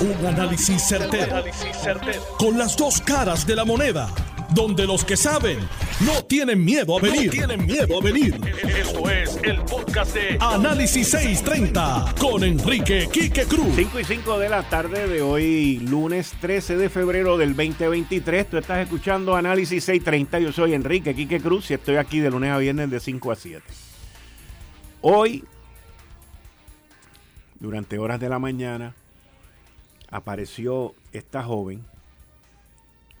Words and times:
Un 0.00 0.26
análisis 0.26 0.80
certero, 0.82 1.44
Con 2.38 2.56
las 2.56 2.74
dos 2.74 3.02
caras 3.02 3.46
de 3.46 3.54
la 3.54 3.66
moneda. 3.66 4.08
Donde 4.54 4.86
los 4.86 5.04
que 5.04 5.14
saben 5.14 5.58
no 6.00 6.24
tienen 6.24 6.64
miedo 6.64 6.96
a 6.96 7.02
venir. 7.02 7.30
tienen 7.30 7.66
miedo 7.66 7.98
a 8.00 8.02
venir. 8.02 8.34
Esto 8.66 9.10
es 9.10 9.38
el 9.42 9.60
podcast 9.60 10.14
de 10.14 10.38
Análisis 10.40 11.06
630 11.10 12.14
con 12.18 12.42
Enrique 12.44 13.10
Quique 13.12 13.44
Cruz. 13.44 13.74
5 13.76 14.00
y 14.00 14.04
5 14.04 14.38
de 14.38 14.48
la 14.48 14.62
tarde 14.62 15.06
de 15.06 15.20
hoy, 15.20 15.80
lunes 15.80 16.32
13 16.40 16.78
de 16.78 16.88
febrero 16.88 17.36
del 17.36 17.54
2023. 17.54 18.48
Tú 18.48 18.56
estás 18.56 18.78
escuchando 18.78 19.36
Análisis 19.36 19.84
630. 19.84 20.38
Yo 20.40 20.50
soy 20.50 20.72
Enrique 20.72 21.14
Quique 21.14 21.40
Cruz 21.42 21.70
y 21.70 21.74
estoy 21.74 21.96
aquí 21.96 22.20
de 22.20 22.30
lunes 22.30 22.50
a 22.50 22.56
viernes 22.56 22.90
de 22.90 23.00
5 23.00 23.32
a 23.32 23.36
7. 23.36 23.62
Hoy, 25.02 25.44
durante 27.58 27.98
horas 27.98 28.18
de 28.18 28.30
la 28.30 28.38
mañana, 28.38 28.94
apareció 30.10 30.94
esta 31.12 31.42
joven, 31.42 31.84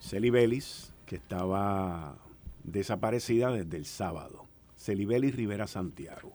Celi 0.00 0.30
Belis, 0.30 0.92
que 1.06 1.16
estaba 1.16 2.16
desaparecida 2.64 3.50
desde 3.50 3.76
el 3.76 3.86
sábado. 3.86 4.46
Celi 4.76 5.04
Belis 5.04 5.34
Rivera 5.34 5.66
Santiago. 5.66 6.32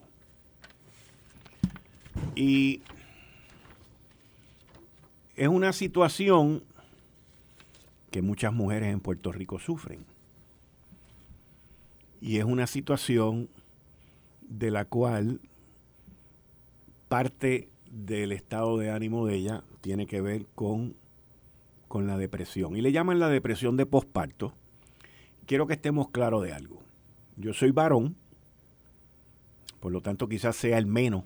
Y 2.35 2.81
es 5.35 5.47
una 5.47 5.73
situación 5.73 6.63
que 8.11 8.21
muchas 8.21 8.53
mujeres 8.53 8.93
en 8.93 8.99
Puerto 8.99 9.31
Rico 9.31 9.59
sufren. 9.59 10.05
Y 12.21 12.37
es 12.37 12.45
una 12.45 12.67
situación 12.67 13.49
de 14.41 14.71
la 14.71 14.85
cual 14.85 15.39
parte 17.09 17.67
del 17.95 18.33
estado 18.33 18.77
de 18.77 18.91
ánimo 18.91 19.25
de 19.25 19.35
ella 19.35 19.63
tiene 19.79 20.05
que 20.05 20.19
ver 20.19 20.45
con, 20.53 20.95
con 21.87 22.07
la 22.07 22.17
depresión. 22.17 22.75
Y 22.75 22.81
le 22.81 22.91
llaman 22.91 23.19
la 23.19 23.29
depresión 23.29 23.77
de 23.77 23.85
posparto. 23.85 24.53
Quiero 25.45 25.65
que 25.65 25.73
estemos 25.73 26.09
claros 26.09 26.43
de 26.43 26.51
algo. 26.51 26.81
Yo 27.37 27.53
soy 27.53 27.71
varón, 27.71 28.15
por 29.79 29.91
lo 29.91 30.01
tanto 30.01 30.27
quizás 30.27 30.55
sea 30.55 30.77
el 30.77 30.85
menos 30.85 31.23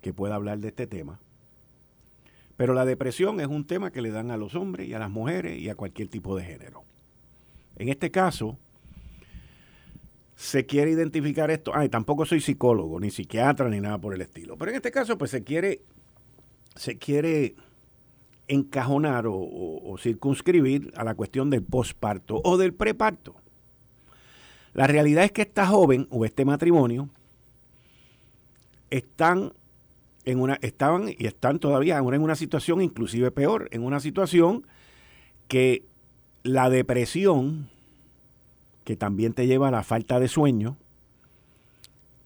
que 0.00 0.14
pueda 0.14 0.34
hablar 0.34 0.58
de 0.60 0.68
este 0.68 0.86
tema. 0.86 1.20
Pero 2.56 2.72
la 2.72 2.84
depresión 2.84 3.40
es 3.40 3.48
un 3.48 3.66
tema 3.66 3.90
que 3.90 4.00
le 4.00 4.10
dan 4.10 4.30
a 4.30 4.36
los 4.36 4.54
hombres 4.54 4.88
y 4.88 4.94
a 4.94 4.98
las 4.98 5.10
mujeres 5.10 5.58
y 5.58 5.68
a 5.68 5.74
cualquier 5.74 6.08
tipo 6.08 6.36
de 6.36 6.44
género. 6.44 6.84
En 7.76 7.88
este 7.88 8.10
caso, 8.10 8.56
se 10.36 10.66
quiere 10.66 10.90
identificar 10.90 11.50
esto. 11.50 11.72
Ay, 11.74 11.88
tampoco 11.88 12.26
soy 12.26 12.40
psicólogo, 12.40 12.98
ni 13.00 13.10
psiquiatra, 13.10 13.68
ni 13.68 13.80
nada 13.80 13.98
por 13.98 14.14
el 14.14 14.20
estilo. 14.20 14.56
Pero 14.56 14.70
en 14.70 14.76
este 14.76 14.90
caso, 14.90 15.16
pues 15.16 15.30
se 15.30 15.44
quiere, 15.44 15.82
se 16.74 16.98
quiere 16.98 17.54
encajonar 18.48 19.24
o, 19.26 19.96
circunscribir 19.98 20.92
a 20.96 21.04
la 21.04 21.14
cuestión 21.14 21.50
del 21.50 21.62
posparto 21.62 22.40
o 22.44 22.56
del 22.56 22.74
preparto. 22.74 23.36
La 24.72 24.86
realidad 24.86 25.24
es 25.24 25.32
que 25.32 25.42
esta 25.42 25.66
joven 25.66 26.08
o 26.10 26.24
este 26.24 26.44
matrimonio 26.44 27.08
están 28.90 29.52
en 30.24 30.40
una, 30.40 30.58
estaban 30.62 31.08
y 31.08 31.26
están 31.26 31.60
todavía 31.60 31.98
en 31.98 32.22
una 32.22 32.34
situación 32.34 32.82
inclusive 32.82 33.30
peor, 33.30 33.68
en 33.70 33.84
una 33.84 34.00
situación 34.00 34.66
que 35.46 35.84
la 36.42 36.70
depresión 36.70 37.68
que 38.84 38.96
también 38.96 39.32
te 39.32 39.46
lleva 39.46 39.68
a 39.68 39.72
la 39.72 39.82
falta 39.82 40.20
de 40.20 40.28
sueño, 40.28 40.76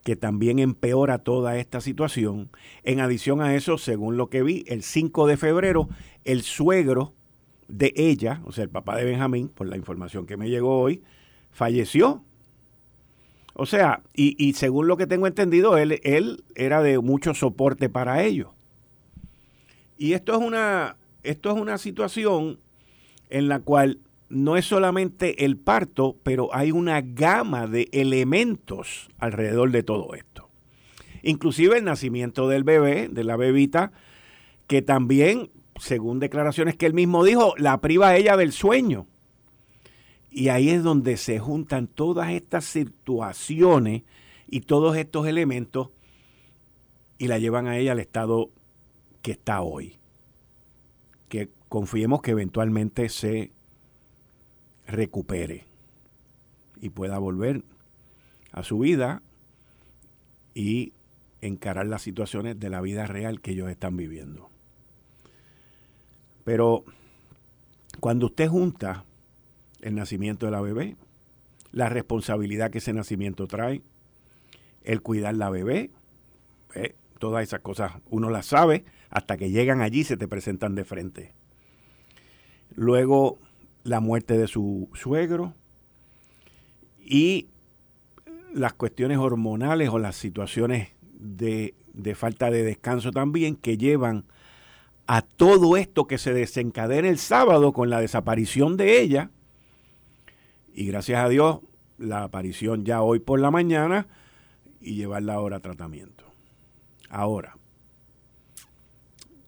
que 0.04 0.16
también 0.16 0.58
empeora 0.58 1.18
toda 1.18 1.56
esta 1.58 1.80
situación. 1.80 2.50
En 2.82 3.00
adición 3.00 3.40
a 3.40 3.54
eso, 3.54 3.78
según 3.78 4.16
lo 4.16 4.28
que 4.28 4.42
vi, 4.42 4.64
el 4.66 4.82
5 4.82 5.26
de 5.26 5.36
febrero, 5.36 5.88
el 6.24 6.42
suegro 6.42 7.12
de 7.68 7.92
ella, 7.96 8.40
o 8.44 8.52
sea, 8.52 8.64
el 8.64 8.70
papá 8.70 8.96
de 8.96 9.04
Benjamín, 9.04 9.48
por 9.48 9.66
la 9.68 9.76
información 9.76 10.26
que 10.26 10.36
me 10.36 10.48
llegó 10.48 10.80
hoy, 10.80 11.02
falleció. 11.50 12.24
O 13.54 13.66
sea, 13.66 14.02
y, 14.14 14.52
según 14.54 14.86
lo 14.86 14.96
que 14.96 15.06
tengo 15.06 15.26
entendido, 15.26 15.76
él, 15.76 16.00
él 16.04 16.44
era 16.54 16.80
de 16.82 16.98
mucho 17.00 17.34
soporte 17.34 17.88
para 17.88 18.22
ellos. 18.22 18.50
Y 19.98 20.12
esto 20.12 20.32
es 20.32 20.38
una, 20.38 20.96
esto 21.24 21.50
es 21.50 21.60
una 21.60 21.76
situación 21.76 22.58
en 23.30 23.48
la 23.48 23.58
cual 23.58 23.98
no 24.28 24.56
es 24.56 24.66
solamente 24.66 25.44
el 25.44 25.56
parto, 25.56 26.16
pero 26.22 26.54
hay 26.54 26.70
una 26.70 27.00
gama 27.00 27.66
de 27.66 27.88
elementos 27.92 29.08
alrededor 29.18 29.70
de 29.70 29.82
todo 29.82 30.14
esto. 30.14 30.48
Inclusive 31.22 31.78
el 31.78 31.84
nacimiento 31.84 32.48
del 32.48 32.64
bebé, 32.64 33.08
de 33.08 33.24
la 33.24 33.36
bebita, 33.36 33.92
que 34.66 34.82
también, 34.82 35.50
según 35.80 36.20
declaraciones 36.20 36.76
que 36.76 36.86
él 36.86 36.94
mismo 36.94 37.24
dijo, 37.24 37.54
la 37.56 37.80
priva 37.80 38.08
a 38.08 38.16
ella 38.16 38.36
del 38.36 38.52
sueño. 38.52 39.06
Y 40.30 40.48
ahí 40.48 40.68
es 40.68 40.82
donde 40.82 41.16
se 41.16 41.38
juntan 41.38 41.86
todas 41.86 42.30
estas 42.30 42.64
situaciones 42.66 44.02
y 44.46 44.60
todos 44.60 44.96
estos 44.96 45.26
elementos 45.26 45.90
y 47.18 47.26
la 47.28 47.38
llevan 47.38 47.66
a 47.66 47.78
ella 47.78 47.92
al 47.92 47.98
estado 47.98 48.50
que 49.22 49.32
está 49.32 49.62
hoy. 49.62 49.96
Que 51.28 51.48
confiemos 51.68 52.22
que 52.22 52.30
eventualmente 52.32 53.08
se 53.08 53.52
recupere 54.88 55.64
y 56.80 56.88
pueda 56.88 57.18
volver 57.18 57.62
a 58.50 58.64
su 58.64 58.78
vida 58.80 59.22
y 60.54 60.92
encarar 61.40 61.86
las 61.86 62.02
situaciones 62.02 62.58
de 62.58 62.70
la 62.70 62.80
vida 62.80 63.06
real 63.06 63.40
que 63.40 63.52
ellos 63.52 63.70
están 63.70 63.96
viviendo. 63.96 64.50
Pero 66.44 66.84
cuando 68.00 68.26
usted 68.26 68.48
junta 68.48 69.04
el 69.82 69.94
nacimiento 69.94 70.46
de 70.46 70.52
la 70.52 70.60
bebé, 70.60 70.96
la 71.70 71.90
responsabilidad 71.90 72.70
que 72.70 72.78
ese 72.78 72.94
nacimiento 72.94 73.46
trae, 73.46 73.82
el 74.82 75.02
cuidar 75.02 75.34
la 75.36 75.50
bebé, 75.50 75.90
eh, 76.74 76.94
todas 77.18 77.42
esas 77.42 77.60
cosas 77.60 77.92
uno 78.10 78.30
las 78.30 78.46
sabe 78.46 78.84
hasta 79.10 79.36
que 79.36 79.50
llegan 79.50 79.82
allí 79.82 80.04
se 80.04 80.16
te 80.16 80.26
presentan 80.26 80.74
de 80.74 80.84
frente. 80.84 81.32
Luego 82.74 83.38
la 83.88 84.00
muerte 84.00 84.36
de 84.36 84.46
su 84.46 84.88
suegro 84.94 85.54
y 87.04 87.46
las 88.52 88.74
cuestiones 88.74 89.18
hormonales 89.18 89.88
o 89.88 89.98
las 89.98 90.16
situaciones 90.16 90.90
de, 91.18 91.74
falta 92.14 92.50
de 92.50 92.62
descanso 92.62 93.10
también 93.10 93.56
que 93.56 93.78
llevan 93.78 94.24
a 95.06 95.22
todo 95.22 95.76
esto 95.76 96.06
que 96.06 96.18
se 96.18 96.34
desencadena 96.34 97.08
el 97.08 97.18
sábado 97.18 97.72
con 97.72 97.88
la 97.88 98.00
desaparición 98.00 98.76
de 98.76 99.00
ella. 99.00 99.30
Y 100.74 100.86
gracias 100.86 101.24
a 101.24 101.28
Dios, 101.28 101.60
la 101.96 102.24
aparición 102.24 102.84
ya 102.84 103.00
hoy 103.00 103.18
por 103.18 103.40
la 103.40 103.50
mañana 103.50 104.06
y 104.80 104.94
llevarla 104.94 105.34
ahora 105.34 105.56
a 105.56 105.60
tratamiento. 105.60 106.24
Ahora, 107.08 107.56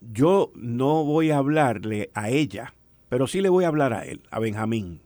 yo 0.00 0.50
no 0.54 1.04
voy 1.04 1.30
a 1.30 1.36
hablarle 1.36 2.10
a 2.14 2.30
ella 2.30 2.72
pero 3.10 3.26
sí 3.26 3.42
le 3.42 3.50
voy 3.50 3.64
a 3.64 3.68
hablar 3.68 3.92
a 3.92 4.06
él, 4.06 4.22
a 4.30 4.38
Benjamín, 4.38 5.00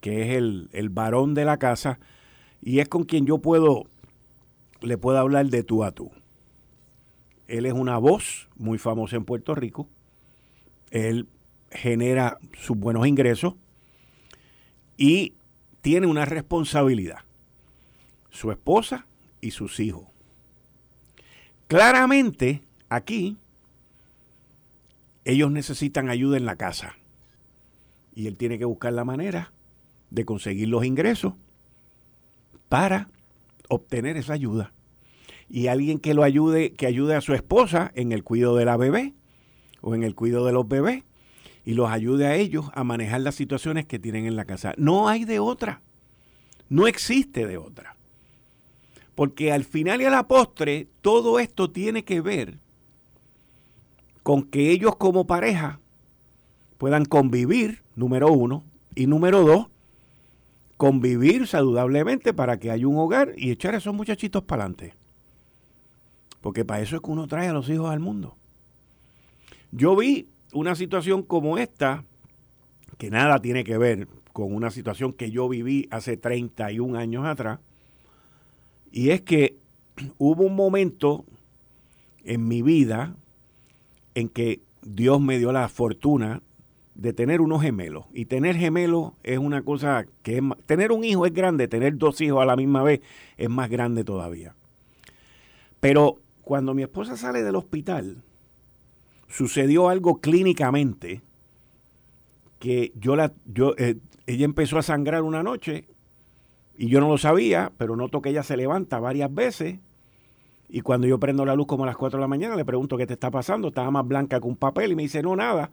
que 0.00 0.22
es 0.22 0.36
el, 0.36 0.68
el 0.72 0.88
varón 0.88 1.34
de 1.34 1.44
la 1.44 1.58
casa 1.58 2.00
y 2.60 2.80
es 2.80 2.88
con 2.88 3.04
quien 3.04 3.26
yo 3.26 3.38
puedo, 3.38 3.84
le 4.80 4.98
puedo 4.98 5.18
hablar 5.18 5.46
de 5.46 5.62
tú 5.62 5.84
a 5.84 5.92
tú. 5.92 6.10
Él 7.46 7.66
es 7.66 7.74
una 7.74 7.98
voz 7.98 8.48
muy 8.56 8.78
famosa 8.78 9.16
en 9.16 9.26
Puerto 9.26 9.54
Rico. 9.54 9.86
Él 10.90 11.28
genera 11.70 12.38
sus 12.58 12.76
buenos 12.76 13.06
ingresos 13.06 13.54
y 14.96 15.34
tiene 15.82 16.06
una 16.06 16.24
responsabilidad. 16.24 17.18
Su 18.30 18.50
esposa 18.50 19.04
y 19.42 19.50
sus 19.50 19.78
hijos. 19.78 20.06
Claramente, 21.68 22.62
aquí 22.88 23.36
ellos 25.24 25.50
necesitan 25.50 26.08
ayuda 26.08 26.36
en 26.36 26.46
la 26.46 26.56
casa. 26.56 26.96
Y 28.14 28.26
él 28.26 28.36
tiene 28.36 28.58
que 28.58 28.64
buscar 28.64 28.92
la 28.92 29.04
manera 29.04 29.52
de 30.10 30.24
conseguir 30.24 30.68
los 30.68 30.84
ingresos 30.84 31.34
para 32.68 33.08
obtener 33.68 34.16
esa 34.16 34.32
ayuda. 34.32 34.72
Y 35.48 35.66
alguien 35.66 35.98
que 35.98 36.14
lo 36.14 36.22
ayude, 36.22 36.72
que 36.72 36.86
ayude 36.86 37.14
a 37.14 37.20
su 37.20 37.34
esposa 37.34 37.92
en 37.94 38.12
el 38.12 38.24
cuidado 38.24 38.56
de 38.56 38.64
la 38.64 38.76
bebé 38.76 39.14
o 39.80 39.94
en 39.94 40.02
el 40.02 40.14
cuidado 40.14 40.46
de 40.46 40.52
los 40.52 40.66
bebés 40.66 41.02
y 41.64 41.74
los 41.74 41.90
ayude 41.90 42.26
a 42.26 42.36
ellos 42.36 42.66
a 42.74 42.84
manejar 42.84 43.20
las 43.20 43.34
situaciones 43.34 43.86
que 43.86 43.98
tienen 43.98 44.26
en 44.26 44.36
la 44.36 44.44
casa. 44.44 44.74
No 44.76 45.08
hay 45.08 45.24
de 45.24 45.38
otra. 45.38 45.82
No 46.68 46.86
existe 46.86 47.46
de 47.46 47.58
otra. 47.58 47.96
Porque 49.14 49.52
al 49.52 49.64
final 49.64 50.02
y 50.02 50.04
a 50.04 50.10
la 50.10 50.26
postre, 50.26 50.88
todo 51.00 51.38
esto 51.38 51.70
tiene 51.70 52.04
que 52.04 52.20
ver 52.20 52.58
con 54.22 54.42
que 54.42 54.70
ellos 54.70 54.96
como 54.96 55.26
pareja 55.26 55.80
puedan 56.78 57.04
convivir, 57.04 57.82
número 57.96 58.32
uno, 58.32 58.64
y 58.94 59.06
número 59.06 59.42
dos, 59.42 59.66
convivir 60.76 61.46
saludablemente 61.46 62.32
para 62.32 62.58
que 62.58 62.70
haya 62.70 62.86
un 62.86 62.98
hogar 62.98 63.32
y 63.36 63.50
echar 63.50 63.74
a 63.74 63.78
esos 63.78 63.94
muchachitos 63.94 64.42
para 64.42 64.64
adelante. 64.64 64.94
Porque 66.40 66.64
para 66.64 66.82
eso 66.82 66.96
es 66.96 67.02
que 67.02 67.10
uno 67.10 67.26
trae 67.26 67.48
a 67.48 67.52
los 67.52 67.68
hijos 67.68 67.90
al 67.90 68.00
mundo. 68.00 68.36
Yo 69.72 69.96
vi 69.96 70.28
una 70.52 70.74
situación 70.74 71.22
como 71.22 71.58
esta, 71.58 72.04
que 72.98 73.10
nada 73.10 73.40
tiene 73.40 73.64
que 73.64 73.78
ver 73.78 74.08
con 74.32 74.54
una 74.54 74.70
situación 74.70 75.12
que 75.12 75.30
yo 75.30 75.48
viví 75.48 75.88
hace 75.90 76.16
31 76.16 76.98
años 76.98 77.24
atrás, 77.24 77.60
y 78.92 79.10
es 79.10 79.22
que 79.22 79.56
hubo 80.18 80.44
un 80.44 80.54
momento 80.54 81.24
en 82.24 82.46
mi 82.46 82.62
vida 82.62 83.14
en 84.14 84.28
que 84.28 84.60
Dios 84.82 85.20
me 85.20 85.38
dio 85.38 85.50
la 85.50 85.68
fortuna 85.68 86.42
de 86.94 87.12
tener 87.12 87.40
unos 87.40 87.62
gemelos. 87.62 88.06
Y 88.12 88.26
tener 88.26 88.56
gemelos 88.56 89.12
es 89.22 89.38
una 89.38 89.62
cosa 89.62 90.06
que 90.22 90.38
es, 90.38 90.42
tener 90.66 90.92
un 90.92 91.04
hijo 91.04 91.26
es 91.26 91.32
grande, 91.32 91.68
tener 91.68 91.96
dos 91.98 92.20
hijos 92.20 92.42
a 92.42 92.46
la 92.46 92.56
misma 92.56 92.82
vez 92.82 93.00
es 93.36 93.50
más 93.50 93.68
grande 93.68 94.04
todavía. 94.04 94.54
Pero 95.80 96.18
cuando 96.42 96.74
mi 96.74 96.82
esposa 96.82 97.16
sale 97.16 97.42
del 97.42 97.56
hospital, 97.56 98.22
sucedió 99.28 99.88
algo 99.88 100.20
clínicamente 100.20 101.22
que 102.58 102.92
yo 102.98 103.16
la, 103.16 103.32
yo, 103.46 103.74
eh, 103.76 103.96
ella 104.26 104.44
empezó 104.44 104.78
a 104.78 104.82
sangrar 104.82 105.22
una 105.22 105.42
noche 105.42 105.84
y 106.76 106.88
yo 106.88 107.00
no 107.00 107.08
lo 107.08 107.18
sabía, 107.18 107.72
pero 107.76 107.96
noto 107.96 108.22
que 108.22 108.30
ella 108.30 108.42
se 108.42 108.56
levanta 108.56 108.98
varias 108.98 109.32
veces 109.34 109.78
y 110.68 110.80
cuando 110.80 111.06
yo 111.06 111.18
prendo 111.18 111.44
la 111.44 111.54
luz 111.54 111.66
como 111.66 111.84
a 111.84 111.86
las 111.86 111.96
4 111.96 112.18
de 112.18 112.20
la 112.22 112.28
mañana 112.28 112.56
le 112.56 112.64
pregunto 112.64 112.96
qué 112.96 113.06
te 113.06 113.12
está 113.12 113.30
pasando, 113.30 113.68
estaba 113.68 113.90
más 113.90 114.06
blanca 114.06 114.40
que 114.40 114.46
un 114.46 114.56
papel 114.56 114.92
y 114.92 114.94
me 114.94 115.02
dice 115.02 115.22
no 115.22 115.36
nada. 115.36 115.70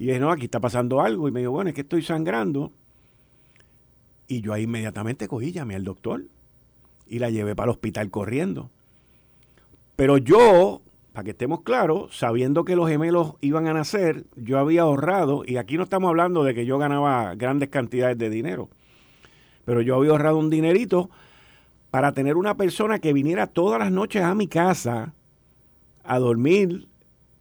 Y 0.00 0.06
dije, 0.06 0.18
no, 0.18 0.30
aquí 0.30 0.46
está 0.46 0.60
pasando 0.60 1.02
algo. 1.02 1.28
Y 1.28 1.30
me 1.30 1.40
dijo, 1.40 1.52
bueno, 1.52 1.68
es 1.68 1.74
que 1.74 1.82
estoy 1.82 2.00
sangrando. 2.00 2.72
Y 4.26 4.40
yo 4.40 4.54
ahí 4.54 4.62
inmediatamente 4.62 5.28
cogí, 5.28 5.52
llamé 5.52 5.74
al 5.74 5.84
doctor 5.84 6.24
y 7.06 7.18
la 7.18 7.28
llevé 7.28 7.54
para 7.54 7.66
el 7.66 7.72
hospital 7.72 8.10
corriendo. 8.10 8.70
Pero 9.96 10.16
yo, 10.16 10.80
para 11.12 11.24
que 11.24 11.32
estemos 11.32 11.60
claros, 11.60 12.16
sabiendo 12.16 12.64
que 12.64 12.76
los 12.76 12.88
gemelos 12.88 13.34
iban 13.42 13.66
a 13.66 13.74
nacer, 13.74 14.24
yo 14.36 14.58
había 14.58 14.82
ahorrado, 14.82 15.42
y 15.46 15.58
aquí 15.58 15.76
no 15.76 15.82
estamos 15.82 16.08
hablando 16.08 16.44
de 16.44 16.54
que 16.54 16.64
yo 16.64 16.78
ganaba 16.78 17.34
grandes 17.34 17.68
cantidades 17.68 18.16
de 18.16 18.30
dinero, 18.30 18.70
pero 19.66 19.82
yo 19.82 19.96
había 19.96 20.12
ahorrado 20.12 20.38
un 20.38 20.48
dinerito 20.48 21.10
para 21.90 22.12
tener 22.12 22.38
una 22.38 22.56
persona 22.56 23.00
que 23.00 23.12
viniera 23.12 23.48
todas 23.48 23.78
las 23.78 23.92
noches 23.92 24.22
a 24.22 24.34
mi 24.34 24.48
casa 24.48 25.12
a 26.04 26.18
dormir 26.18 26.86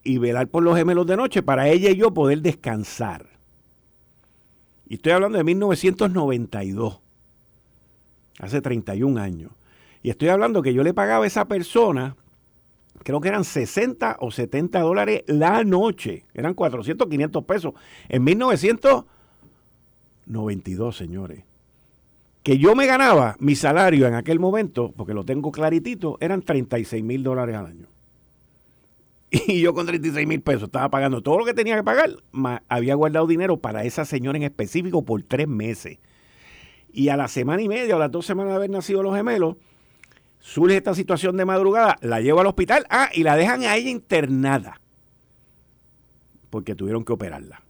y 0.10 0.18
velar 0.18 0.48
por 0.48 0.64
los 0.64 0.76
gemelos 0.76 1.06
de 1.06 1.16
noche 1.16 1.44
para 1.44 1.70
ella 1.70 1.92
y 1.92 1.96
yo 1.96 2.12
poder 2.12 2.42
descansar. 2.42 3.28
Y 4.88 4.96
estoy 4.96 5.12
hablando 5.12 5.38
de 5.38 5.44
1992, 5.44 7.00
hace 8.40 8.60
31 8.60 9.22
años. 9.22 9.52
Y 10.02 10.10
estoy 10.10 10.30
hablando 10.30 10.64
que 10.64 10.74
yo 10.74 10.82
le 10.82 10.96
pagaba 10.96 11.26
a 11.26 11.28
esa 11.28 11.48
persona, 11.48 12.16
creo 13.04 13.22
que 13.22 13.28
eran 13.28 13.44
60 13.44 14.18
o 14.20 14.32
70 14.32 14.80
dólares 14.80 15.26
la 15.28 15.64
noche, 15.64 16.26
eran 16.34 16.56
400, 16.56 17.08
500 17.08 17.46
pesos, 17.46 17.76
en 18.08 18.24
1992, 18.24 20.98
señores. 20.98 21.44
Que 22.42 22.58
yo 22.58 22.74
me 22.74 22.88
ganaba 22.88 23.36
mi 23.38 23.56
salario 23.56 24.08
en 24.08 24.16
aquel 24.16 24.40
momento, 24.40 24.92
porque 24.98 25.14
lo 25.14 25.24
tengo 25.24 25.52
claritito, 25.52 26.18
eran 26.20 26.42
36 26.42 27.04
mil 27.04 27.22
dólares 27.22 27.56
al 27.56 27.68
año. 27.68 27.86
Y 29.31 29.62
yo 29.62 29.74
con 29.74 29.86
36 29.86 30.28
mil 30.28 30.42
pesos 30.42 30.64
estaba 30.64 30.90
pagando 30.90 31.22
todo 31.22 31.38
lo 31.38 31.46
que 31.46 31.54
tenía 31.54 31.76
que 31.76 31.84
pagar. 31.84 32.12
había 32.68 32.96
guardado 32.96 33.28
dinero 33.28 33.58
para 33.58 33.84
esa 33.84 34.06
señora 34.06 34.38
en 34.38 34.44
específico 34.44 35.04
por 35.04 35.22
tres 35.24 35.48
meses. 35.48 36.00
Y 36.92 37.10
a 37.10 37.18
la 37.18 37.28
semana 37.28 37.62
y 37.62 37.68
media 37.68 37.96
o 37.96 38.00
las 38.00 38.12
dos 38.12 38.26
semanas 38.26 38.54
de 38.54 38.56
haber 38.56 38.70
nacido 38.72 39.04
los 39.04 39.16
gemelos, 39.16 39.58
surge 40.40 40.78
esta 40.78 40.96
situación 40.96 41.38
de 41.38 41.46
madrugada, 41.46 41.98
la 42.02 42.22
llevo 42.22 42.42
al 42.42 42.48
hospital, 42.48 42.86
ah, 42.90 43.10
y 43.14 43.24
la 43.24 43.36
dejan 43.36 43.62
a 43.64 43.76
ella 43.76 43.92
internada. 43.92 44.81
Porque 46.50 46.74
tuvieron 46.74 47.06
que 47.06 47.14
operarla. 47.14 47.62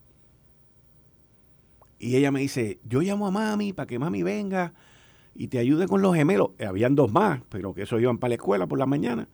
Y 1.99 2.15
ella 2.15 2.31
me 2.31 2.39
dice, 2.39 2.79
yo 2.85 3.01
llamo 3.01 3.27
a 3.27 3.31
mami 3.31 3.73
para 3.73 3.87
que 3.87 3.99
mami 3.99 4.23
venga 4.23 4.73
y 5.35 5.49
te 5.49 5.59
ayude 5.59 5.87
con 5.87 6.01
los 6.01 6.15
gemelos. 6.15 6.51
Habían 6.65 6.95
dos 6.95 7.11
más, 7.11 7.41
pero 7.49 7.73
que 7.73 7.81
eso 7.81 7.99
iban 7.99 8.17
para 8.17 8.29
la 8.29 8.35
escuela 8.35 8.67
por 8.67 8.79
la 8.79 8.85
mañana. 8.85 9.27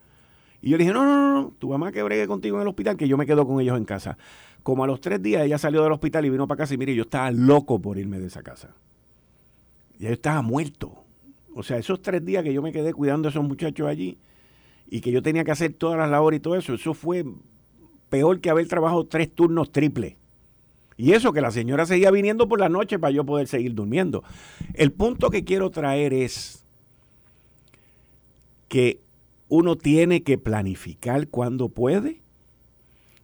Y 0.65 0.71
yo 0.71 0.77
le 0.77 0.83
dije, 0.83 0.95
no, 0.95 1.05
no, 1.05 1.31
no, 1.31 1.53
tu 1.59 1.69
mamá 1.69 1.91
que 1.91 2.01
bregue 2.01 2.25
contigo 2.25 2.57
en 2.57 2.63
el 2.63 2.67
hospital, 2.67 2.97
que 2.97 3.07
yo 3.07 3.17
me 3.17 3.27
quedo 3.27 3.45
con 3.45 3.61
ellos 3.61 3.77
en 3.77 3.85
casa. 3.85 4.17
Como 4.63 4.83
a 4.83 4.87
los 4.87 4.99
tres 4.99 5.21
días 5.21 5.43
ella 5.43 5.59
salió 5.59 5.83
del 5.83 5.91
hospital 5.91 6.25
y 6.25 6.31
vino 6.31 6.47
para 6.47 6.57
casa 6.57 6.73
y 6.73 6.77
mire, 6.79 6.95
yo 6.95 7.03
estaba 7.03 7.29
loco 7.29 7.79
por 7.79 7.99
irme 7.99 8.19
de 8.19 8.25
esa 8.25 8.41
casa. 8.41 8.73
Ya 9.99 10.07
yo 10.07 10.15
estaba 10.15 10.41
muerto. 10.41 11.03
O 11.53 11.61
sea, 11.61 11.77
esos 11.77 12.01
tres 12.01 12.25
días 12.25 12.43
que 12.43 12.51
yo 12.51 12.63
me 12.63 12.71
quedé 12.71 12.93
cuidando 12.95 13.27
a 13.27 13.29
esos 13.29 13.43
muchachos 13.43 13.87
allí 13.87 14.17
y 14.89 15.01
que 15.01 15.11
yo 15.11 15.21
tenía 15.21 15.43
que 15.43 15.51
hacer 15.51 15.73
todas 15.73 15.99
las 15.99 16.09
labores 16.09 16.39
y 16.39 16.41
todo 16.41 16.55
eso, 16.55 16.73
eso 16.73 16.95
fue 16.95 17.23
peor 18.09 18.41
que 18.41 18.49
haber 18.49 18.67
trabajado 18.67 19.05
tres 19.05 19.31
turnos 19.35 19.71
triples. 19.71 20.15
Y 20.97 21.11
eso 21.11 21.31
que 21.31 21.41
la 21.41 21.51
señora 21.51 21.85
seguía 21.85 22.09
viniendo 22.09 22.49
por 22.49 22.59
la 22.59 22.69
noche 22.69 22.97
para 22.97 23.11
yo 23.11 23.23
poder 23.23 23.47
seguir 23.47 23.75
durmiendo. 23.75 24.23
El 24.73 24.91
punto 24.91 25.29
que 25.29 25.43
quiero 25.43 25.69
traer 25.69 26.11
es 26.11 26.65
que 28.67 29.04
uno 29.47 29.75
tiene 29.75 30.23
que 30.23 30.37
planificar 30.37 31.27
cuando 31.27 31.69
puede 31.69 32.21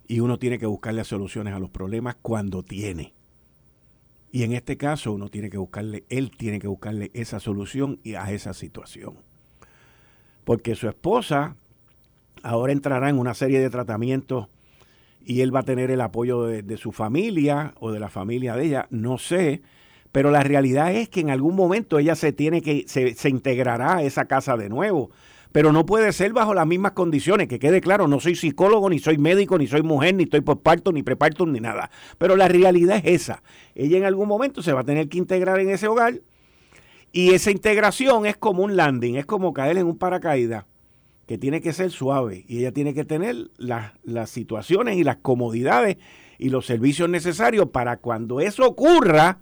y 0.08 0.20
uno 0.20 0.38
tiene 0.38 0.60
que 0.60 0.66
buscarle 0.66 1.04
soluciones 1.04 1.54
a 1.54 1.60
los 1.60 1.70
problemas 1.70 2.18
cuando 2.22 2.64
tiene. 2.64 3.14
Y 4.32 4.44
en 4.44 4.54
este 4.54 4.78
caso 4.78 5.12
uno 5.12 5.30
tiene 5.30 5.50
que 5.50 5.58
buscarle, 5.58 6.06
él 6.10 6.32
tiene 6.36 6.60
que 6.60 6.68
buscarle 6.68 7.12
esa 7.14 7.40
solución 7.40 8.00
y 8.04 8.16
a 8.16 8.32
esa 8.32 8.54
situación. 8.54 9.16
Porque 10.44 10.76
su 10.76 10.88
esposa 10.88 11.56
ahora 12.44 12.74
entrará 12.74 13.10
en 13.10 13.20
una 13.20 13.34
serie 13.34 13.60
de 13.60 13.70
tratamientos 13.70 14.48
y 15.24 15.42
él 15.42 15.54
va 15.54 15.60
a 15.60 15.64
tener 15.64 15.92
el 15.92 16.02
apoyo 16.02 16.44
de, 16.44 16.78
su 16.78 16.92
familia 16.92 17.74
o 17.80 17.92
de 17.92 18.00
la 18.00 18.10
familia 18.10 18.56
de 18.56 18.66
ella, 18.66 18.88
no 18.90 19.18
sé. 19.18 19.62
Pero 20.12 20.32
la 20.32 20.44
realidad 20.44 20.94
es 20.94 21.10
que 21.10 21.20
en 21.20 21.30
algún 21.30 21.56
momento 21.56 22.00
ella 22.00 22.16
se 22.16 22.34
tiene 22.34 22.62
que, 22.62 22.86
se, 22.88 23.30
integrará 23.30 23.98
a 23.98 24.04
esa 24.04 24.26
casa 24.26 24.58
de 24.58 24.70
nuevo 24.70 25.12
pero 25.52 25.74
no 25.74 25.86
puede 25.86 26.12
ser 26.14 26.34
bajo 26.34 26.54
las 26.54 26.66
mismas 26.66 26.94
condiciones, 26.94 27.48
que 27.48 27.60
quede 27.60 27.82
claro, 27.82 28.08
no 28.08 28.20
soy 28.20 28.36
psicólogo, 28.36 28.90
ni 28.90 29.00
soy 29.00 29.18
médico, 29.18 29.58
ni 29.58 29.68
soy 29.68 29.84
mujer, 29.84 30.16
ni 30.16 30.24
estoy 30.24 30.42
parto, 30.42 30.92
ni 30.92 31.04
preparto, 31.04 31.46
ni 31.46 31.60
nada. 31.60 31.92
Pero 32.18 32.36
la 32.36 32.48
realidad 32.48 33.02
es 33.04 33.22
esa. 33.22 33.44
Ella 33.76 33.98
en 33.98 34.06
algún 34.06 34.28
momento 34.28 34.62
se 34.62 34.74
va 34.74 34.82
a 34.82 34.86
tener 34.86 35.10
que 35.10 35.18
integrar 35.18 35.60
en 35.60 35.70
ese 35.70 35.88
hogar 35.88 36.22
y 37.12 37.34
esa 37.34 37.52
integración 37.52 38.26
es 38.26 38.38
como 38.38 38.64
un 38.64 38.76
landing, 38.76 39.16
es 39.16 39.26
como 39.26 39.54
caer 39.54 39.78
en 39.78 39.88
un 39.88 39.98
paracaídas 39.98 40.66
que 41.28 41.38
tiene 41.38 41.62
que 41.62 41.74
ser 41.74 41.92
suave 41.92 42.46
y 42.48 42.60
ella 42.60 42.72
tiene 42.72 42.94
que 42.94 43.06
tener 43.06 43.52
las 43.58 44.30
situaciones 44.30 44.98
y 44.98 45.04
las 45.04 45.18
comodidades 45.18 45.98
y 46.38 46.50
los 46.50 46.66
servicios 46.66 47.10
necesarios 47.10 47.70
para 47.70 47.98
cuando 47.98 48.42
eso 48.42 48.66
ocurra, 48.66 49.40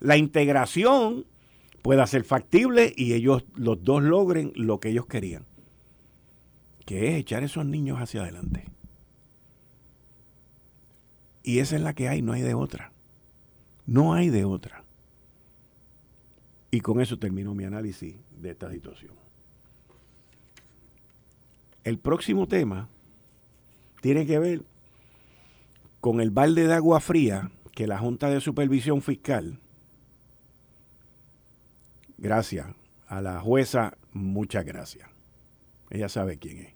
la 0.00 0.16
integración 0.16 1.26
pueda 1.84 2.06
ser 2.06 2.24
factible 2.24 2.94
y 2.96 3.12
ellos 3.12 3.44
los 3.56 3.84
dos 3.84 4.02
logren 4.02 4.54
lo 4.54 4.80
que 4.80 4.88
ellos 4.88 5.04
querían, 5.04 5.44
que 6.86 7.10
es 7.10 7.16
echar 7.16 7.44
esos 7.44 7.66
niños 7.66 7.98
hacia 8.00 8.22
adelante. 8.22 8.64
Y 11.42 11.58
esa 11.58 11.76
es 11.76 11.82
la 11.82 11.92
que 11.92 12.08
hay, 12.08 12.22
no 12.22 12.32
hay 12.32 12.40
de 12.40 12.54
otra. 12.54 12.90
No 13.84 14.14
hay 14.14 14.30
de 14.30 14.46
otra. 14.46 14.82
Y 16.70 16.80
con 16.80 17.02
eso 17.02 17.18
termino 17.18 17.54
mi 17.54 17.64
análisis 17.64 18.14
de 18.40 18.52
esta 18.52 18.70
situación. 18.70 19.12
El 21.84 21.98
próximo 21.98 22.46
tema 22.48 22.88
tiene 24.00 24.24
que 24.24 24.38
ver 24.38 24.62
con 26.00 26.22
el 26.22 26.30
balde 26.30 26.66
de 26.66 26.72
agua 26.72 27.00
fría 27.00 27.50
que 27.72 27.86
la 27.86 27.98
Junta 27.98 28.30
de 28.30 28.40
Supervisión 28.40 29.02
Fiscal 29.02 29.58
Gracias. 32.24 32.66
A 33.06 33.20
la 33.20 33.38
jueza, 33.38 33.98
muchas 34.14 34.64
gracias. 34.64 35.06
Ella 35.90 36.08
sabe 36.08 36.38
quién 36.38 36.56
es. 36.56 36.72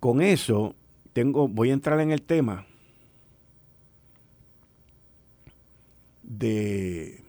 Con 0.00 0.20
eso, 0.20 0.74
tengo, 1.12 1.46
voy 1.46 1.70
a 1.70 1.74
entrar 1.74 2.00
en 2.00 2.10
el 2.10 2.22
tema 2.22 2.66
de. 6.24 7.22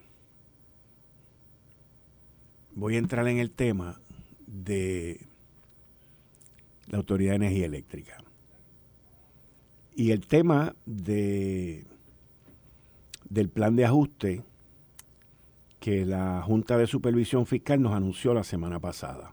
Voy 2.74 2.96
a 2.96 2.98
entrar 2.98 3.28
en 3.28 3.38
el 3.38 3.52
tema 3.52 4.00
de 4.48 5.20
la 6.88 6.98
Autoridad 6.98 7.30
de 7.30 7.36
Energía 7.36 7.66
Eléctrica. 7.66 8.16
Y 9.94 10.10
el 10.10 10.26
tema 10.26 10.74
de 10.86 11.84
del 13.28 13.48
plan 13.48 13.76
de 13.76 13.84
ajuste 13.84 14.42
que 15.80 16.04
la 16.04 16.42
Junta 16.42 16.76
de 16.78 16.86
Supervisión 16.86 17.46
Fiscal 17.46 17.80
nos 17.80 17.94
anunció 17.94 18.34
la 18.34 18.44
semana 18.44 18.78
pasada. 18.78 19.32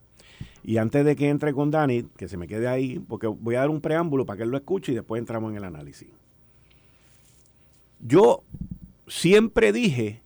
Y 0.63 0.77
antes 0.77 1.06
de 1.06 1.16
que 1.16 1.30
entre 1.30 1.54
con 1.54 1.72
Dani, 1.72 2.04
que 2.18 2.27
se 2.27 2.38
me 2.38 2.48
quede 2.48 2.68
ahí, 2.68 3.00
porque 3.00 3.27
voy 3.27 3.56
a 3.56 3.60
dar 3.60 3.70
un 3.70 3.82
preámbulo 3.82 4.25
para 4.25 4.38
que 4.38 4.44
él 4.44 4.50
lo 4.50 4.58
escuche 4.58 4.92
y 4.92 4.96
después 4.96 5.20
entramos 5.20 5.51
en 5.51 5.58
el 5.58 5.63
análisis. 5.63 6.10
Yo 8.00 8.44
siempre 9.08 9.72
dije 9.72 10.22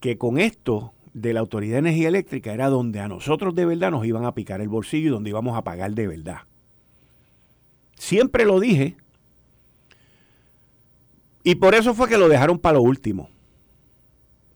que 0.00 0.18
con 0.18 0.38
esto 0.38 0.92
de 1.14 1.32
la 1.32 1.40
Autoridad 1.40 1.74
de 1.74 1.78
Energía 1.90 2.08
Eléctrica 2.08 2.52
era 2.52 2.68
donde 2.68 3.00
a 3.00 3.08
nosotros 3.08 3.54
de 3.54 3.66
verdad 3.66 3.90
nos 3.90 4.06
iban 4.06 4.24
a 4.24 4.34
picar 4.34 4.60
el 4.60 4.68
bolsillo 4.68 5.08
y 5.08 5.12
donde 5.12 5.30
íbamos 5.30 5.56
a 5.56 5.62
pagar 5.62 5.92
de 5.92 6.06
verdad. 6.06 6.38
siempre 7.96 8.44
lo 8.44 8.58
dije. 8.58 8.96
Y 11.44 11.56
por 11.56 11.74
eso 11.74 11.94
fue 11.94 12.08
que 12.08 12.18
lo 12.18 12.28
dejaron 12.28 12.58
para 12.58 12.74
lo 12.74 12.82
último. 12.82 13.28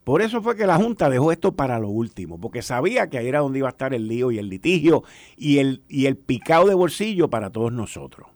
Por 0.06 0.22
eso 0.22 0.40
fue 0.40 0.54
que 0.56 0.68
la 0.68 0.76
Junta 0.76 1.10
dejó 1.10 1.32
esto 1.32 1.56
para 1.56 1.80
lo 1.80 1.88
último, 1.88 2.40
porque 2.40 2.62
sabía 2.62 3.10
que 3.10 3.18
ahí 3.18 3.26
era 3.26 3.40
donde 3.40 3.58
iba 3.58 3.66
a 3.66 3.72
estar 3.72 3.92
el 3.92 4.06
lío 4.06 4.30
y 4.30 4.38
el 4.38 4.48
litigio 4.48 5.02
y 5.36 5.58
el, 5.58 5.82
y 5.88 6.06
el 6.06 6.16
picado 6.16 6.68
de 6.68 6.76
bolsillo 6.76 7.28
para 7.28 7.50
todos 7.50 7.72
nosotros. 7.72 8.28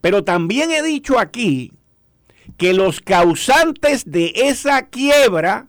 Pero 0.00 0.22
también 0.22 0.70
he 0.70 0.80
dicho 0.84 1.18
aquí 1.18 1.72
que 2.56 2.72
los 2.72 3.00
causantes 3.00 4.08
de 4.08 4.32
esa 4.36 4.86
quiebra 4.90 5.66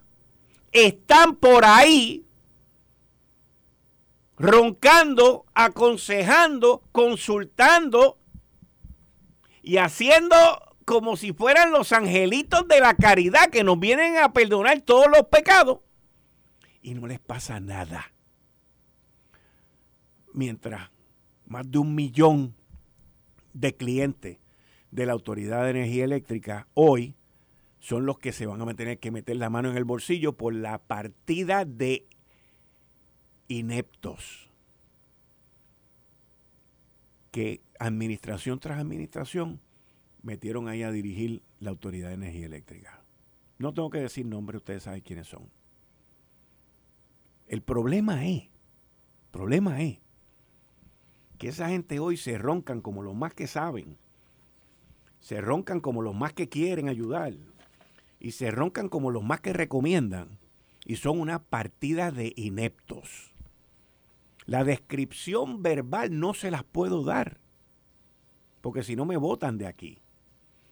están 0.72 1.36
por 1.38 1.65
ahí 1.65 2.24
roncando, 4.38 5.48
aconsejando, 5.56 6.84
consultando 6.91 8.20
y 9.63 9.77
haciendo 9.77 10.66
como 10.88 11.17
si 11.17 11.34
fueran 11.34 11.72
los 11.72 11.91
angelitos 11.91 12.65
de 12.65 12.79
la 12.79 12.94
caridad 12.94 13.50
que 13.51 13.65
nos 13.65 13.77
vienen 13.77 14.15
a 14.20 14.32
perdonar 14.32 14.79
todos 14.79 15.08
los 15.13 15.27
pecados 15.27 15.79
y 16.82 16.94
no 16.94 17.08
les 17.08 17.20
pasa 17.20 17.60
nada. 17.60 18.13
Mientras 20.34 20.89
más 21.46 21.70
de 21.70 21.79
un 21.79 21.94
millón 21.94 22.56
de 23.51 23.75
clientes 23.75 24.38
de 24.91 25.06
la 25.06 25.12
Autoridad 25.12 25.65
de 25.65 25.72
Energía 25.72 26.06
Eléctrica 26.06 26.70
hoy 26.74 27.15
son 27.82 28.06
los 28.06 28.17
que 28.17 28.32
se 28.32 28.46
van 28.46 28.62
a 28.62 28.74
tener 28.74 28.98
que 28.98 29.12
meter 29.12 29.36
la 29.36 29.50
mano 29.50 29.70
en 29.70 29.75
el 29.75 29.84
bolsillo 29.84 30.38
por 30.38 30.56
la 30.56 30.77
partida 30.77 31.65
de 31.65 32.08
ineptos 33.50 34.50
que 37.32 37.60
administración 37.77 38.62
tras 38.62 38.79
administración 38.79 39.60
metieron 40.27 40.67
ahí 40.67 40.84
a 40.84 40.91
dirigir 40.91 41.41
la 41.62 41.69
Autoridad 41.69 42.10
de 42.10 42.15
Energía 42.15 42.48
Eléctrica. 42.48 43.01
No 43.60 43.74
tengo 43.74 43.89
que 43.89 44.00
decir 44.00 44.25
nombre, 44.25 44.57
ustedes 44.57 44.84
saben 44.84 45.00
quiénes 45.00 45.27
son. 45.27 45.50
El 47.48 47.62
problema 47.62 48.27
es, 48.27 48.43
el 48.43 48.50
problema 49.31 49.81
es 49.81 50.00
que 51.38 51.48
esa 51.48 51.69
gente 51.69 52.00
hoy 52.00 52.17
se 52.17 52.38
roncan 52.38 52.81
como 52.81 53.03
los 53.03 53.15
más 53.15 53.34
que 53.34 53.48
saben, 53.48 53.98
se 55.22 55.39
roncan 55.39 55.79
como 55.79 56.01
los 56.01 56.13
más 56.13 56.34
que 56.34 56.50
quieren 56.50 56.89
ayudar 56.89 57.34
y 58.19 58.31
se 58.31 58.51
roncan 58.51 58.89
como 58.89 59.12
los 59.12 59.24
más 59.24 59.39
que 59.39 59.53
recomiendan 59.53 60.39
y 60.86 60.98
son 60.98 61.22
una 61.22 61.41
partida 61.41 62.12
de 62.12 62.34
ineptos. 62.36 63.34
La 64.46 64.65
descripción 64.65 65.63
verbal 65.63 66.19
no 66.19 66.34
se 66.34 66.51
las 66.51 66.65
puedo 66.65 67.05
dar, 67.05 67.39
porque 68.60 68.84
si 68.84 68.98
no 68.98 69.05
me 69.05 69.15
votan 69.15 69.57
de 69.57 69.67
aquí. 69.67 70.01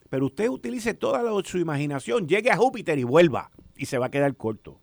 Pero 0.08 0.26
usted 0.26 0.48
utilice 0.48 0.94
toda 0.94 1.22
su 1.44 1.58
imaginación, 1.58 2.28
llegue 2.28 2.50
a 2.50 2.56
Júpiter 2.56 2.98
y 2.98 3.04
vuelva, 3.04 3.50
y 3.76 3.86
se 3.86 3.98
va 3.98 4.06
a 4.06 4.10
quedar 4.10 4.36
corto. 4.36 4.80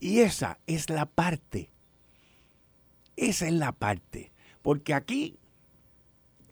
Y 0.00 0.20
esa 0.20 0.58
es 0.66 0.90
la 0.90 1.06
parte 1.06 1.72
esa 3.16 3.46
es 3.46 3.52
la 3.52 3.72
parte. 3.72 4.32
Porque 4.62 4.94
aquí 4.94 5.36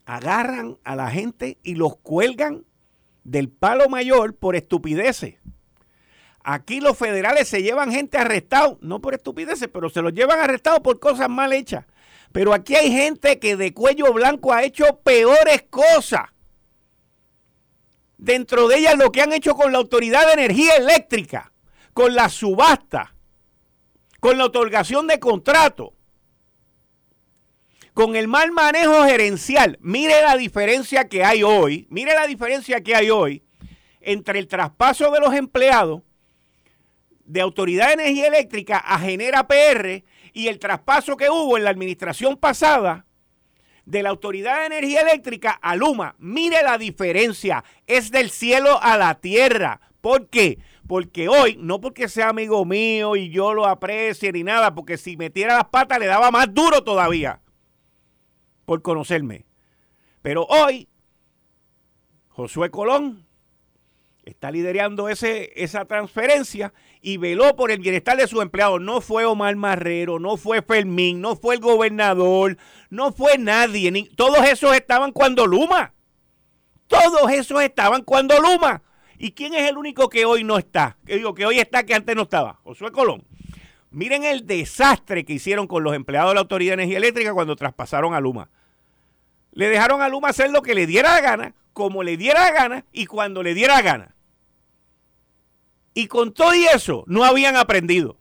agarran 0.05 0.77
a 0.83 0.95
la 0.95 1.09
gente 1.11 1.57
y 1.63 1.75
los 1.75 1.97
cuelgan 1.97 2.65
del 3.23 3.49
palo 3.49 3.87
mayor 3.89 4.35
por 4.35 4.55
estupideces. 4.55 5.35
Aquí 6.43 6.81
los 6.81 6.97
federales 6.97 7.47
se 7.47 7.61
llevan 7.61 7.91
gente 7.91 8.17
arrestado, 8.17 8.79
no 8.81 8.99
por 8.99 9.13
estupideces, 9.13 9.69
pero 9.71 9.89
se 9.89 10.01
los 10.01 10.13
llevan 10.13 10.39
arrestados 10.39 10.79
por 10.79 10.99
cosas 10.99 11.29
mal 11.29 11.53
hechas. 11.53 11.85
Pero 12.31 12.53
aquí 12.53 12.75
hay 12.75 12.91
gente 12.91 13.37
que 13.39 13.55
de 13.55 13.73
cuello 13.73 14.11
blanco 14.11 14.51
ha 14.51 14.63
hecho 14.63 14.99
peores 15.03 15.63
cosas. 15.69 16.29
Dentro 18.21 18.67
de 18.67 18.77
ellas 18.77 18.97
lo 18.97 19.11
que 19.11 19.23
han 19.23 19.33
hecho 19.33 19.55
con 19.55 19.71
la 19.71 19.79
Autoridad 19.79 20.27
de 20.27 20.33
Energía 20.33 20.75
Eléctrica, 20.75 21.51
con 21.91 22.13
la 22.13 22.29
subasta, 22.29 23.15
con 24.19 24.37
la 24.37 24.45
otorgación 24.45 25.07
de 25.07 25.19
contratos 25.19 25.89
con 27.93 28.15
el 28.15 28.27
mal 28.27 28.51
manejo 28.51 29.03
gerencial, 29.03 29.77
mire 29.81 30.21
la 30.21 30.37
diferencia 30.37 31.09
que 31.09 31.25
hay 31.25 31.43
hoy, 31.43 31.87
mire 31.89 32.13
la 32.13 32.25
diferencia 32.25 32.81
que 32.81 32.95
hay 32.95 33.09
hoy 33.09 33.43
entre 33.99 34.39
el 34.39 34.47
traspaso 34.47 35.11
de 35.11 35.19
los 35.19 35.33
empleados 35.33 36.01
de 37.25 37.41
Autoridad 37.41 37.87
de 37.87 37.93
Energía 37.93 38.27
Eléctrica 38.27 38.77
a 38.77 38.97
Genera 38.99 39.45
PR 39.45 40.03
y 40.31 40.47
el 40.47 40.59
traspaso 40.59 41.17
que 41.17 41.29
hubo 41.29 41.57
en 41.57 41.65
la 41.65 41.69
administración 41.69 42.37
pasada 42.37 43.05
de 43.91 44.03
la 44.03 44.09
Autoridad 44.09 44.61
de 44.61 44.67
Energía 44.67 45.01
Eléctrica 45.01 45.51
a 45.51 45.75
Luma. 45.75 46.15
Mire 46.17 46.63
la 46.63 46.77
diferencia, 46.77 47.63
es 47.85 48.09
del 48.09 48.31
cielo 48.31 48.81
a 48.81 48.97
la 48.97 49.15
tierra. 49.15 49.81
¿Por 49.99 50.29
qué? 50.29 50.59
Porque 50.87 51.27
hoy, 51.27 51.57
no 51.59 51.81
porque 51.81 52.07
sea 52.07 52.29
amigo 52.29 52.63
mío 52.63 53.17
y 53.17 53.29
yo 53.29 53.53
lo 53.53 53.67
aprecie 53.67 54.31
ni 54.31 54.43
nada, 54.43 54.73
porque 54.73 54.97
si 54.97 55.17
metiera 55.17 55.55
las 55.55 55.65
patas 55.65 55.99
le 55.99 56.05
daba 56.05 56.31
más 56.31 56.53
duro 56.53 56.85
todavía 56.85 57.41
por 58.65 58.81
conocerme. 58.81 59.45
Pero 60.21 60.45
hoy, 60.45 60.87
Josué 62.29 62.71
Colón 62.71 63.27
está 64.23 64.51
liderando 64.51 65.09
ese, 65.09 65.51
esa 65.55 65.85
transferencia 65.85 66.73
y 67.01 67.17
veló 67.17 67.55
por 67.55 67.71
el 67.71 67.79
bienestar 67.79 68.17
de 68.17 68.27
sus 68.27 68.41
empleados. 68.41 68.81
No 68.81 69.01
fue 69.01 69.25
Omar 69.25 69.55
Marrero, 69.55 70.19
no 70.19 70.37
fue 70.37 70.61
Fermín, 70.61 71.21
no 71.21 71.35
fue 71.35 71.55
el 71.55 71.61
gobernador, 71.61 72.57
no 72.89 73.11
fue 73.11 73.37
nadie. 73.37 73.91
todos 74.15 74.45
esos 74.47 74.75
estaban 74.75 75.11
cuando 75.11 75.47
Luma. 75.47 75.93
Todos 76.87 77.31
esos 77.31 77.61
estaban 77.61 78.03
cuando 78.03 78.39
Luma. 78.39 78.83
¿Y 79.17 79.31
quién 79.31 79.53
es 79.53 79.69
el 79.69 79.77
único 79.77 80.09
que 80.09 80.25
hoy 80.25 80.43
no 80.43 80.57
está? 80.57 80.97
Que 81.05 81.15
digo, 81.15 81.33
que 81.33 81.45
hoy 81.45 81.59
está 81.59 81.83
que 81.83 81.93
antes 81.93 82.15
no 82.15 82.23
estaba. 82.23 82.59
Josué 82.63 82.91
Colón. 82.91 83.23
Miren 83.91 84.23
el 84.23 84.47
desastre 84.47 85.25
que 85.25 85.33
hicieron 85.33 85.67
con 85.67 85.83
los 85.83 85.93
empleados 85.93 86.31
de 86.31 86.35
la 86.35 86.41
Autoridad 86.41 86.71
de 86.71 86.83
Energía 86.83 86.97
Eléctrica 86.97 87.33
cuando 87.33 87.55
traspasaron 87.55 88.13
a 88.13 88.19
Luma. 88.19 88.49
Le 89.51 89.69
dejaron 89.69 90.01
a 90.01 90.09
Luma 90.09 90.29
hacer 90.29 90.49
lo 90.49 90.61
que 90.61 90.73
le 90.73 90.87
diera 90.87 91.13
la 91.13 91.21
gana, 91.21 91.55
como 91.73 92.03
le 92.03 92.17
diera 92.17 92.41
la 92.41 92.51
gana 92.51 92.85
y 92.91 93.05
cuando 93.05 93.43
le 93.43 93.53
diera 93.53 93.75
la 93.75 93.81
gana. 93.81 94.15
Y 95.93 96.07
con 96.07 96.33
todo 96.33 96.53
y 96.55 96.65
eso 96.65 97.03
no 97.07 97.23
habían 97.23 97.55
aprendido. 97.55 98.17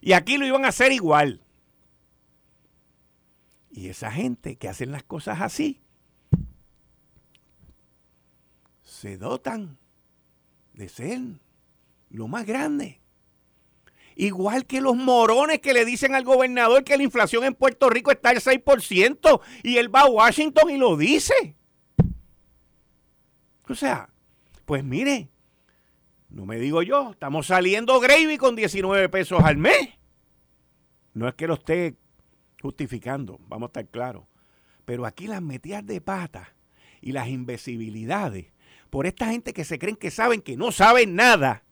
Y 0.00 0.12
aquí 0.12 0.38
lo 0.38 0.46
iban 0.46 0.64
a 0.64 0.68
hacer 0.68 0.92
igual. 0.92 1.42
Y 3.70 3.88
esa 3.88 4.10
gente 4.10 4.56
que 4.56 4.68
hacen 4.68 4.92
las 4.92 5.02
cosas 5.02 5.40
así, 5.40 5.82
se 8.82 9.18
dotan 9.18 9.78
de 10.72 10.88
ser 10.88 11.20
lo 12.08 12.28
más 12.28 12.46
grande. 12.46 13.00
Igual 14.14 14.64
que 14.64 14.80
los 14.80 14.96
morones 14.96 15.60
que 15.60 15.74
le 15.74 15.84
dicen 15.84 16.14
al 16.14 16.24
gobernador 16.24 16.84
que 16.84 16.96
la 16.96 17.02
inflación 17.02 17.44
en 17.44 17.54
Puerto 17.54 17.90
Rico 17.90 18.10
está 18.10 18.30
al 18.30 18.36
6% 18.36 19.40
y 19.62 19.76
él 19.76 19.94
va 19.94 20.02
a 20.02 20.06
Washington 20.06 20.70
y 20.70 20.78
lo 20.78 20.96
dice. 20.96 21.55
O 23.68 23.74
sea, 23.74 24.08
pues 24.64 24.84
mire, 24.84 25.28
no 26.28 26.46
me 26.46 26.58
digo 26.58 26.82
yo, 26.82 27.10
estamos 27.12 27.46
saliendo 27.46 27.98
gravy 28.00 28.38
con 28.38 28.56
19 28.56 29.08
pesos 29.08 29.42
al 29.42 29.56
mes. 29.56 29.90
No 31.14 31.28
es 31.28 31.34
que 31.34 31.46
lo 31.46 31.54
esté 31.54 31.96
justificando, 32.60 33.38
vamos 33.48 33.68
a 33.68 33.70
estar 33.70 33.86
claros. 33.88 34.24
Pero 34.84 35.06
aquí 35.06 35.26
las 35.26 35.42
metidas 35.42 35.84
de 35.86 36.00
pata 36.00 36.54
y 37.00 37.12
las 37.12 37.28
invisibilidades 37.28 38.52
por 38.90 39.06
esta 39.06 39.26
gente 39.26 39.52
que 39.52 39.64
se 39.64 39.78
creen 39.78 39.96
que 39.96 40.10
saben 40.10 40.40
que 40.40 40.56
no 40.56 40.72
saben 40.72 41.14
nada 41.14 41.64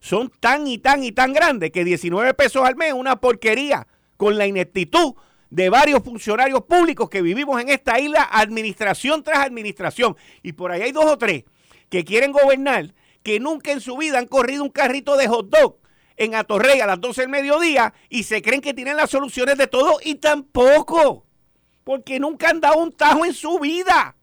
son 0.00 0.30
tan 0.40 0.66
y 0.66 0.78
tan 0.78 1.02
y 1.02 1.12
tan 1.12 1.32
grandes 1.32 1.70
que 1.70 1.84
19 1.84 2.34
pesos 2.34 2.62
al 2.64 2.76
mes 2.76 2.88
es 2.88 2.94
una 2.94 3.20
porquería 3.20 3.86
con 4.16 4.38
la 4.38 4.46
ineptitud 4.46 5.14
de 5.50 5.70
varios 5.70 6.02
funcionarios 6.02 6.62
públicos 6.62 7.08
que 7.08 7.22
vivimos 7.22 7.60
en 7.60 7.68
esta 7.68 7.98
isla, 7.98 8.28
administración 8.30 9.22
tras 9.22 9.40
administración. 9.40 10.16
Y 10.42 10.52
por 10.52 10.72
ahí 10.72 10.82
hay 10.82 10.92
dos 10.92 11.06
o 11.06 11.18
tres 11.18 11.44
que 11.88 12.04
quieren 12.04 12.32
gobernar, 12.32 12.94
que 13.22 13.40
nunca 13.40 13.72
en 13.72 13.80
su 13.80 13.96
vida 13.96 14.18
han 14.18 14.26
corrido 14.26 14.62
un 14.62 14.70
carrito 14.70 15.16
de 15.16 15.28
hot 15.28 15.48
dog 15.48 15.78
en 16.16 16.34
Atorrey 16.34 16.80
a 16.80 16.86
las 16.86 17.00
12 17.00 17.22
del 17.22 17.30
mediodía 17.30 17.94
y 18.08 18.24
se 18.24 18.42
creen 18.42 18.60
que 18.60 18.74
tienen 18.74 18.96
las 18.96 19.10
soluciones 19.10 19.56
de 19.56 19.66
todo 19.66 19.98
y 20.04 20.16
tampoco, 20.16 21.26
porque 21.84 22.18
nunca 22.18 22.50
han 22.50 22.60
dado 22.60 22.78
un 22.78 22.92
tajo 22.92 23.24
en 23.24 23.34
su 23.34 23.58
vida. 23.58 24.16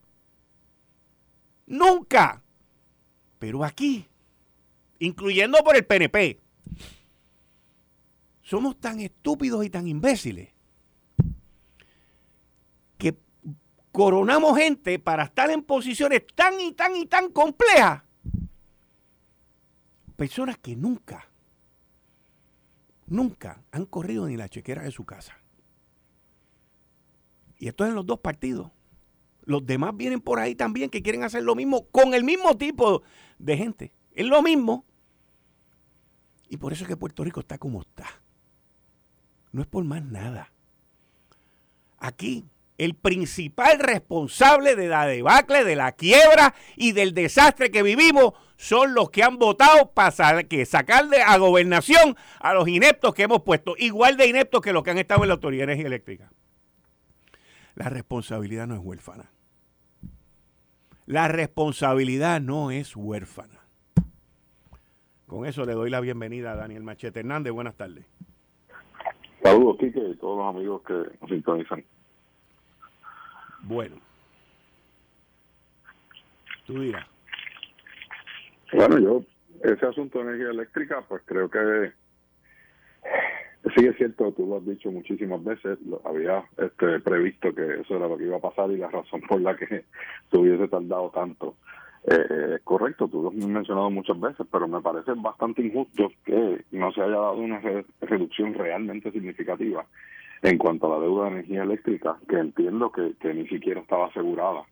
Nunca. 1.66 2.44
Pero 3.40 3.64
aquí 3.64 4.08
incluyendo 5.00 5.58
por 5.64 5.76
el 5.76 5.86
PNP. 5.86 6.40
Somos 8.42 8.80
tan 8.80 9.00
estúpidos 9.00 9.66
y 9.66 9.70
tan 9.70 9.88
imbéciles 9.88 10.50
que 12.98 13.18
coronamos 13.96 14.58
gente 14.58 15.00
para 15.00 15.24
estar 15.24 15.50
en 15.50 15.64
posiciones 15.64 16.24
tan 16.36 16.60
y 16.60 16.74
tan 16.74 16.98
y 16.98 17.06
tan 17.06 17.32
complejas. 17.32 18.04
Personas 20.18 20.58
que 20.58 20.76
nunca, 20.76 21.30
nunca 23.08 23.64
han 23.72 23.86
corrido 23.86 24.28
ni 24.28 24.36
la 24.36 24.50
chequera 24.50 24.84
de 24.84 24.92
su 24.92 25.06
casa. 25.06 25.38
Y 27.58 27.70
esto 27.70 27.86
es 27.86 27.92
en 27.92 27.96
los 27.96 28.06
dos 28.06 28.20
partidos. 28.20 28.70
Los 29.46 29.66
demás 29.66 29.96
vienen 29.96 30.20
por 30.20 30.40
ahí 30.40 30.56
también 30.56 30.90
que 30.90 31.02
quieren 31.02 31.24
hacer 31.24 31.44
lo 31.44 31.56
mismo 31.56 31.88
con 31.88 32.14
el 32.14 32.26
mismo 32.26 32.58
tipo 32.58 33.02
de 33.40 33.56
gente. 33.56 33.94
Es 34.12 34.26
lo 34.26 34.42
mismo. 34.42 34.84
Y 36.50 36.58
por 36.58 36.74
eso 36.74 36.84
es 36.84 36.90
que 36.90 36.98
Puerto 36.98 37.24
Rico 37.24 37.40
está 37.40 37.58
como 37.58 37.80
está. 37.80 38.08
No 39.54 39.62
es 39.62 39.68
por 39.68 39.86
más 39.86 40.04
nada. 40.04 40.52
Aquí, 41.98 42.46
el 42.78 42.96
principal 42.96 43.80
responsable 43.80 44.76
de 44.76 44.88
la 44.88 45.06
debacle, 45.06 45.64
de 45.64 45.76
la 45.76 45.94
quiebra 45.94 46.54
y 46.76 46.92
del 46.92 47.14
desastre 47.14 47.72
que 47.72 47.84
vivimos 47.84 48.34
son 48.58 48.94
los 48.94 49.10
que 49.10 49.24
han 49.24 49.38
votado 49.38 49.92
para 49.92 50.44
que 50.44 50.66
sacar 50.66 51.08
de, 51.08 51.22
a 51.22 51.38
gobernación 51.38 52.16
a 52.40 52.54
los 52.54 52.68
ineptos 52.68 53.14
que 53.14 53.24
hemos 53.24 53.42
puesto, 53.44 53.76
igual 53.78 54.18
de 54.18 54.28
ineptos 54.28 54.62
que 54.62 54.74
los 54.74 54.84
que 54.84 54.92
han 54.92 54.98
estado 54.98 55.24
en 55.24 55.30
la 55.30 55.36
Autoridad 55.36 55.68
de 55.68 55.74
Energía 55.74 55.88
Eléctrica. 55.88 56.32
La 57.76 57.90
responsabilidad 57.90 58.68
no 58.68 58.76
es 58.76 58.82
huérfana. 58.82 59.32
La 61.06 61.28
responsabilidad 61.28 62.42
no 62.42 62.72
es 62.72 62.96
huérfana. 62.96 63.62
Con 65.28 65.46
eso 65.46 65.66
le 65.66 65.74
doy 65.74 65.90
la 65.90 66.00
bienvenida 66.00 66.54
a 66.54 66.56
Daniel 66.56 66.84
Machete 66.84 67.20
Hernández. 67.20 67.52
Buenas 67.52 67.76
tardes. 67.76 68.06
Saludos, 69.44 69.78
Quique, 69.80 70.00
y 70.00 70.16
todos 70.16 70.38
los 70.38 70.56
amigos 70.56 70.82
que 70.84 70.94
nos 70.94 71.30
sintonizan. 71.30 71.84
Bueno. 73.66 73.96
Tú 76.66 76.80
dirás. 76.80 77.06
Bueno, 78.74 79.00
yo, 79.00 79.24
ese 79.64 79.86
asunto 79.86 80.20
de 80.20 80.26
energía 80.26 80.50
eléctrica, 80.50 81.04
pues 81.08 81.22
creo 81.26 81.50
que 81.50 81.92
sí 83.76 83.86
es 83.86 83.96
cierto, 83.98 84.32
tú 84.34 84.46
lo 84.46 84.58
has 84.58 84.66
dicho 84.66 84.92
muchísimas 84.92 85.44
veces, 85.44 85.80
lo, 85.86 86.02
había 86.06 86.44
este, 86.58 87.00
previsto 87.00 87.54
que 87.54 87.82
eso 87.82 87.96
era 87.96 88.08
lo 88.08 88.18
que 88.18 88.26
iba 88.26 88.38
a 88.38 88.42
pasar 88.42 88.70
y 88.72 88.78
la 88.78 88.90
razón 88.92 89.22
por 89.22 89.42
la 89.42 89.56
que 89.56 89.86
se 90.32 90.38
hubiese 90.38 90.68
tardado 90.68 91.10
tanto. 91.10 91.56
Eh, 92.08 92.60
correcto, 92.64 93.08
tú 93.08 93.24
lo 93.24 93.30
has 93.30 93.36
mencionado 93.36 93.90
muchas 93.90 94.20
veces, 94.20 94.46
pero 94.52 94.68
me 94.68 94.82
parece 94.82 95.14
bastante 95.16 95.64
injusto 95.64 96.12
que 96.24 96.64
no 96.72 96.92
se 96.92 97.02
haya 97.02 97.16
dado 97.16 97.38
una 97.38 97.60
reducción 98.02 98.54
realmente 98.54 99.12
significativa 99.12 99.86
en 100.42 100.58
cuanto 100.58 100.88
a 100.88 100.98
la 100.98 101.04
deuda 101.04 101.26
de 101.26 101.32
energía 101.32 101.64
eléctrica, 101.64 102.18
que 102.28 102.38
entiendo 102.38 102.92
que, 102.92 103.34
ni 103.34 103.48
siquiera 103.48 103.82
estaba 103.82 104.08
asegurada. 104.08 104.64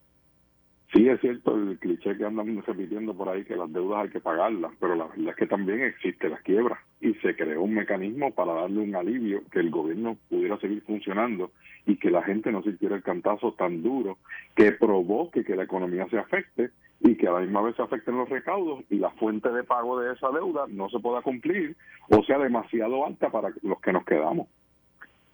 Sí 0.93 1.09
es 1.09 1.19
cierto 1.21 1.55
el 1.55 1.79
cliché 1.79 2.15
que 2.15 2.25
andan 2.25 2.61
repitiendo 2.61 3.15
por 3.15 3.27
ahí 3.27 3.43
que 3.45 3.55
las 3.55 3.71
deudas 3.73 4.03
hay 4.03 4.09
que 4.09 4.19
pagarlas, 4.19 4.71
pero 4.79 4.95
la 4.95 5.07
verdad 5.07 5.29
es 5.29 5.35
que 5.35 5.47
también 5.47 5.81
existe 5.81 6.29
la 6.29 6.37
quiebra 6.37 6.79
y 7.01 7.15
se 7.15 7.35
creó 7.35 7.63
un 7.63 7.73
mecanismo 7.73 8.31
para 8.31 8.53
darle 8.53 8.81
un 8.81 8.95
alivio 8.95 9.41
que 9.51 9.59
el 9.59 9.71
gobierno 9.71 10.17
pudiera 10.29 10.59
seguir 10.59 10.83
funcionando 10.83 11.51
y 11.87 11.95
que 11.95 12.11
la 12.11 12.21
gente 12.21 12.51
no 12.51 12.61
sintiera 12.61 12.95
el 12.95 13.01
cantazo 13.01 13.53
tan 13.53 13.81
duro 13.81 14.19
que 14.55 14.71
provoque 14.71 15.43
que 15.43 15.55
la 15.55 15.63
economía 15.63 16.07
se 16.09 16.19
afecte 16.19 16.69
y 16.99 17.15
que 17.15 17.27
a 17.27 17.31
la 17.31 17.39
misma 17.41 17.61
vez 17.61 17.75
se 17.75 17.81
afecten 17.81 18.17
los 18.17 18.29
recaudos 18.29 18.83
y 18.89 18.97
la 18.97 19.09
fuente 19.11 19.49
de 19.49 19.63
pago 19.63 19.99
de 19.99 20.13
esa 20.13 20.29
deuda 20.29 20.65
no 20.69 20.89
se 20.89 20.99
pueda 20.99 21.21
cumplir 21.21 21.75
o 22.09 22.23
sea 22.23 22.37
demasiado 22.37 23.05
alta 23.05 23.29
para 23.31 23.49
los 23.63 23.81
que 23.81 23.91
nos 23.91 24.05
quedamos. 24.05 24.47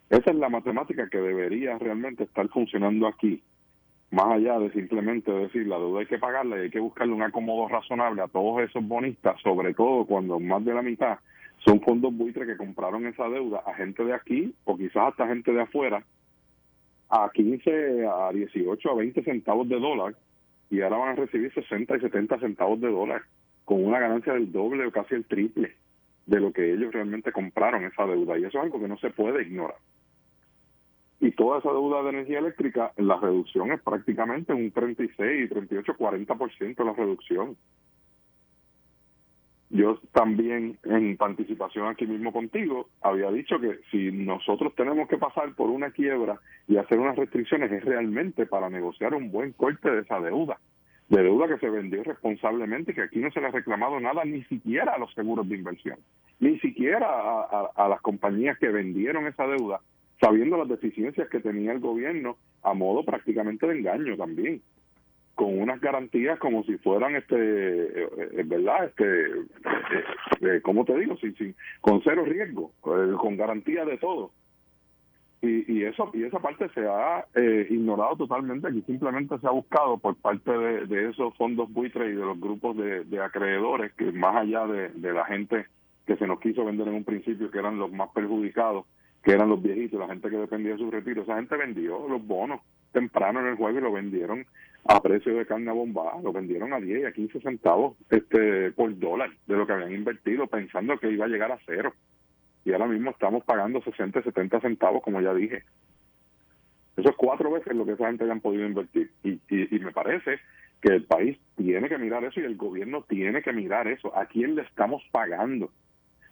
Esa 0.10 0.32
es 0.32 0.38
la 0.38 0.50
matemática 0.50 1.08
que 1.08 1.20
debería 1.20 1.78
realmente 1.78 2.24
estar 2.24 2.48
funcionando 2.50 3.06
aquí. 3.06 3.44
Más 4.10 4.26
allá 4.26 4.58
de 4.58 4.72
simplemente 4.72 5.32
decir 5.32 5.68
la 5.68 5.78
deuda 5.78 6.00
hay 6.00 6.08
que 6.08 6.18
pagarla 6.18 6.58
y 6.58 6.62
hay 6.62 6.70
que 6.72 6.80
buscarle 6.80 7.14
un 7.14 7.22
acomodo 7.22 7.68
razonable 7.68 8.24
a 8.24 8.28
todos 8.28 8.64
esos 8.64 8.84
bonistas, 8.88 9.40
sobre 9.44 9.72
todo 9.76 10.06
cuando 10.06 10.40
más 10.40 10.66
de 10.66 10.74
la 10.74 10.82
mitad 10.82 11.20
son 11.60 11.80
fondos 11.82 12.12
buitres 12.12 12.48
que 12.48 12.58
compraron 12.58 13.06
esa 13.06 13.30
deuda 13.30 13.62
a 13.68 13.76
gente 13.76 14.04
de 14.04 14.14
aquí 14.14 14.56
o 14.64 14.76
quizás 14.76 15.10
hasta 15.10 15.28
gente 15.28 15.52
de 15.52 15.62
afuera 15.62 16.04
a 17.10 17.30
15, 17.32 18.08
a 18.08 18.32
18, 18.32 18.92
a 18.92 18.96
20 18.96 19.24
centavos 19.24 19.70
de 19.70 19.80
dólar 19.80 20.16
y 20.72 20.82
ahora 20.82 20.98
van 20.98 21.10
a 21.10 21.22
recibir 21.22 21.54
60 21.54 21.98
y 21.98 22.00
70 22.00 22.40
centavos 22.40 22.82
de 22.82 22.90
dólar 22.90 23.22
con 23.64 23.86
una 23.86 24.00
ganancia 24.00 24.34
del 24.34 24.52
doble 24.52 24.88
o 24.88 24.92
casi 24.92 25.14
el 25.14 25.26
triple 25.26 25.76
de 26.26 26.40
lo 26.40 26.52
que 26.52 26.74
ellos 26.74 26.92
realmente 26.94 27.32
compraron 27.32 27.84
esa 27.86 28.08
deuda. 28.08 28.40
Y 28.40 28.46
eso 28.46 28.58
es 28.58 28.64
algo 28.64 28.80
que 28.80 28.88
no 28.88 28.98
se 28.98 29.12
puede 29.12 29.44
ignorar 29.44 29.76
y 31.22 31.32
toda 31.32 31.60
esa 31.60 31.70
deuda 31.70 32.02
de 32.04 32.10
energía 32.10 32.40
eléctrica, 32.40 32.94
la 32.98 33.18
reducción 33.18 33.72
es 33.72 33.82
prácticamente 33.82 34.54
un 34.54 34.72
36, 34.72 35.50
38, 35.50 35.94
40% 35.98 36.76
de 36.76 36.86
la 36.86 36.94
reducción. 36.94 37.58
Yo 39.70 40.00
también, 40.14 40.80
en 40.84 41.18
participación 41.18 41.88
aquí 41.88 42.08
mismo 42.08 42.32
contigo, 42.32 42.90
había 43.02 43.30
dicho 43.32 43.60
que 43.60 43.80
si 43.92 44.12
nosotros 44.12 44.74
tenemos 44.76 45.08
que 45.10 45.18
pasar 45.18 45.54
por 45.56 45.70
una 45.70 45.92
quiebra 45.92 46.40
y 46.68 46.78
hacer 46.78 46.98
unas 46.98 47.18
restricciones 47.18 47.72
es 47.72 47.84
realmente 47.84 48.46
para 48.46 48.70
negociar 48.70 49.14
un 49.14 49.30
buen 49.30 49.52
corte 49.52 49.92
de 49.92 50.02
esa 50.02 50.20
deuda, 50.22 50.58
de 51.10 51.22
deuda 51.22 51.48
que 51.48 51.60
se 51.60 51.70
vendió 51.70 52.04
responsablemente, 52.04 52.96
que 52.96 53.04
aquí 53.04 53.20
no 53.20 53.30
se 53.32 53.42
le 53.42 53.48
ha 53.48 53.52
reclamado 53.52 54.00
nada, 54.00 54.24
ni 54.24 54.44
siquiera 54.46 54.94
a 54.94 54.98
los 54.98 55.14
seguros 55.14 55.48
de 55.48 55.58
inversión, 55.58 56.00
ni 56.40 56.58
siquiera 56.60 57.08
a 57.08 57.88
las 57.90 58.02
compañías 58.02 58.58
que 58.58 58.70
vendieron 58.70 59.28
esa 59.28 59.46
deuda 59.46 59.82
sabiendo 60.20 60.58
las 60.58 60.68
deficiencias 60.68 61.30
que 61.30 61.40
tenía 61.40 61.72
el 61.72 61.80
gobierno 61.80 62.38
a 62.64 62.74
modo 62.74 63.04
prácticamente 63.04 63.68
de 63.68 63.80
engaño 63.80 64.18
también 64.18 64.62
con 65.36 65.58
unas 65.58 65.80
garantías 65.80 66.38
como 66.40 66.64
si 66.66 66.78
fueran 66.80 67.16
este 67.16 67.36
eh, 67.38 68.10
eh, 68.34 68.44
verdad 68.46 68.86
este 68.86 69.30
eh, 70.42 70.62
cómo 70.62 70.84
te 70.84 70.98
digo 70.98 71.16
sin, 71.18 71.34
sin 71.38 71.56
con 71.80 72.02
cero 72.04 72.26
riesgo 72.26 72.72
con 72.82 73.38
garantía 73.38 73.86
de 73.86 73.98
todo. 73.98 74.32
Y, 75.42 75.72
y 75.72 75.86
eso 75.86 76.12
y 76.14 76.24
esa 76.24 76.40
parte 76.40 76.68
se 76.74 76.86
ha 76.86 77.26
ignorado 77.70 78.18
totalmente 78.18 78.68
aquí 78.68 78.82
simplemente 78.82 79.40
se 79.40 79.48
ha 79.48 79.52
buscado 79.52 79.98
por 79.98 80.18
parte 80.18 80.52
de, 80.52 81.10
esos 81.10 81.34
fondos 81.38 81.72
buitres 81.72 82.12
y 82.12 82.16
de 82.16 82.26
los 82.26 82.38
grupos 82.38 82.76
de, 82.76 83.22
acreedores 83.22 83.94
que 83.94 84.12
más 84.12 84.36
allá 84.36 84.68
de 84.68 85.14
la 85.14 85.24
gente 85.24 85.68
que 86.06 86.18
se 86.18 86.28
nos 86.28 86.42
quiso 86.42 86.66
vender 86.66 86.90
en 86.90 86.96
un 86.96 87.04
principio 87.06 87.50
que 87.50 87.60
eran 87.60 87.80
los 87.80 87.90
más 87.90 88.10
perjudicados 88.10 88.86
que 89.24 89.32
eran 89.32 89.50
los 89.50 89.62
viejitos, 89.62 90.00
la 90.00 90.08
gente 90.08 90.30
que 90.30 90.38
dependía 90.38 90.74
de 90.74 90.78
su 90.78 90.90
retiro, 90.90 91.24
esa 91.24 91.36
gente 91.36 91.58
vendió 91.58 92.08
los 92.08 92.26
bonos 92.26 92.62
temprano 92.92 93.42
en 93.42 93.48
el 93.48 93.56
juego 93.56 93.78
y 93.78 93.82
lo 93.82 93.92
vendieron 93.92 94.46
a 94.86 95.02
precio 95.02 95.36
de 95.36 95.46
carne 95.46 95.70
a 95.70 95.74
bomba, 95.74 96.14
lo 96.24 96.32
vendieron 96.32 96.74
a 96.74 96.80
10 96.80 97.02
y 97.02 97.06
a 97.06 97.12
15 97.12 97.42
centavos 97.42 97.98
este 98.10 98.72
por 98.72 98.98
dólar 98.98 99.30
de 99.46 99.56
lo 99.56 99.68
que 99.68 99.74
habían 99.74 99.94
invertido 99.94 100.48
pensando 100.48 100.98
que 101.00 101.12
iba 101.12 101.26
a 101.26 101.30
llegar 101.30 101.52
a 101.52 101.60
cero. 101.66 101.94
Y 102.66 102.72
ahora 102.72 102.88
mismo 102.88 103.12
estamos 103.12 103.44
pagando 103.44 103.82
60, 103.82 104.22
70 104.22 104.62
centavos, 104.62 105.04
como 105.04 105.22
ya 105.22 105.34
dije. 105.34 105.64
Eso 106.98 107.10
es 107.10 107.16
cuatro 107.16 107.52
veces 107.52 107.76
lo 107.76 107.86
que 107.86 107.94
esa 107.94 108.08
gente 108.08 108.26
hayan 108.26 108.42
podido 108.42 108.66
invertir. 108.66 109.12
Y, 109.24 109.40
y 109.50 109.80
me 109.80 109.92
parece 109.92 110.40
que 110.82 110.94
el 110.94 111.04
país 111.04 111.38
tiene 111.56 111.88
que 111.88 111.98
mirar 111.98 112.24
eso 112.24 112.40
y 112.40 112.44
el 112.44 112.58
gobierno 112.58 113.04
tiene 113.08 113.42
que 113.42 113.54
mirar 113.54 113.88
eso. 113.88 114.16
¿A 114.18 114.26
quién 114.26 114.56
le 114.56 114.64
estamos 114.64 115.02
pagando? 115.12 115.72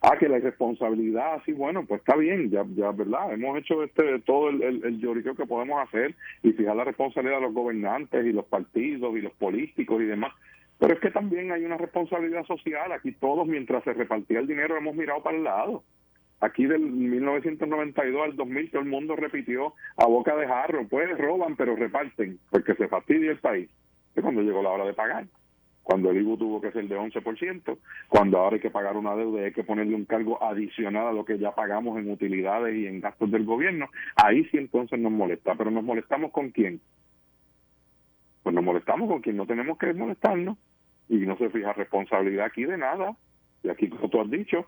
Ah, 0.01 0.15
que 0.17 0.29
la 0.29 0.37
irresponsabilidad, 0.37 1.41
sí, 1.43 1.53
bueno, 1.53 1.83
pues 1.87 2.01
está 2.01 2.15
bien, 2.15 2.51
ya, 2.51 2.63
ya 2.75 2.91
verdad, 2.91 3.33
hemos 3.33 3.57
hecho 3.57 3.83
este 3.83 4.19
todo 4.19 4.49
el, 4.49 4.61
el, 4.61 4.99
lloriqueo 4.99 5.35
que 5.35 5.47
podemos 5.47 5.81
hacer 5.81 6.15
y 6.43 6.51
fijar 6.51 6.75
la 6.75 6.83
responsabilidad 6.83 7.37
de 7.37 7.47
los 7.47 7.53
gobernantes 7.53 8.23
y 8.23 8.31
los 8.31 8.45
partidos 8.45 9.17
y 9.17 9.21
los 9.21 9.33
políticos 9.33 9.99
y 10.01 10.05
demás. 10.05 10.33
Pero 10.77 10.93
es 10.93 10.99
que 10.99 11.09
también 11.09 11.51
hay 11.51 11.65
una 11.65 11.77
responsabilidad 11.77 12.45
social. 12.45 12.91
Aquí 12.91 13.11
todos, 13.13 13.47
mientras 13.47 13.83
se 13.83 13.93
repartía 13.93 14.39
el 14.39 14.45
dinero, 14.45 14.77
hemos 14.77 14.95
mirado 14.95 15.23
para 15.23 15.35
el 15.35 15.43
lado. 15.43 15.83
Aquí 16.41 16.67
del 16.67 16.81
1992 16.81 18.21
al 18.23 18.35
2000 18.35 18.69
todo 18.69 18.81
el 18.83 18.87
mundo 18.87 19.15
repitió 19.15 19.73
a 19.97 20.05
boca 20.05 20.35
de 20.35 20.45
jarro, 20.45 20.87
pues 20.87 21.17
roban 21.17 21.55
pero 21.55 21.75
reparten, 21.75 22.37
porque 22.51 22.75
se 22.75 22.87
fastidia 22.87 23.31
el 23.31 23.39
país. 23.39 23.67
Es 24.15 24.21
cuando 24.21 24.43
llegó 24.43 24.61
la 24.61 24.69
hora 24.69 24.85
de 24.85 24.93
pagar 24.93 25.25
cuando 25.87 26.11
el 26.11 26.17
IBU 26.17 26.35
tuvo 26.35 26.59
que 26.59 26.73
ser 26.73 26.85
de 26.89 26.99
11%, 26.99 27.77
cuando 28.09 28.39
ahora 28.39 28.55
hay 28.55 28.61
que 28.61 28.69
pagar 28.69 28.97
una 28.97 29.15
deuda 29.15 29.39
y 29.39 29.45
hay 29.45 29.53
que 29.53 29.63
ponerle 29.63 29.95
un 29.95 30.03
cargo 30.03 30.43
adicional 30.43 31.07
a 31.07 31.13
lo 31.13 31.23
que 31.23 31.39
ya 31.39 31.55
pagamos 31.55 31.97
en 31.97 32.11
utilidades 32.11 32.75
y 32.75 32.87
en 32.87 32.99
gastos 32.99 33.31
del 33.31 33.45
gobierno, 33.45 33.87
ahí 34.17 34.43
sí 34.51 34.57
entonces 34.57 34.99
nos 34.99 35.13
molesta. 35.13 35.55
Pero 35.55 35.71
nos 35.71 35.85
molestamos 35.85 36.33
con 36.33 36.49
quién? 36.49 36.81
Pues 38.43 38.53
nos 38.53 38.65
molestamos 38.65 39.07
con 39.07 39.21
quien 39.21 39.37
no 39.37 39.45
tenemos 39.45 39.77
que 39.77 39.93
molestarnos 39.93 40.57
y 41.07 41.19
no 41.19 41.37
se 41.37 41.49
fija 41.51 41.71
responsabilidad 41.71 42.47
aquí 42.47 42.65
de 42.65 42.77
nada. 42.77 43.15
Y 43.63 43.69
aquí, 43.69 43.87
como 43.87 44.09
tú 44.09 44.19
has 44.19 44.29
dicho, 44.29 44.65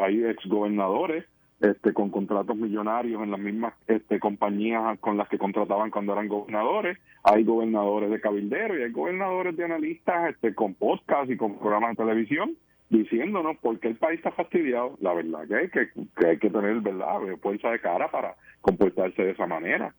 hay 0.00 0.24
exgobernadores 0.24 1.26
este, 1.60 1.92
con 1.92 2.10
contratos 2.10 2.56
millonarios 2.56 3.22
en 3.22 3.30
las 3.30 3.40
mismas 3.40 3.74
este, 3.86 4.20
compañías 4.20 4.98
con 5.00 5.16
las 5.16 5.28
que 5.28 5.38
contrataban 5.38 5.90
cuando 5.90 6.12
eran 6.12 6.28
gobernadores. 6.28 6.98
Hay 7.22 7.44
gobernadores 7.44 8.10
de 8.10 8.20
cabildero 8.20 8.78
y 8.78 8.82
hay 8.82 8.90
gobernadores 8.90 9.56
de 9.56 9.64
analistas 9.64 10.30
este, 10.30 10.54
con 10.54 10.74
podcast 10.74 11.30
y 11.30 11.36
con 11.36 11.58
programas 11.58 11.96
de 11.96 12.04
televisión 12.04 12.56
diciéndonos 12.88 13.56
por 13.58 13.80
qué 13.80 13.88
el 13.88 13.96
país 13.96 14.18
está 14.18 14.30
fastidiado. 14.32 14.96
La 15.00 15.12
verdad 15.12 15.46
que 15.48 15.54
hay 15.56 15.68
que, 15.70 16.26
hay 16.26 16.38
que 16.38 16.50
tener 16.50 16.80
verdad 16.80 17.20
fuerza 17.42 17.70
de 17.70 17.80
cara 17.80 18.10
para 18.10 18.36
comportarse 18.60 19.22
de 19.22 19.30
esa 19.32 19.46
manera. 19.46 19.94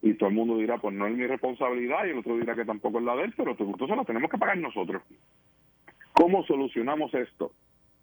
Y 0.00 0.14
todo 0.14 0.30
el 0.30 0.34
mundo 0.34 0.56
dirá, 0.56 0.78
pues 0.78 0.94
no 0.94 1.06
es 1.06 1.14
mi 1.14 1.26
responsabilidad, 1.26 2.04
y 2.04 2.10
el 2.10 2.18
otro 2.18 2.36
dirá 2.36 2.56
que 2.56 2.64
tampoco 2.64 2.98
es 2.98 3.04
la 3.04 3.14
de 3.14 3.24
él, 3.24 3.34
pero 3.36 3.52
entonces 3.56 3.96
lo 3.96 4.04
tenemos 4.04 4.30
que 4.30 4.38
pagar 4.38 4.58
nosotros. 4.58 5.00
¿Cómo 6.12 6.44
solucionamos 6.44 7.14
esto? 7.14 7.52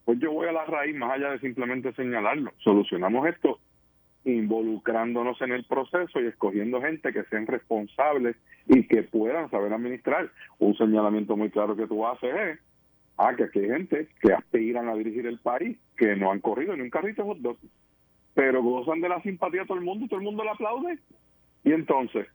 Pues 0.09 0.19
yo 0.21 0.31
voy 0.31 0.47
a 0.47 0.51
la 0.51 0.65
raíz 0.65 0.95
más 0.95 1.11
allá 1.11 1.29
de 1.29 1.39
simplemente 1.39 1.93
señalarlo. 1.93 2.51
Solucionamos 2.63 3.27
esto 3.27 3.59
involucrándonos 4.25 5.39
en 5.39 5.51
el 5.51 5.65
proceso 5.65 6.19
y 6.19 6.25
escogiendo 6.25 6.81
gente 6.81 7.13
que 7.13 7.25
sean 7.25 7.45
responsables 7.45 8.35
y 8.65 8.87
que 8.87 9.03
puedan 9.03 9.51
saber 9.51 9.71
administrar. 9.71 10.31
Un 10.57 10.75
señalamiento 10.75 11.37
muy 11.37 11.51
claro 11.51 11.75
que 11.75 11.85
tú 11.85 12.07
haces 12.07 12.33
es 12.33 12.59
ah, 13.19 13.35
que 13.37 13.43
aquí 13.43 13.59
hay 13.59 13.67
gente 13.67 14.07
que 14.19 14.33
aspiran 14.33 14.89
a 14.89 14.95
dirigir 14.95 15.27
el 15.27 15.37
país, 15.37 15.77
que 15.95 16.15
no 16.15 16.31
han 16.31 16.39
corrido 16.39 16.75
ni 16.75 16.81
un 16.81 16.89
carrito 16.89 17.23
pero 18.33 18.63
gozan 18.63 19.01
de 19.01 19.09
la 19.09 19.21
simpatía 19.21 19.61
de 19.61 19.67
todo 19.67 19.77
el 19.77 19.83
mundo 19.83 20.05
y 20.05 20.07
todo 20.07 20.21
el 20.21 20.25
mundo 20.25 20.43
le 20.43 20.49
aplaude. 20.49 20.97
Y 21.63 21.71
entonces, 21.71 22.25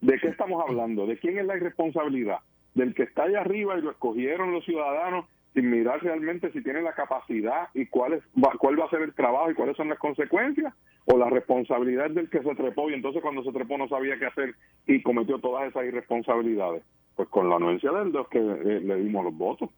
¿de 0.00 0.18
qué 0.18 0.28
estamos 0.28 0.64
hablando? 0.66 1.06
¿De 1.06 1.18
quién 1.18 1.36
es 1.36 1.44
la 1.44 1.58
irresponsabilidad? 1.58 2.38
¿Del 2.74 2.94
que 2.94 3.02
está 3.02 3.24
allá 3.24 3.42
arriba 3.42 3.76
y 3.76 3.82
lo 3.82 3.90
escogieron 3.90 4.52
los 4.52 4.64
ciudadanos 4.64 5.26
sin 5.54 5.70
mirar 5.70 6.02
realmente 6.02 6.50
si 6.50 6.62
tiene 6.62 6.82
la 6.82 6.92
capacidad 6.92 7.68
y 7.74 7.86
cuál, 7.86 8.14
es, 8.14 8.24
cuál 8.58 8.78
va 8.78 8.86
a 8.86 8.90
ser 8.90 9.02
el 9.02 9.14
trabajo 9.14 9.50
y 9.50 9.54
cuáles 9.54 9.76
son 9.76 9.88
las 9.88 9.98
consecuencias, 9.98 10.74
o 11.06 11.16
la 11.16 11.30
responsabilidad 11.30 12.10
del 12.10 12.28
que 12.28 12.42
se 12.42 12.54
trepó 12.54 12.90
y 12.90 12.94
entonces 12.94 13.22
cuando 13.22 13.44
se 13.44 13.52
trepó 13.52 13.78
no 13.78 13.88
sabía 13.88 14.18
qué 14.18 14.26
hacer 14.26 14.54
y 14.86 15.02
cometió 15.02 15.38
todas 15.38 15.68
esas 15.68 15.84
irresponsabilidades. 15.84 16.82
Pues 17.14 17.28
con 17.28 17.48
la 17.48 17.56
anuencia 17.56 17.92
del 17.92 18.10
dos 18.10 18.28
que 18.28 18.38
eh, 18.38 18.80
le 18.80 18.96
dimos 18.96 19.24
los 19.24 19.36
votos. 19.36 19.70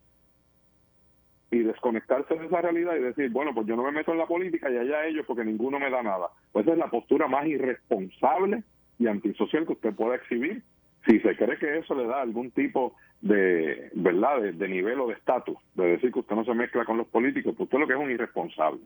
Y 1.50 1.58
desconectarse 1.58 2.34
de 2.34 2.46
esa 2.46 2.62
realidad 2.62 2.96
y 2.96 3.02
decir, 3.02 3.30
bueno, 3.30 3.54
pues 3.54 3.66
yo 3.66 3.76
no 3.76 3.82
me 3.82 3.92
meto 3.92 4.12
en 4.12 4.18
la 4.18 4.26
política 4.26 4.70
y 4.70 4.78
allá 4.78 5.06
ellos 5.06 5.24
porque 5.26 5.44
ninguno 5.44 5.78
me 5.78 5.90
da 5.90 6.02
nada. 6.02 6.30
Pues 6.52 6.64
esa 6.64 6.72
es 6.72 6.78
la 6.78 6.90
postura 6.90 7.28
más 7.28 7.46
irresponsable 7.46 8.62
y 8.98 9.06
antisocial 9.06 9.66
que 9.66 9.74
usted 9.74 9.94
pueda 9.94 10.16
exhibir 10.16 10.62
si 11.06 11.20
se 11.20 11.36
cree 11.36 11.56
que 11.58 11.78
eso 11.78 11.94
le 11.94 12.06
da 12.06 12.20
algún 12.20 12.50
tipo 12.50 12.94
de 13.20 13.90
verdad 13.94 14.42
de, 14.42 14.68
nivel 14.68 15.00
o 15.00 15.06
de 15.06 15.14
estatus 15.14 15.56
de 15.74 15.86
decir 15.86 16.12
que 16.12 16.18
usted 16.18 16.34
no 16.34 16.44
se 16.44 16.54
mezcla 16.54 16.84
con 16.84 16.98
los 16.98 17.06
políticos 17.06 17.54
pues 17.56 17.66
usted 17.66 17.78
lo 17.78 17.86
que 17.86 17.94
es 17.94 17.98
un 17.98 18.10
irresponsable. 18.10 18.80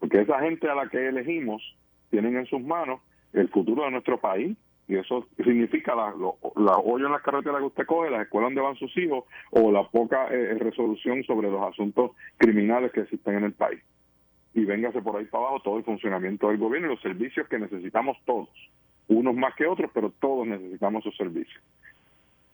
Porque 0.00 0.20
esa 0.20 0.40
gente 0.40 0.68
a 0.68 0.74
la 0.74 0.88
que 0.88 1.08
elegimos 1.08 1.62
tienen 2.10 2.36
en 2.36 2.46
sus 2.46 2.60
manos 2.60 3.00
el 3.32 3.48
futuro 3.48 3.84
de 3.84 3.92
nuestro 3.92 4.18
país 4.18 4.56
y 4.88 4.96
eso 4.96 5.26
significa 5.36 5.94
la, 5.94 6.12
hoyo 6.78 7.06
en 7.06 7.12
las 7.12 7.22
carreteras 7.22 7.58
que 7.58 7.66
usted 7.66 7.86
coge, 7.86 8.10
las 8.10 8.22
escuelas 8.22 8.48
donde 8.48 8.62
van 8.62 8.76
sus 8.76 8.96
hijos 8.96 9.24
o 9.50 9.70
la 9.70 9.86
poca 9.88 10.28
eh, 10.30 10.54
resolución 10.54 11.22
sobre 11.24 11.50
los 11.50 11.62
asuntos 11.62 12.12
criminales 12.38 12.90
que 12.92 13.00
existen 13.00 13.36
en 13.36 13.44
el 13.44 13.52
país. 13.52 13.80
Y 14.54 14.64
véngase 14.64 15.02
por 15.02 15.16
ahí 15.16 15.26
para 15.26 15.44
abajo 15.44 15.62
todo 15.62 15.78
el 15.78 15.84
funcionamiento 15.84 16.48
del 16.48 16.56
gobierno 16.56 16.88
y 16.88 16.90
los 16.92 17.02
servicios 17.02 17.46
que 17.48 17.58
necesitamos 17.58 18.16
todos 18.24 18.48
unos 19.08 19.34
más 19.34 19.54
que 19.54 19.66
otros, 19.66 19.90
pero 19.92 20.10
todos 20.10 20.46
necesitamos 20.46 21.02
sus 21.02 21.16
servicios. 21.16 21.62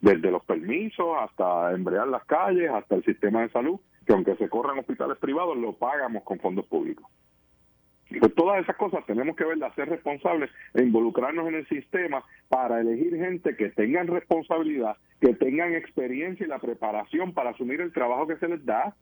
Desde 0.01 0.31
los 0.31 0.45
permisos 0.45 1.17
hasta 1.21 1.73
embrear 1.73 2.07
las 2.09 2.25
calles, 2.25 2.71
hasta 2.71 2.95
el 2.97 3.05
sistema 3.05 3.43
de 3.43 3.51
salud, 3.51 3.81
que 4.07 4.13
aunque 4.13 4.37
se 4.37 4.49
corran 4.49 4.79
hospitales 4.79 5.19
privados, 5.19 5.57
lo 5.57 5.73
pagamos 5.73 6.23
con 6.25 6.39
fondos 6.39 6.67
públicos. 6.67 7.07
Pues 8.21 8.35
todas 8.35 8.63
esas 8.63 8.77
cosas 8.77 9.05
tenemos 9.07 9.35
que 9.35 9.45
verlas, 9.45 9.75
ser 9.75 9.89
responsables 9.89 10.51
e 10.75 10.83
involucrarnos 10.83 11.49
en 11.49 11.55
el 11.55 11.67
sistema 11.69 12.23
para 12.49 12.81
elegir 12.81 13.17
gente 13.17 13.57
que 13.57 13.71
tengan 13.71 14.07
responsabilidad, 14.07 14.97
que 15.21 15.35
tengan 15.35 15.75
experiencia 15.75 16.45
y 16.45 16.49
la 16.49 16.59
preparación 16.59 17.33
para 17.33 17.51
asumir 17.51 17.81
el 17.81 17.93
trabajo 17.93 18.27
que 18.27 18.37
se 18.37 18.49
les 18.49 18.65
da. 18.65 18.95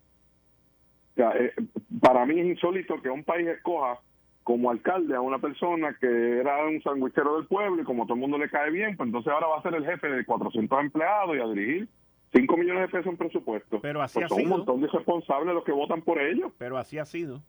Eh, 1.17 1.53
para 2.01 2.25
mí 2.25 2.41
es 2.41 2.47
insólito 2.47 3.03
que 3.03 3.11
un 3.11 3.25
país 3.25 3.47
escoja 3.49 3.99
como 4.43 4.71
alcalde 4.71 5.15
a 5.15 5.21
una 5.21 5.39
persona 5.39 5.97
que 6.01 6.41
era 6.41 6.67
un 6.67 6.83
sandwichero 6.83 7.37
del 7.37 7.47
pueblo 7.47 7.83
y 7.83 7.85
como 7.85 8.05
todo 8.05 8.15
el 8.15 8.21
mundo 8.21 8.39
le 8.39 8.51
cae 8.51 8.71
bien, 8.71 8.97
pues 8.97 9.07
entonces 9.07 9.33
ahora 9.33 9.47
va 9.47 9.59
a 9.59 9.63
ser 9.63 9.75
el 9.75 9.87
jefe 9.87 10.09
de 10.09 10.25
400 10.25 10.81
empleados 10.81 11.37
y 11.37 11.41
a 11.41 11.47
dirigir 11.47 11.89
5 12.33 12.57
millones 12.57 12.83
de 12.83 12.89
pesos 12.89 13.07
en 13.07 13.17
presupuesto. 13.17 13.81
Pero 13.81 14.03
así 14.03 14.15
pues 14.15 14.27
ha 14.27 14.29
son 14.29 14.43
un 14.43 14.49
montón 14.49 14.81
de 14.81 14.89
responsables 14.89 15.55
los 15.55 15.65
que 15.65 15.73
votan 15.73 16.03
por 16.03 16.21
ellos. 16.21 16.53
Pero 16.59 16.79
así 16.79 16.99
ha 16.99 17.05
sido. 17.05 17.43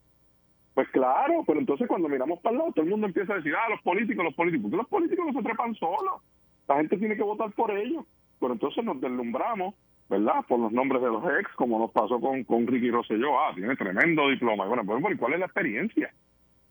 Pues 0.73 0.87
claro, 0.89 1.43
pero 1.45 1.59
entonces 1.59 1.87
cuando 1.87 2.09
miramos 2.09 2.39
para 2.39 2.53
el 2.53 2.59
lado, 2.59 2.71
todo 2.73 2.83
el 2.83 2.91
mundo 2.91 3.07
empieza 3.07 3.33
a 3.33 3.37
decir, 3.37 3.53
ah, 3.55 3.69
los 3.69 3.81
políticos, 3.81 4.25
los 4.25 4.33
políticos. 4.33 4.63
Porque 4.63 4.77
los 4.77 4.87
políticos 4.87 5.25
no 5.27 5.33
se 5.33 5.45
trepan 5.45 5.75
solos. 5.75 6.21
La 6.67 6.77
gente 6.77 6.97
tiene 6.97 7.15
que 7.15 7.23
votar 7.23 7.51
por 7.53 7.71
ellos. 7.71 8.05
Pero 8.39 8.53
entonces 8.53 8.83
nos 8.83 8.99
deslumbramos, 8.99 9.75
¿verdad? 10.09 10.43
Por 10.47 10.59
los 10.59 10.71
nombres 10.71 11.01
de 11.01 11.09
los 11.09 11.23
ex, 11.39 11.49
como 11.55 11.79
nos 11.79 11.91
pasó 11.91 12.19
con, 12.19 12.43
con 12.43 12.67
Ricky 12.67 12.91
Rosselló. 12.91 13.39
Ah, 13.39 13.51
tiene 13.55 13.75
tremendo 13.75 14.27
diploma. 14.29 14.65
Y 14.65 14.67
bueno, 14.67 14.83
pues, 14.83 15.17
¿cuál 15.17 15.33
es 15.33 15.39
la 15.39 15.45
experiencia? 15.45 16.13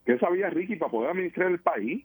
¿Qué 0.04 0.18
sabía 0.18 0.50
Ricky 0.50 0.76
para 0.76 0.90
poder 0.90 1.10
administrar 1.10 1.50
el 1.50 1.60
país? 1.60 2.04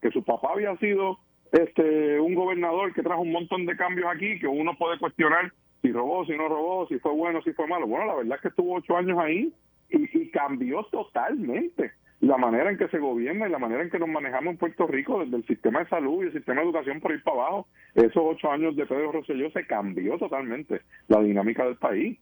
Que 0.00 0.10
su 0.10 0.22
papá 0.22 0.52
había 0.52 0.76
sido 0.76 1.18
este 1.52 2.20
un 2.20 2.34
gobernador 2.34 2.92
que 2.92 3.02
trajo 3.02 3.22
un 3.22 3.32
montón 3.32 3.66
de 3.66 3.76
cambios 3.76 4.08
aquí, 4.12 4.38
que 4.38 4.46
uno 4.46 4.76
puede 4.76 4.98
cuestionar 4.98 5.52
si 5.82 5.92
robó, 5.92 6.24
si 6.24 6.36
no 6.36 6.48
robó, 6.48 6.86
si 6.88 6.98
fue 6.98 7.12
bueno, 7.12 7.42
si 7.42 7.52
fue 7.52 7.66
malo. 7.66 7.86
Bueno, 7.86 8.06
la 8.06 8.14
verdad 8.14 8.36
es 8.36 8.42
que 8.42 8.48
estuvo 8.48 8.74
ocho 8.74 8.96
años 8.96 9.18
ahí 9.18 9.52
y, 9.88 10.30
cambió 10.30 10.82
totalmente 10.90 11.92
la 12.20 12.36
manera 12.36 12.70
en 12.70 12.76
que 12.76 12.88
se 12.88 12.98
gobierna 12.98 13.46
y 13.46 13.50
la 13.50 13.58
manera 13.58 13.82
en 13.82 13.90
que 13.90 13.98
nos 13.98 14.08
manejamos 14.08 14.52
en 14.52 14.58
Puerto 14.58 14.86
Rico, 14.86 15.24
desde 15.24 15.36
el 15.36 15.46
sistema 15.46 15.80
de 15.80 15.88
salud 15.88 16.22
y 16.22 16.26
el 16.26 16.32
sistema 16.32 16.60
de 16.60 16.66
educación 16.66 17.00
por 17.00 17.12
ir 17.12 17.22
para 17.22 17.36
abajo. 17.36 17.68
Esos 17.94 18.16
ocho 18.16 18.50
años 18.50 18.76
de 18.76 18.86
Pedro 18.86 19.12
Rosselló 19.12 19.50
se 19.50 19.66
cambió 19.66 20.18
totalmente 20.18 20.82
la 21.08 21.20
dinámica 21.20 21.64
del 21.64 21.76
país. 21.76 22.18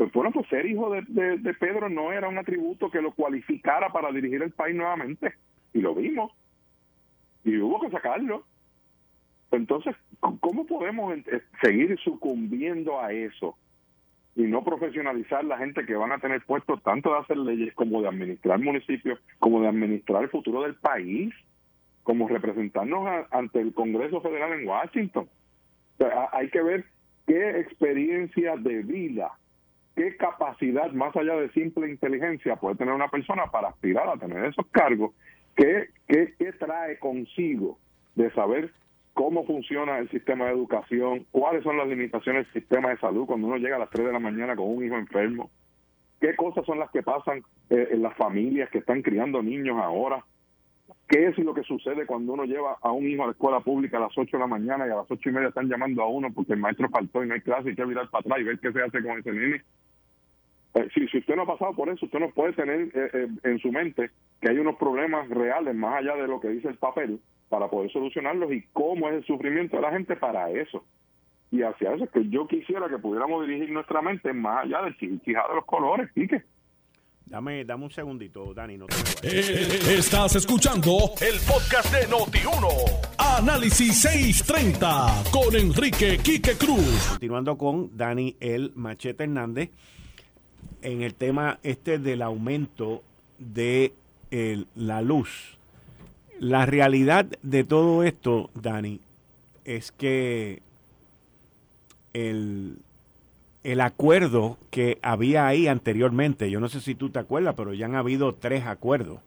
Pues 0.00 0.10
bueno, 0.12 0.30
pues 0.32 0.48
ser 0.48 0.64
hijo 0.64 0.90
de, 0.90 1.02
de, 1.36 1.52
Pedro 1.52 1.90
no 1.90 2.10
era 2.10 2.26
un 2.26 2.38
atributo 2.38 2.90
que 2.90 3.02
lo 3.02 3.12
cualificara 3.12 3.90
para 3.90 4.10
dirigir 4.10 4.42
el 4.42 4.50
país 4.50 4.74
nuevamente. 4.74 5.34
Y 5.74 5.82
lo 5.82 5.94
vimos. 5.94 6.32
Y 7.44 7.58
hubo 7.58 7.78
que 7.82 7.90
sacarlo. 7.90 8.46
Entonces, 9.50 9.94
¿cómo 10.18 10.64
podemos 10.66 11.14
eh, 11.18 11.42
seguir 11.60 11.98
sucumbiendo 12.00 12.98
a 12.98 13.12
eso? 13.12 13.58
y 14.36 14.44
no 14.44 14.64
profesionalizar 14.64 15.44
la 15.44 15.58
gente 15.58 15.84
que 15.84 15.96
van 15.96 16.12
a 16.12 16.18
tener 16.18 16.42
puestos 16.46 16.82
tanto 16.82 17.12
de 17.12 17.18
hacer 17.18 17.36
leyes 17.36 17.74
como 17.74 18.00
de 18.00 18.08
administrar 18.08 18.58
municipios, 18.58 19.18
como 19.38 19.60
de 19.60 19.68
administrar 19.68 20.22
el 20.22 20.30
futuro 20.30 20.62
del 20.62 20.76
país, 20.76 21.34
como 22.04 22.26
representarnos 22.26 23.26
ante 23.32 23.60
el 23.60 23.74
Congreso 23.74 24.22
Federal 24.22 24.58
en 24.58 24.66
Washington. 24.66 25.28
hay 26.32 26.48
que 26.48 26.62
ver 26.62 26.86
qué 27.26 27.60
experiencia 27.60 28.56
de 28.56 28.82
vida 28.82 29.32
qué 29.96 30.16
capacidad, 30.16 30.90
más 30.92 31.14
allá 31.16 31.34
de 31.36 31.50
simple 31.50 31.90
inteligencia, 31.90 32.56
puede 32.56 32.76
tener 32.76 32.94
una 32.94 33.08
persona 33.08 33.46
para 33.46 33.68
aspirar 33.68 34.08
a 34.08 34.16
tener 34.16 34.44
esos 34.44 34.66
cargos, 34.68 35.12
qué, 35.56 35.88
qué, 36.08 36.34
qué 36.38 36.52
trae 36.52 36.98
consigo 36.98 37.78
de 38.14 38.30
saber 38.32 38.72
cómo 39.14 39.44
funciona 39.44 39.98
el 39.98 40.08
sistema 40.10 40.46
de 40.46 40.52
educación, 40.52 41.26
cuáles 41.30 41.62
son 41.62 41.76
las 41.76 41.88
limitaciones 41.88 42.44
del 42.44 42.62
sistema 42.62 42.90
de 42.90 42.98
salud 42.98 43.26
cuando 43.26 43.48
uno 43.48 43.56
llega 43.56 43.76
a 43.76 43.80
las 43.80 43.90
3 43.90 44.06
de 44.06 44.12
la 44.12 44.18
mañana 44.18 44.56
con 44.56 44.68
un 44.68 44.84
hijo 44.84 44.96
enfermo, 44.96 45.50
qué 46.20 46.34
cosas 46.36 46.64
son 46.64 46.78
las 46.78 46.90
que 46.90 47.02
pasan 47.02 47.42
eh, 47.70 47.88
en 47.90 48.02
las 48.02 48.16
familias 48.16 48.70
que 48.70 48.78
están 48.78 49.02
criando 49.02 49.42
niños 49.42 49.76
ahora, 49.78 50.24
qué 51.08 51.26
es 51.26 51.38
lo 51.38 51.54
que 51.54 51.64
sucede 51.64 52.06
cuando 52.06 52.32
uno 52.32 52.44
lleva 52.44 52.78
a 52.80 52.92
un 52.92 53.06
hijo 53.08 53.24
a 53.24 53.26
la 53.26 53.32
escuela 53.32 53.60
pública 53.60 53.96
a 53.96 54.00
las 54.00 54.16
8 54.16 54.36
de 54.36 54.40
la 54.40 54.46
mañana 54.46 54.86
y 54.86 54.90
a 54.90 54.96
las 54.96 55.10
ocho 55.10 55.28
y 55.28 55.32
media 55.32 55.48
están 55.48 55.68
llamando 55.68 56.02
a 56.02 56.08
uno 56.08 56.32
porque 56.32 56.52
el 56.52 56.60
maestro 56.60 56.88
faltó 56.88 57.24
y 57.24 57.28
no 57.28 57.34
hay 57.34 57.40
clase 57.40 57.66
y 57.66 57.70
hay 57.70 57.76
que 57.76 57.86
mirar 57.86 58.08
para 58.10 58.20
atrás 58.20 58.38
y 58.40 58.44
ver 58.44 58.58
qué 58.60 58.72
se 58.72 58.82
hace 58.82 59.02
con 59.02 59.18
ese 59.18 59.32
niño. 59.32 59.56
Eh, 60.74 60.88
si, 60.94 61.06
si 61.08 61.18
usted 61.18 61.34
no 61.34 61.42
ha 61.42 61.46
pasado 61.46 61.74
por 61.74 61.88
eso, 61.88 62.06
usted 62.06 62.20
no 62.20 62.30
puede 62.30 62.52
tener 62.52 62.80
eh, 62.94 63.10
eh, 63.12 63.28
en 63.42 63.58
su 63.58 63.72
mente 63.72 64.10
que 64.40 64.50
hay 64.50 64.58
unos 64.58 64.76
problemas 64.76 65.28
reales 65.28 65.74
más 65.74 65.96
allá 65.96 66.14
de 66.14 66.28
lo 66.28 66.40
que 66.40 66.48
dice 66.48 66.68
el 66.68 66.76
papel 66.76 67.20
para 67.48 67.68
poder 67.68 67.90
solucionarlos 67.90 68.52
y 68.52 68.62
cómo 68.72 69.08
es 69.08 69.16
el 69.16 69.24
sufrimiento 69.24 69.76
de 69.76 69.82
la 69.82 69.90
gente 69.90 70.14
para 70.16 70.50
eso. 70.50 70.84
Y 71.50 71.62
hacia 71.62 71.94
eso 71.94 72.04
es 72.04 72.10
que 72.10 72.28
yo 72.28 72.46
quisiera 72.46 72.88
que 72.88 72.98
pudiéramos 72.98 73.44
dirigir 73.46 73.72
nuestra 73.72 74.00
mente 74.00 74.32
más 74.32 74.64
allá 74.64 74.82
del 74.82 74.96
chichijá 74.96 75.48
de 75.48 75.56
los 75.56 75.64
colores, 75.64 76.08
pique. 76.14 76.44
Dame, 77.26 77.64
dame 77.64 77.84
un 77.84 77.90
segundito, 77.90 78.54
Dani. 78.54 78.76
No 78.76 78.86
Estás 79.22 80.36
escuchando 80.36 81.12
el 81.20 81.38
podcast 81.46 81.92
de 81.92 82.08
Noti1. 82.08 83.38
Análisis 83.38 84.02
630 84.02 85.30
con 85.32 85.54
Enrique 85.54 86.18
Quique 86.18 86.56
Cruz. 86.56 87.08
Continuando 87.10 87.56
con 87.56 87.96
Dani 87.96 88.36
El 88.40 88.72
Machete 88.74 89.24
Hernández 89.24 89.70
en 90.82 91.02
el 91.02 91.14
tema 91.14 91.58
este 91.62 91.98
del 91.98 92.22
aumento 92.22 93.02
de 93.38 93.92
la 94.74 95.02
luz. 95.02 95.58
La 96.38 96.64
realidad 96.66 97.26
de 97.42 97.64
todo 97.64 98.02
esto, 98.04 98.50
Dani, 98.54 99.00
es 99.64 99.92
que 99.92 100.62
el, 102.12 102.78
el 103.62 103.80
acuerdo 103.80 104.56
que 104.70 104.98
había 105.02 105.46
ahí 105.46 105.66
anteriormente, 105.66 106.50
yo 106.50 106.60
no 106.60 106.68
sé 106.68 106.80
si 106.80 106.94
tú 106.94 107.10
te 107.10 107.18
acuerdas, 107.18 107.54
pero 107.56 107.74
ya 107.74 107.86
han 107.86 107.94
habido 107.94 108.34
tres 108.34 108.66
acuerdos 108.66 109.20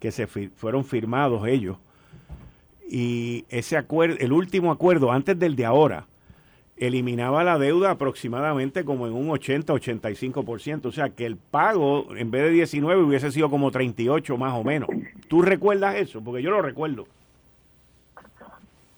que 0.00 0.10
se 0.10 0.26
fueron 0.26 0.84
firmados 0.84 1.46
ellos. 1.46 1.76
Y 2.90 3.44
ese 3.48 3.76
acuerdo, 3.76 4.16
el 4.20 4.32
último 4.32 4.70
acuerdo, 4.70 5.12
antes 5.12 5.38
del 5.38 5.56
de 5.56 5.64
ahora, 5.64 6.06
eliminaba 6.76 7.44
la 7.44 7.58
deuda 7.58 7.92
aproximadamente 7.92 8.84
como 8.84 9.06
en 9.06 9.12
un 9.12 9.28
80-85%. 9.28 10.86
O 10.86 10.92
sea, 10.92 11.10
que 11.10 11.26
el 11.26 11.36
pago 11.36 12.14
en 12.16 12.30
vez 12.30 12.42
de 12.42 12.50
19 12.50 13.02
hubiese 13.02 13.30
sido 13.30 13.50
como 13.50 13.70
38 13.70 14.36
más 14.36 14.54
o 14.54 14.64
menos. 14.64 14.88
¿Tú 15.28 15.42
recuerdas 15.42 15.96
eso? 15.96 16.22
Porque 16.22 16.42
yo 16.42 16.50
lo 16.50 16.62
recuerdo. 16.62 17.06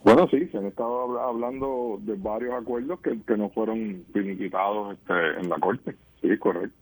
Bueno, 0.02 0.28
sí, 0.28 0.46
se 0.46 0.58
han 0.58 0.66
estado 0.66 1.20
hablando 1.20 1.98
de 2.02 2.14
varios 2.14 2.54
acuerdos 2.54 3.00
que, 3.00 3.18
que 3.26 3.36
no 3.36 3.50
fueron 3.50 4.04
finiquitados 4.12 4.94
este, 4.94 5.40
en 5.40 5.48
la 5.48 5.58
Corte. 5.58 5.96
Sí, 6.20 6.38
correcto. 6.38 6.76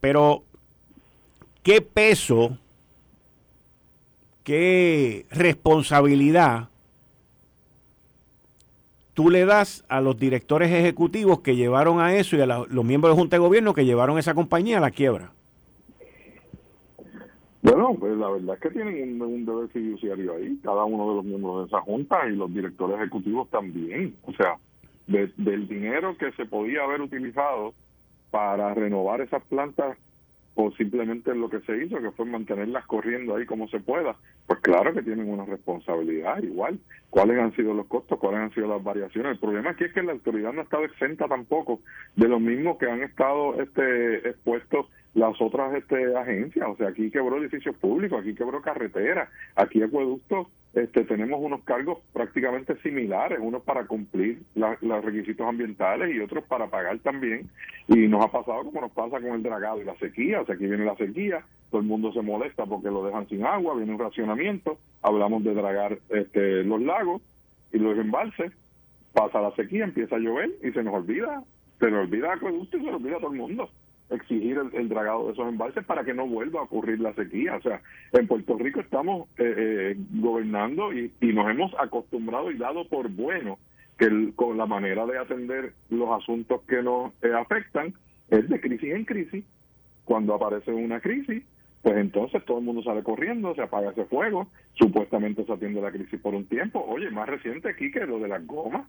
Pero, 0.00 0.44
¿qué 1.64 1.80
peso, 1.82 2.56
qué 4.44 5.26
responsabilidad 5.30 6.68
tú 9.16 9.30
le 9.30 9.46
das 9.46 9.82
a 9.88 10.02
los 10.02 10.18
directores 10.18 10.70
ejecutivos 10.70 11.40
que 11.40 11.56
llevaron 11.56 12.00
a 12.00 12.14
eso 12.14 12.36
y 12.36 12.42
a 12.42 12.46
los 12.46 12.84
miembros 12.84 13.14
de 13.14 13.18
Junta 13.18 13.36
de 13.36 13.40
Gobierno 13.40 13.72
que 13.72 13.86
llevaron 13.86 14.18
esa 14.18 14.34
compañía 14.34 14.76
a 14.76 14.80
la 14.82 14.90
quiebra? 14.90 15.32
Bueno, 17.62 17.96
pues 17.98 18.14
la 18.18 18.28
verdad 18.28 18.56
es 18.56 18.60
que 18.60 18.70
tienen 18.70 19.22
un, 19.22 19.46
deber 19.46 19.68
fiduciario 19.68 20.34
ahí, 20.34 20.60
cada 20.62 20.84
uno 20.84 21.08
de 21.08 21.16
los 21.16 21.24
miembros 21.24 21.62
de 21.62 21.66
esa 21.66 21.80
junta 21.80 22.28
y 22.28 22.36
los 22.36 22.52
directores 22.52 22.98
ejecutivos 22.98 23.48
también. 23.48 24.14
O 24.26 24.34
sea, 24.34 24.58
del 25.06 25.66
dinero 25.66 26.14
que 26.18 26.30
se 26.32 26.44
podía 26.44 26.84
haber 26.84 27.00
utilizado 27.00 27.72
para 28.30 28.74
renovar 28.74 29.22
esas 29.22 29.42
plantas 29.44 29.96
o 30.56 30.70
simplemente 30.72 31.34
lo 31.34 31.50
que 31.50 31.60
se 31.60 31.84
hizo, 31.84 32.00
que 32.00 32.10
fue 32.12 32.24
mantenerlas 32.24 32.86
corriendo 32.86 33.36
ahí 33.36 33.44
como 33.44 33.68
se 33.68 33.78
pueda, 33.78 34.16
pues 34.46 34.58
claro 34.60 34.92
que 34.94 35.02
tienen 35.02 35.28
una 35.28 35.44
responsabilidad 35.44 36.42
igual. 36.42 36.78
¿Cuáles 37.10 37.38
han 37.38 37.54
sido 37.54 37.74
los 37.74 37.86
costos? 37.86 38.18
¿Cuáles 38.18 38.40
han 38.40 38.54
sido 38.54 38.66
las 38.66 38.82
variaciones? 38.82 39.32
El 39.32 39.38
problema 39.38 39.70
aquí 39.70 39.84
es 39.84 39.92
que 39.92 40.02
la 40.02 40.12
autoridad 40.12 40.54
no 40.54 40.60
ha 40.60 40.64
estado 40.64 40.84
exenta 40.84 41.28
tampoco 41.28 41.80
de 42.16 42.28
los 42.28 42.40
mismos 42.40 42.78
que 42.78 42.90
han 42.90 43.02
estado 43.02 43.60
este, 43.60 44.30
expuestos 44.30 44.86
las 45.16 45.40
otras 45.40 45.74
este, 45.74 46.14
agencias. 46.14 46.68
O 46.68 46.76
sea, 46.76 46.88
aquí 46.88 47.10
quebró 47.10 47.38
edificios 47.38 47.74
públicos, 47.76 48.20
aquí 48.20 48.34
quebró 48.34 48.60
carretera, 48.60 49.30
aquí 49.56 49.82
acueductos, 49.82 50.48
este, 50.74 51.04
tenemos 51.04 51.40
unos 51.40 51.62
cargos 51.64 52.00
prácticamente 52.12 52.76
similares, 52.82 53.38
unos 53.40 53.62
para 53.62 53.86
cumplir 53.86 54.42
los 54.54 55.04
requisitos 55.04 55.46
ambientales 55.46 56.14
y 56.14 56.20
otros 56.20 56.44
para 56.44 56.66
pagar 56.68 56.98
también. 56.98 57.48
Y 57.88 57.96
nos 58.08 58.26
ha 58.26 58.30
pasado 58.30 58.62
como 58.64 58.82
nos 58.82 58.92
pasa 58.92 59.18
con 59.18 59.32
el 59.32 59.42
dragado 59.42 59.80
y 59.80 59.84
la 59.84 59.96
sequía. 59.96 60.42
O 60.42 60.44
sea, 60.44 60.54
aquí 60.54 60.66
viene 60.66 60.84
la 60.84 60.96
sequía, 60.96 61.42
todo 61.70 61.80
el 61.80 61.86
mundo 61.86 62.12
se 62.12 62.20
molesta 62.20 62.66
porque 62.66 62.90
lo 62.90 63.06
dejan 63.06 63.26
sin 63.28 63.46
agua, 63.46 63.74
viene 63.74 63.92
un 63.92 63.98
racionamiento, 63.98 64.76
hablamos 65.00 65.42
de 65.44 65.54
dragar 65.54 65.98
este, 66.10 66.62
los 66.62 66.82
lagos 66.82 67.22
y 67.72 67.78
los 67.78 67.98
embalses, 67.98 68.52
pasa 69.14 69.40
la 69.40 69.52
sequía, 69.52 69.84
empieza 69.84 70.16
a 70.16 70.18
llover 70.18 70.50
y 70.62 70.72
se 70.72 70.82
nos 70.82 70.92
olvida, 70.92 71.42
se 71.80 71.90
nos 71.90 72.04
olvida 72.04 72.26
el 72.26 72.38
acueducto 72.38 72.76
y 72.76 72.80
se 72.80 72.86
nos 72.86 73.00
olvida 73.00 73.16
todo 73.16 73.32
el 73.32 73.38
mundo 73.38 73.70
exigir 74.10 74.58
el, 74.72 74.88
dragado 74.88 75.26
de 75.26 75.32
esos 75.32 75.48
embalses 75.48 75.84
para 75.84 76.04
que 76.04 76.14
no 76.14 76.26
vuelva 76.26 76.60
a 76.60 76.64
ocurrir 76.64 77.00
la 77.00 77.14
sequía. 77.14 77.56
O 77.56 77.62
sea, 77.62 77.80
en 78.12 78.26
Puerto 78.26 78.56
Rico 78.56 78.80
estamos 78.80 79.28
eh, 79.38 79.54
eh, 79.56 79.96
gobernando 80.12 80.92
y, 80.92 81.12
nos 81.20 81.50
hemos 81.50 81.72
acostumbrado 81.78 82.50
y 82.50 82.56
dado 82.56 82.88
por 82.88 83.08
bueno 83.08 83.58
que 83.98 84.32
con 84.34 84.56
la 84.56 84.66
manera 84.66 85.06
de 85.06 85.18
atender 85.18 85.72
los 85.90 86.10
asuntos 86.10 86.62
que 86.68 86.82
nos 86.82 87.12
eh, 87.22 87.32
afectan 87.34 87.94
es 88.28 88.48
de 88.48 88.60
crisis 88.60 88.92
en 88.92 89.04
crisis. 89.04 89.44
Cuando 90.04 90.34
aparece 90.34 90.72
una 90.72 91.00
crisis, 91.00 91.42
pues 91.82 91.96
entonces 91.96 92.44
todo 92.44 92.58
el 92.58 92.64
mundo 92.64 92.82
sale 92.82 93.02
corriendo, 93.02 93.54
se 93.54 93.62
apaga 93.62 93.90
ese 93.90 94.04
fuego, 94.04 94.48
supuestamente 94.74 95.44
se 95.44 95.52
atiende 95.52 95.80
la 95.80 95.90
crisis 95.90 96.20
por 96.20 96.34
un 96.34 96.46
tiempo. 96.46 96.84
Oye, 96.86 97.10
más 97.10 97.28
reciente 97.28 97.68
aquí 97.68 97.90
que 97.90 98.06
lo 98.06 98.18
de 98.18 98.28
las 98.28 98.46
gomas, 98.46 98.86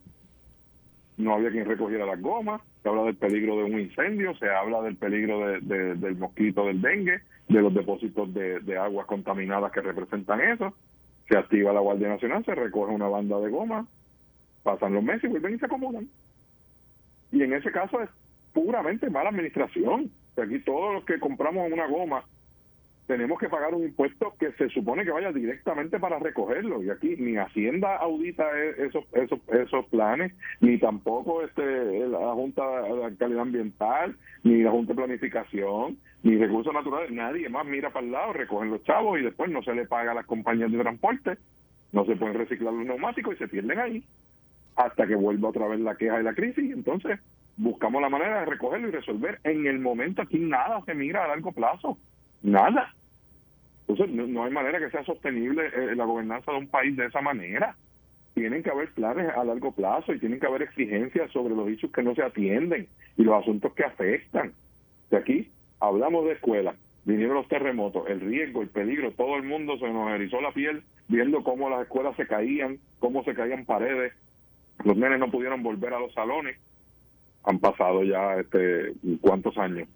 no 1.18 1.34
había 1.34 1.50
quien 1.50 1.66
recogiera 1.66 2.06
las 2.06 2.22
gomas, 2.22 2.62
se 2.84 2.90
habla 2.90 3.04
del 3.04 3.16
peligro 3.16 3.58
de 3.58 3.64
un 3.64 3.80
incendio, 3.80 4.36
se 4.38 4.50
habla 4.50 4.82
del 4.82 4.96
peligro 4.96 5.40
de, 5.40 5.96
del 5.96 6.16
mosquito 6.16 6.66
del 6.66 6.82
dengue, 6.82 7.22
de 7.50 7.62
los 7.62 7.74
depósitos 7.74 8.32
de, 8.34 8.78
aguas 8.78 9.08
contaminadas 9.08 9.72
que 9.72 9.82
representan 9.82 10.42
eso, 10.42 10.74
se 11.28 11.38
activa 11.38 11.74
la 11.74 11.80
Guardia 11.80 12.10
Nacional, 12.10 12.46
se 12.46 12.54
recoge 12.54 12.94
una 12.94 13.08
banda 13.08 13.40
de 13.40 13.50
gomas, 13.50 13.88
pasan 14.64 14.94
los 14.94 15.04
meses 15.04 15.26
y 15.26 15.28
vuelven 15.28 15.56
y 15.56 15.60
se 15.60 15.66
acomodan. 15.66 16.08
Y 17.32 17.42
en 17.42 17.54
ese 17.54 17.72
caso 17.72 18.02
es 18.02 18.10
puramente 18.54 19.10
mala 19.10 19.30
administración. 19.30 20.12
Aquí 20.38 20.60
todos 20.60 20.94
los 20.94 21.06
que 21.06 21.20
compramos 21.20 21.72
una 21.72 21.88
goma 21.88 22.24
tenemos 23.08 23.40
que 23.40 23.48
pagar 23.48 23.74
un 23.74 23.86
impuesto 23.86 24.34
que 24.38 24.52
se 24.54 24.68
supone 24.70 25.06
que 25.06 25.12
vaya 25.12 25.32
directamente 25.32 25.98
para 25.98 26.20
recogerlo. 26.20 26.84
Y 26.84 26.90
aquí 26.90 27.16
ni 27.18 27.38
Hacienda 27.38 27.96
audita 27.96 28.44
e-, 28.54 28.86
esos 28.86 29.06
esos 29.14 29.40
esos 29.48 29.86
planes 29.86 30.34
ni 30.60 30.78
tampoco 30.78 31.42
este 31.42 32.08
la 32.08 32.34
Junta 32.34 32.64
de 32.82 33.16
Calidad 33.16 33.42
Ambiental 33.42 34.16
ni 34.44 34.62
la 34.62 34.72
Junta 34.72 34.92
de 34.92 34.98
Planificación 34.98 35.98
ni 36.24 36.36
Recursos 36.38 36.74
Naturales 36.74 37.10
nadie 37.12 37.48
más 37.48 37.66
mira 37.66 37.92
para 37.92 38.06
el 38.06 38.12
lado 38.12 38.34
recogen 38.34 38.72
los 38.72 38.84
chavos 38.84 39.20
y 39.20 39.24
después 39.24 39.50
no 39.50 39.64
se 39.64 39.74
le 39.74 39.86
paga 39.86 40.12
a 40.12 40.16
las 40.16 40.26
compañías 40.26 40.72
de 40.72 40.80
transporte. 40.80 41.38
No 41.94 42.06
se 42.06 42.18
pueden 42.18 42.36
reciclar 42.38 42.74
los 42.74 42.86
neumáticos 42.86 43.36
y 43.36 43.38
se 43.38 43.48
pierden 43.48 43.80
ahí. 43.80 44.04
Hasta 44.76 45.08
que 45.08 45.16
vuelva 45.16 45.50
otra 45.50 45.68
vez 45.68 45.80
la 45.80 45.96
queja 45.96 46.20
y 46.20 46.24
la 46.24 46.34
crisis 46.34 46.72
entonces 46.74 47.22
buscamos 47.56 48.02
la 48.02 48.10
manera 48.10 48.42
de 48.42 48.46
recogerlo 48.48 48.90
y 48.90 48.92
resolver. 48.92 49.40
En 49.46 49.66
el 49.66 49.80
momento 49.80 50.22
aquí 50.22 50.38
nada 50.40 50.82
se 50.86 50.94
mira 50.94 51.24
a 51.24 51.30
largo 51.30 51.54
plazo. 51.54 51.98
Nada. 52.44 52.94
Entonces, 53.88 54.16
no, 54.16 54.44
hay 54.44 54.52
manera 54.52 54.80
que 54.80 54.90
sea 54.90 55.04
sostenible 55.06 55.68
eh, 55.68 55.96
la 55.96 56.06
gobernanza 56.06 56.52
de 56.52 56.58
un 56.58 56.68
país 56.68 56.96
de 56.96 57.06
esa 57.06 57.22
manera. 57.22 57.76
Tienen 58.34 58.62
que 58.62 58.70
haber 58.70 58.92
planes 58.94 59.30
a 59.36 59.44
largo 59.44 59.72
plazo 59.72 60.14
y 60.14 60.20
tienen 60.20 60.40
que 60.40 60.46
haber 60.46 60.62
exigencias 60.62 61.32
sobre 61.32 61.56
los 61.56 61.70
hechos 61.70 61.92
que 61.92 62.04
no 62.04 62.14
se 62.14 62.22
atienden 62.22 62.88
y 63.18 63.24
los 63.24 63.42
asuntos 63.42 63.74
que 63.74 63.84
afectan. 63.84 64.54
De 65.10 65.18
aquí 65.18 65.50
hablamos 65.80 66.26
de 66.26 66.34
escuelas, 66.34 66.76
vinieron 67.06 67.36
los 67.36 67.48
terremotos, 67.48 68.08
el 68.10 68.20
riesgo, 68.20 68.62
el 68.62 68.70
peligro, 68.70 69.12
todo 69.12 69.38
el 69.38 69.44
mundo 69.44 69.78
se 69.80 69.90
nos 69.92 70.12
erizó 70.12 70.42
la 70.42 70.52
piel 70.52 70.84
viendo 71.08 71.44
cómo 71.44 71.70
las 71.70 71.84
escuelas 71.84 72.16
se 72.16 72.28
caían, 72.28 72.80
cómo 73.00 73.24
se 73.24 73.34
caían 73.34 73.66
paredes, 73.66 74.14
los 74.84 74.98
nenes 74.98 75.20
no 75.20 75.32
pudieron 75.32 75.64
volver 75.64 75.94
a 75.94 76.00
los 76.00 76.14
salones. 76.14 76.58
Han 77.44 77.60
pasado 77.60 78.04
ya 78.04 78.36
este 78.36 78.94
cuántos 79.22 79.58
años 79.58 79.88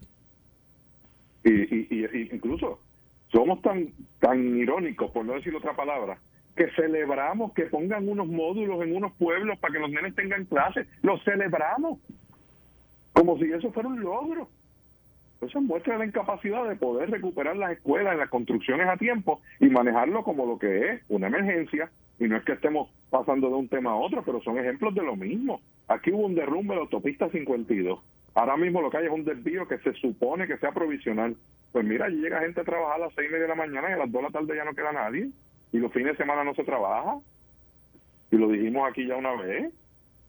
y, 1.43 2.33
incluso 2.33 2.79
somos 3.31 3.61
tan 3.61 3.89
tan 4.19 4.57
irónicos, 4.57 5.11
por 5.11 5.25
no 5.25 5.33
decir 5.33 5.55
otra 5.55 5.75
palabra, 5.75 6.17
que 6.55 6.69
celebramos 6.71 7.53
que 7.53 7.63
pongan 7.63 8.07
unos 8.07 8.27
módulos 8.27 8.83
en 8.83 8.95
unos 8.95 9.13
pueblos 9.13 9.57
para 9.59 9.73
que 9.73 9.79
los 9.79 9.89
nenes 9.89 10.15
tengan 10.15 10.45
clases. 10.45 10.87
Los 11.01 11.23
celebramos 11.23 11.99
como 13.13 13.37
si 13.37 13.51
eso 13.51 13.71
fuera 13.71 13.89
un 13.89 14.01
logro. 14.01 14.47
Eso 15.41 15.59
muestra 15.59 15.97
la 15.97 16.05
incapacidad 16.05 16.69
de 16.69 16.75
poder 16.75 17.09
recuperar 17.09 17.55
las 17.57 17.71
escuelas 17.71 18.15
y 18.15 18.19
las 18.19 18.29
construcciones 18.29 18.87
a 18.87 18.97
tiempo 18.97 19.41
y 19.59 19.69
manejarlo 19.69 20.23
como 20.23 20.45
lo 20.45 20.59
que 20.59 20.91
es 20.91 21.01
una 21.09 21.27
emergencia. 21.27 21.89
Y 22.19 22.25
no 22.25 22.37
es 22.37 22.43
que 22.43 22.51
estemos 22.51 22.91
pasando 23.09 23.49
de 23.49 23.55
un 23.55 23.67
tema 23.67 23.91
a 23.91 23.95
otro, 23.95 24.21
pero 24.23 24.39
son 24.43 24.59
ejemplos 24.59 24.93
de 24.93 25.01
lo 25.01 25.15
mismo. 25.15 25.59
Aquí 25.87 26.11
hubo 26.11 26.27
un 26.27 26.35
derrumbe 26.35 26.73
de 26.73 26.75
la 26.75 26.81
autopista 26.81 27.27
52 27.29 27.99
Ahora 28.33 28.57
mismo 28.57 28.81
lo 28.81 28.89
que 28.89 28.97
hay 28.97 29.05
es 29.05 29.11
un 29.11 29.25
desvío 29.25 29.67
que 29.67 29.77
se 29.79 29.93
supone 29.93 30.47
que 30.47 30.57
sea 30.57 30.71
provisional. 30.71 31.35
Pues 31.71 31.85
mira, 31.85 32.05
allí 32.05 32.17
llega 32.17 32.41
gente 32.41 32.61
a 32.61 32.65
trabajar 32.65 32.95
a 32.95 33.05
las 33.05 33.13
seis 33.13 33.29
y 33.29 33.31
media 33.31 33.43
de 33.43 33.49
la 33.49 33.55
mañana 33.55 33.89
y 33.89 33.93
a 33.93 33.97
las 33.97 34.11
dos 34.11 34.21
de 34.21 34.27
la 34.27 34.31
tarde 34.31 34.55
ya 34.55 34.65
no 34.65 34.73
queda 34.73 34.91
nadie. 34.91 35.29
Y 35.71 35.77
los 35.77 35.91
fines 35.91 36.13
de 36.13 36.17
semana 36.17 36.43
no 36.43 36.53
se 36.53 36.63
trabaja. 36.63 37.17
Y 38.31 38.37
lo 38.37 38.49
dijimos 38.49 38.89
aquí 38.89 39.05
ya 39.05 39.15
una 39.15 39.33
vez. 39.35 39.73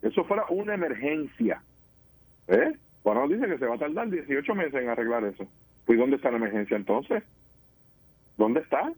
Eso 0.03 0.25
fuera 0.25 0.45
una 0.49 0.75
emergencia. 0.75 1.63
¿Eh? 2.49 2.73
Nos 3.05 3.31
dice 3.31 3.47
que 3.47 3.59
se 3.59 3.67
va 3.67 3.77
a 3.77 3.79
tardar 3.79 4.11
18 4.11 4.55
meses 4.55 4.75
en 4.75 4.89
arreglar 4.89 5.25
eso. 5.25 5.47
Pues 5.87 5.99
¿dónde 5.99 6.17
está 6.17 6.31
la 6.31 6.39
emergencia 6.39 6.77
entonces? 6.77 7.23
¿Dónde 8.37 8.61
está? 8.61 8.93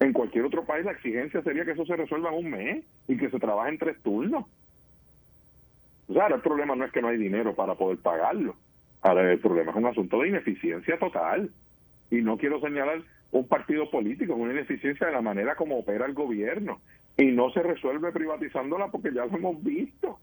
En 0.00 0.12
cualquier 0.12 0.44
otro 0.44 0.64
país 0.64 0.84
la 0.84 0.92
exigencia 0.92 1.42
sería 1.42 1.64
que 1.64 1.72
eso 1.72 1.84
se 1.84 1.96
resuelva 1.96 2.30
en 2.30 2.44
un 2.44 2.50
mes 2.50 2.84
y 3.08 3.16
que 3.16 3.30
se 3.30 3.38
trabaje 3.38 3.70
en 3.70 3.78
tres 3.78 3.98
turnos. 4.02 4.44
O 6.08 6.14
sea, 6.14 6.26
el 6.28 6.40
problema 6.40 6.74
no 6.74 6.84
es 6.84 6.92
que 6.92 7.02
no 7.02 7.08
hay 7.08 7.18
dinero 7.18 7.54
para 7.54 7.74
poder 7.74 7.98
pagarlo. 7.98 8.56
Ahora, 9.02 9.30
el 9.30 9.38
problema 9.38 9.70
es 9.70 9.76
un 9.76 9.86
asunto 9.86 10.20
de 10.20 10.28
ineficiencia 10.28 10.98
total. 10.98 11.50
Y 12.10 12.16
no 12.22 12.38
quiero 12.38 12.60
señalar 12.60 13.02
un 13.30 13.46
partido 13.46 13.90
político, 13.90 14.34
una 14.34 14.52
ineficiencia 14.52 15.06
de 15.06 15.12
la 15.12 15.20
manera 15.20 15.54
como 15.54 15.78
opera 15.78 16.06
el 16.06 16.14
gobierno. 16.14 16.80
Y 17.16 17.26
no 17.26 17.50
se 17.50 17.62
resuelve 17.62 18.12
privatizándola 18.12 18.88
porque 18.88 19.12
ya 19.12 19.26
lo 19.26 19.36
hemos 19.36 19.62
visto. 19.62 20.18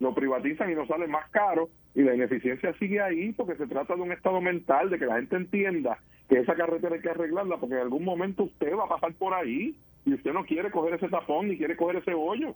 Lo 0.00 0.14
privatizan 0.14 0.70
y 0.70 0.74
no 0.74 0.86
sale 0.86 1.06
más 1.06 1.30
caro 1.30 1.70
y 1.94 2.02
la 2.02 2.14
ineficiencia 2.14 2.74
sigue 2.74 3.00
ahí 3.00 3.32
porque 3.32 3.54
se 3.54 3.66
trata 3.66 3.94
de 3.94 4.02
un 4.02 4.12
estado 4.12 4.40
mental, 4.40 4.90
de 4.90 4.98
que 4.98 5.06
la 5.06 5.16
gente 5.16 5.36
entienda 5.36 5.98
que 6.28 6.40
esa 6.40 6.54
carretera 6.54 6.96
hay 6.96 7.00
que 7.00 7.10
arreglarla 7.10 7.58
porque 7.58 7.76
en 7.76 7.82
algún 7.82 8.04
momento 8.04 8.44
usted 8.44 8.74
va 8.74 8.84
a 8.84 8.88
pasar 8.88 9.14
por 9.14 9.32
ahí 9.32 9.76
y 10.04 10.14
usted 10.14 10.32
no 10.32 10.44
quiere 10.44 10.70
coger 10.70 10.94
ese 10.94 11.08
tapón 11.08 11.48
ni 11.48 11.56
quiere 11.56 11.76
coger 11.76 11.96
ese 11.96 12.12
hoyo. 12.12 12.54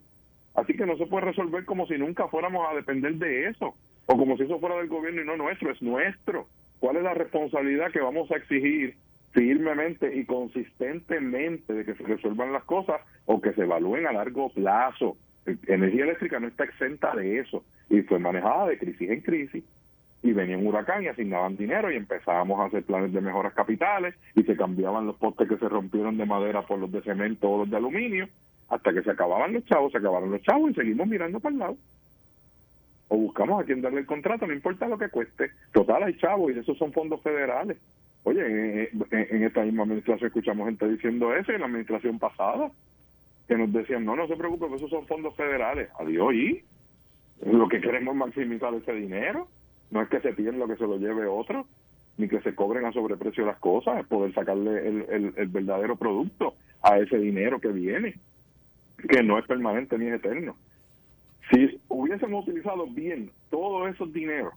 Así 0.54 0.74
que 0.74 0.86
no 0.86 0.96
se 0.96 1.06
puede 1.06 1.26
resolver 1.26 1.64
como 1.64 1.86
si 1.86 1.96
nunca 1.96 2.28
fuéramos 2.28 2.66
a 2.68 2.74
depender 2.74 3.14
de 3.14 3.48
eso, 3.48 3.74
o 4.06 4.16
como 4.16 4.36
si 4.36 4.44
eso 4.44 4.58
fuera 4.58 4.76
del 4.76 4.88
gobierno 4.88 5.22
y 5.22 5.26
no 5.26 5.36
nuestro, 5.36 5.70
es 5.70 5.80
nuestro. 5.82 6.46
¿Cuál 6.80 6.96
es 6.96 7.02
la 7.02 7.14
responsabilidad 7.14 7.90
que 7.92 8.00
vamos 8.00 8.30
a 8.30 8.36
exigir 8.36 8.96
firmemente 9.32 10.16
y 10.16 10.24
consistentemente 10.24 11.72
de 11.72 11.84
que 11.84 11.94
se 11.94 12.02
resuelvan 12.04 12.52
las 12.52 12.64
cosas 12.64 13.00
o 13.26 13.40
que 13.40 13.52
se 13.52 13.62
evalúen 13.62 14.06
a 14.06 14.12
largo 14.12 14.48
plazo? 14.50 15.16
Energía 15.66 16.04
eléctrica 16.04 16.40
no 16.40 16.48
está 16.48 16.64
exenta 16.64 17.14
de 17.14 17.38
eso 17.38 17.64
y 17.88 18.02
fue 18.02 18.18
manejada 18.18 18.66
de 18.66 18.78
crisis 18.78 19.10
en 19.10 19.20
crisis 19.20 19.64
y 20.22 20.32
venía 20.32 20.58
un 20.58 20.66
huracán 20.66 21.02
y 21.02 21.08
asignaban 21.08 21.56
dinero 21.56 21.90
y 21.90 21.96
empezábamos 21.96 22.58
a 22.60 22.64
hacer 22.64 22.82
planes 22.82 23.12
de 23.12 23.20
mejoras 23.20 23.54
capitales 23.54 24.14
y 24.34 24.42
se 24.42 24.56
cambiaban 24.56 25.06
los 25.06 25.16
postes 25.16 25.48
que 25.48 25.56
se 25.56 25.68
rompieron 25.68 26.16
de 26.16 26.26
madera 26.26 26.62
por 26.62 26.78
los 26.78 26.90
de 26.90 27.02
cemento 27.02 27.48
o 27.48 27.58
los 27.58 27.70
de 27.70 27.76
aluminio 27.76 28.28
hasta 28.68 28.92
que 28.92 29.02
se 29.02 29.10
acababan 29.10 29.52
los 29.52 29.64
chavos, 29.64 29.92
se 29.92 29.98
acabaron 29.98 30.30
los 30.30 30.42
chavos 30.42 30.70
y 30.70 30.74
seguimos 30.74 31.06
mirando 31.06 31.40
para 31.40 31.52
el 31.52 31.58
lado. 31.58 31.76
o 33.08 33.16
buscamos 33.16 33.62
a 33.62 33.64
quien 33.64 33.80
darle 33.80 34.00
el 34.00 34.06
contrato, 34.06 34.46
no 34.46 34.52
importa 34.52 34.86
lo 34.86 34.98
que 34.98 35.08
cueste. 35.08 35.50
Total, 35.72 36.02
hay 36.02 36.16
chavos 36.18 36.52
y 36.52 36.58
esos 36.58 36.76
son 36.76 36.92
fondos 36.92 37.22
federales. 37.22 37.78
Oye, 38.24 38.90
en, 39.10 39.42
esta 39.42 39.62
misma 39.62 39.84
administración 39.84 40.26
escuchamos 40.26 40.66
gente 40.66 40.86
diciendo 40.86 41.34
eso 41.34 41.52
en 41.52 41.60
la 41.60 41.66
administración 41.66 42.18
pasada, 42.18 42.70
que 43.46 43.56
nos 43.56 43.72
decían, 43.72 44.04
no, 44.04 44.14
no 44.14 44.26
se 44.26 44.36
preocupe, 44.36 44.66
esos 44.76 44.90
son 44.90 45.06
fondos 45.06 45.34
federales. 45.36 45.88
Adiós, 45.98 46.34
y 46.34 46.62
lo 47.46 47.66
que 47.68 47.80
queremos 47.80 48.12
es 48.12 48.18
maximizar 48.18 48.74
ese 48.74 48.92
dinero. 48.92 49.48
No 49.90 50.02
es 50.02 50.08
que 50.10 50.20
se 50.20 50.34
pierda 50.34 50.58
lo 50.58 50.68
que 50.68 50.76
se 50.76 50.86
lo 50.86 50.98
lleve 50.98 51.26
otro, 51.26 51.66
ni 52.18 52.28
que 52.28 52.42
se 52.42 52.54
cobren 52.54 52.84
a 52.84 52.92
sobreprecio 52.92 53.46
las 53.46 53.58
cosas, 53.58 54.00
es 54.00 54.06
poder 54.06 54.34
sacarle 54.34 54.86
el, 54.86 55.32
el 55.34 55.48
verdadero 55.48 55.96
producto 55.96 56.54
a 56.82 56.98
ese 56.98 57.16
dinero 57.16 57.58
que 57.58 57.68
viene, 57.68 58.16
que 59.06 59.22
no 59.22 59.38
es 59.38 59.46
permanente 59.46 59.98
ni 59.98 60.06
es 60.06 60.14
eterno. 60.14 60.56
Si 61.50 61.80
hubiésemos 61.88 62.46
utilizado 62.46 62.86
bien 62.86 63.30
todos 63.50 63.88
esos 63.94 64.12
dineros, 64.12 64.52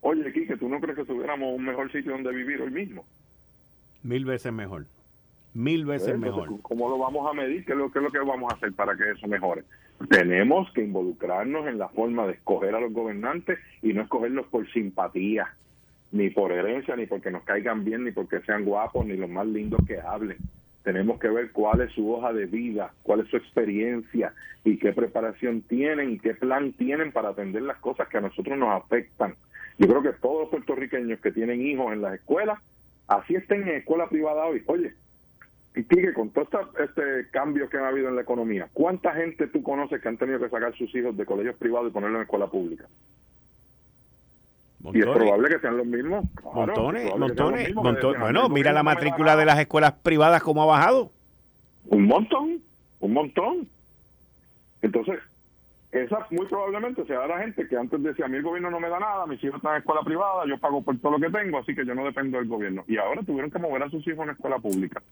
oye, 0.00 0.32
Kike, 0.32 0.56
¿tú 0.56 0.68
no 0.68 0.80
crees 0.80 0.96
que 0.96 1.04
tuviéramos 1.04 1.54
un 1.54 1.64
mejor 1.64 1.90
sitio 1.92 2.12
donde 2.12 2.32
vivir 2.32 2.60
hoy 2.60 2.70
mismo? 2.70 3.04
Mil 4.02 4.24
veces 4.24 4.52
mejor. 4.52 4.86
Mil 5.54 5.86
veces 5.86 6.18
mejor. 6.18 6.60
¿Cómo 6.62 6.88
lo 6.88 6.98
vamos 6.98 7.28
a 7.28 7.34
medir? 7.34 7.64
¿Qué 7.64 7.72
es, 7.72 7.78
lo, 7.78 7.90
¿Qué 7.90 7.98
es 7.98 8.04
lo 8.04 8.10
que 8.10 8.18
vamos 8.18 8.52
a 8.52 8.56
hacer 8.56 8.72
para 8.72 8.96
que 8.96 9.10
eso 9.10 9.26
mejore? 9.26 9.64
Tenemos 10.08 10.70
que 10.72 10.82
involucrarnos 10.82 11.66
en 11.66 11.78
la 11.78 11.88
forma 11.88 12.26
de 12.26 12.34
escoger 12.34 12.74
a 12.74 12.80
los 12.80 12.92
gobernantes 12.92 13.58
y 13.82 13.92
no 13.92 14.02
escogerlos 14.02 14.46
por 14.46 14.70
simpatía, 14.72 15.54
ni 16.12 16.30
por 16.30 16.52
herencia, 16.52 16.96
ni 16.96 17.06
porque 17.06 17.30
nos 17.30 17.42
caigan 17.42 17.84
bien, 17.84 18.04
ni 18.04 18.12
porque 18.12 18.40
sean 18.40 18.64
guapos, 18.64 19.06
ni 19.06 19.16
los 19.16 19.28
más 19.28 19.46
lindos 19.46 19.80
que 19.86 20.00
hablen 20.00 20.38
tenemos 20.88 21.20
que 21.20 21.28
ver 21.28 21.52
cuál 21.52 21.82
es 21.82 21.92
su 21.92 22.10
hoja 22.10 22.32
de 22.32 22.46
vida, 22.46 22.94
cuál 23.02 23.20
es 23.20 23.28
su 23.28 23.36
experiencia 23.36 24.32
y 24.64 24.78
qué 24.78 24.94
preparación 24.94 25.60
tienen 25.60 26.12
y 26.12 26.18
qué 26.18 26.32
plan 26.32 26.72
tienen 26.72 27.12
para 27.12 27.28
atender 27.28 27.60
las 27.60 27.76
cosas 27.76 28.08
que 28.08 28.16
a 28.16 28.22
nosotros 28.22 28.56
nos 28.56 28.70
afectan. 28.82 29.34
Yo 29.76 29.86
creo 29.86 30.02
que 30.02 30.18
todos 30.18 30.40
los 30.40 30.48
puertorriqueños 30.48 31.20
que 31.20 31.30
tienen 31.30 31.60
hijos 31.60 31.92
en 31.92 32.00
las 32.00 32.14
escuelas, 32.14 32.58
así 33.06 33.34
estén 33.34 33.68
en 33.68 33.76
escuela 33.76 34.08
privada 34.08 34.46
hoy, 34.46 34.62
oye, 34.64 34.94
y 35.74 35.84
que 35.84 36.14
con 36.14 36.30
todo 36.30 36.48
este 36.82 37.28
cambio 37.32 37.68
que 37.68 37.76
ha 37.76 37.88
habido 37.88 38.08
en 38.08 38.16
la 38.16 38.22
economía, 38.22 38.70
¿cuánta 38.72 39.12
gente 39.12 39.46
tú 39.48 39.62
conoces 39.62 40.00
que 40.00 40.08
han 40.08 40.16
tenido 40.16 40.38
que 40.40 40.48
sacar 40.48 40.74
sus 40.74 40.94
hijos 40.94 41.14
de 41.18 41.26
colegios 41.26 41.56
privados 41.56 41.90
y 41.90 41.92
ponerlos 41.92 42.16
en 42.16 42.22
escuela 42.22 42.46
pública? 42.46 42.86
Y 44.92 45.00
es 45.00 45.06
probable 45.06 45.48
que 45.48 45.58
sean 45.58 45.76
los 45.76 45.86
mismos. 45.86 46.24
montones, 46.54 47.16
montones, 47.16 47.74
montones. 47.74 48.20
Bueno, 48.20 48.48
mira 48.48 48.72
la 48.72 48.82
matrícula 48.82 49.36
de 49.36 49.44
las 49.44 49.58
escuelas 49.58 49.92
privadas 50.02 50.42
cómo 50.42 50.62
ha 50.62 50.66
bajado. 50.66 51.10
Un 51.86 52.06
montón, 52.06 52.62
un 53.00 53.12
montón. 53.12 53.68
Entonces, 54.82 55.18
esa 55.90 56.26
muy 56.30 56.46
probablemente 56.46 57.04
sea 57.06 57.26
la 57.26 57.38
gente 57.38 57.66
que 57.66 57.76
antes 57.76 58.02
decía, 58.02 58.26
a 58.26 58.28
mí 58.28 58.36
el 58.36 58.42
gobierno 58.42 58.70
no 58.70 58.78
me 58.78 58.88
da 58.88 59.00
nada, 59.00 59.26
mis 59.26 59.42
hijos 59.42 59.56
están 59.56 59.72
en 59.72 59.78
escuela 59.78 60.02
privada, 60.02 60.44
yo 60.46 60.58
pago 60.58 60.82
por 60.82 60.98
todo 60.98 61.12
lo 61.12 61.18
que 61.18 61.36
tengo, 61.36 61.58
así 61.58 61.74
que 61.74 61.84
yo 61.84 61.94
no 61.94 62.04
dependo 62.04 62.38
del 62.38 62.46
gobierno. 62.46 62.84
Y 62.86 62.98
ahora 62.98 63.22
tuvieron 63.22 63.50
que 63.50 63.58
mover 63.58 63.82
a 63.82 63.90
sus 63.90 64.06
hijos 64.06 64.24
en 64.24 64.30
escuela 64.30 64.58
pública. 64.58 65.02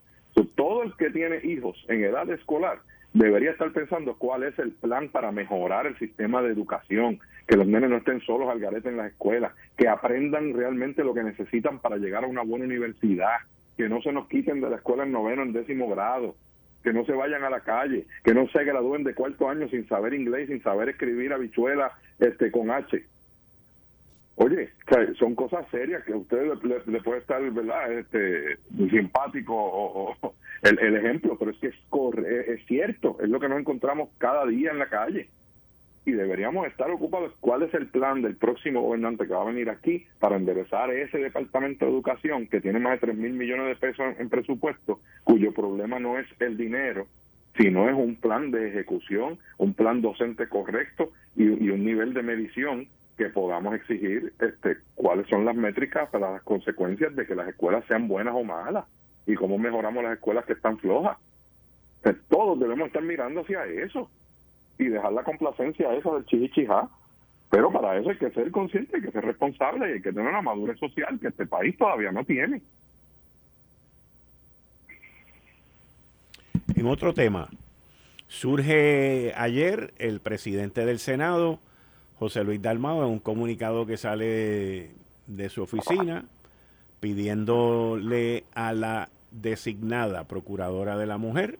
todo 0.55 0.83
el 0.83 0.95
que 0.97 1.11
tiene 1.11 1.41
hijos 1.45 1.83
en 1.89 2.05
edad 2.05 2.29
escolar 2.31 2.79
debería 3.13 3.51
estar 3.51 3.73
pensando 3.73 4.17
cuál 4.17 4.43
es 4.43 4.59
el 4.59 4.73
plan 4.73 5.09
para 5.09 5.33
mejorar 5.33 5.87
el 5.87 5.99
sistema 5.99 6.43
de 6.43 6.53
educación, 6.53 7.19
que 7.47 7.57
los 7.57 7.67
nenes 7.67 7.91
no 7.91 7.97
estén 7.97 8.21
solos 8.21 8.49
al 8.49 8.61
garete 8.61 8.89
en 8.89 8.97
las 8.97 9.13
escuelas, 9.13 9.53
que 9.77 9.89
aprendan 9.89 10.55
realmente 10.55 11.05
lo 11.05 11.15
que 11.15 11.23
necesitan 11.23 11.79
para 11.79 11.97
llegar 11.97 12.25
a 12.25 12.29
una 12.29 12.43
buena 12.43 12.65
universidad, 12.65 13.37
que 13.77 13.89
no 13.89 14.03
se 14.03 14.13
nos 14.13 14.29
quiten 14.29 14.61
de 14.61 14.71
la 14.71 14.77
escuela 14.77 15.05
en 15.05 15.13
noveno, 15.13 15.43
en 15.43 15.53
décimo 15.53 15.89
grado, 15.89 16.35
que 16.83 16.93
no 16.93 17.05
se 17.05 17.13
vayan 17.13 17.43
a 17.43 17.51
la 17.51 17.61
calle, 17.61 18.07
que 18.25 18.35
no 18.35 18.49
se 18.49 18.65
gradúen 18.65 19.05
de 19.05 19.15
cuarto 19.15 19.49
año 19.49 19.69
sin 19.69 19.89
saber 19.89 20.15
inglés, 20.15 20.49
sin 20.49 20.63
saber 20.63 20.89
escribir 20.89 21.33
habichuela 21.33 21.93
este, 22.19 22.51
con 22.51 22.71
H. 22.71 23.05
Oye, 24.39 24.69
son 25.19 25.35
cosas 25.35 25.67
serias 25.71 26.05
que 26.05 26.13
usted 26.13 26.47
le, 26.87 27.01
puede 27.01 27.21
estar, 27.21 27.41
¿verdad? 27.51 27.91
Este, 27.91 28.59
simpático 28.91 29.55
o, 29.57 30.35
el, 30.63 30.95
ejemplo, 30.95 31.39
pero 31.39 31.53
es 31.53 31.57
que 31.59 31.69
es, 31.69 32.49
es 32.49 32.67
cierto, 32.67 33.17
es 33.23 33.31
lo 33.31 33.41
que 33.41 33.49
nos 33.49 33.59
encontramos 33.59 34.11
cada 34.19 34.45
día 34.45 34.73
en 34.73 34.79
la 34.79 34.91
calle. 34.91 35.31
Y 36.05 36.13
deberíamos 36.13 36.67
estar 36.67 36.91
ocupados 36.91 37.33
cuál 37.41 37.63
es 37.63 37.73
el 37.73 37.87
plan 37.87 38.21
del 38.21 38.37
próximo 38.37 38.83
gobernante 38.83 39.27
que 39.27 39.33
va 39.33 39.41
a 39.41 39.47
venir 39.47 39.71
aquí 39.71 40.05
para 40.21 40.37
enderezar 40.37 40.91
ese 40.91 41.17
departamento 41.17 41.87
de 41.87 41.91
educación 41.91 42.47
que 42.47 42.61
tiene 42.61 42.79
más 42.79 43.01
de 43.01 43.07
3 43.07 43.17
mil 43.17 43.33
millones 43.33 43.69
de 43.69 43.77
pesos 43.77 44.07
en, 44.19 44.29
presupuesto, 44.29 45.01
cuyo 45.25 45.53
problema 45.53 45.99
no 45.99 46.19
es 46.19 46.27
el 46.41 46.59
dinero, 46.59 47.07
sino 47.57 47.89
es 47.89 47.95
un 47.95 48.17
plan 48.17 48.51
de 48.51 48.69
ejecución, 48.69 49.39
un 49.57 49.73
plan 49.73 50.03
docente 50.03 50.47
correcto 50.47 51.11
y 51.35 51.49
un 51.49 51.85
nivel 51.85 52.13
de 52.13 52.23
medición 52.23 52.87
que 53.17 53.31
podamos 53.31 53.75
exigir 53.75 54.33
este, 54.41 54.77
cuáles 54.95 55.27
son 55.29 55.45
las 55.45 55.57
métricas 55.57 56.09
para 56.11 56.33
las 56.33 56.43
consecuencias 56.43 57.15
de 57.17 57.27
que 57.27 57.35
las 57.35 57.49
escuelas 57.49 57.85
sean 57.87 58.09
buenas 58.09 58.35
o 58.35 58.45
malas 58.45 58.85
y 59.27 59.35
cómo 59.35 59.59
mejoramos 59.59 60.05
las 60.05 60.15
escuelas 60.15 60.45
que 60.45 60.53
están 60.53 60.79
flojas. 60.79 61.17
todos 62.29 62.61
debemos 62.61 62.89
estar 62.89 63.03
mirando 63.03 63.41
hacia 63.41 63.65
eso 63.67 64.11
y 64.79 64.85
dejar 64.89 65.13
la 65.13 65.23
complacencia 65.23 65.95
esa 65.95 66.13
del 66.13 66.27
chichichijá. 66.27 66.89
Pero 67.49 67.71
para 67.71 67.97
eso 67.97 68.11
hay 68.11 68.19
que 68.19 68.31
ser 68.31 68.51
consciente, 68.51 68.97
hay 68.97 69.03
que 69.03 69.13
ser 69.13 69.25
responsable 69.25 69.89
y 69.89 69.93
hay 69.95 70.03
que 70.03 70.13
tener 70.13 70.29
una 70.29 70.43
madurez 70.43 70.79
social 70.79 71.19
que 71.21 71.29
este 71.29 71.47
país 71.47 71.77
todavía 71.79 72.11
no 72.11 72.25
tiene. 72.25 72.61
En 76.75 76.87
otro 76.87 77.15
tema, 77.15 77.49
surge 78.27 79.33
ayer 79.37 79.95
el 79.99 80.21
presidente 80.21 80.85
del 80.85 80.99
Senado 80.99 81.61
José 82.19 82.45
Luis 82.45 82.61
Dalmao 82.63 83.05
en 83.05 83.11
un 83.11 83.19
comunicado 83.19 83.87
que 83.87 83.97
sale 83.97 84.91
de, 85.27 85.49
su 85.49 85.63
oficina 85.63 86.25
pidiéndole 87.01 88.45
a 88.55 88.73
la 88.73 89.09
designada 89.31 90.25
procuradora 90.25 90.97
de 90.97 91.07
la 91.07 91.19
mujer 91.19 91.59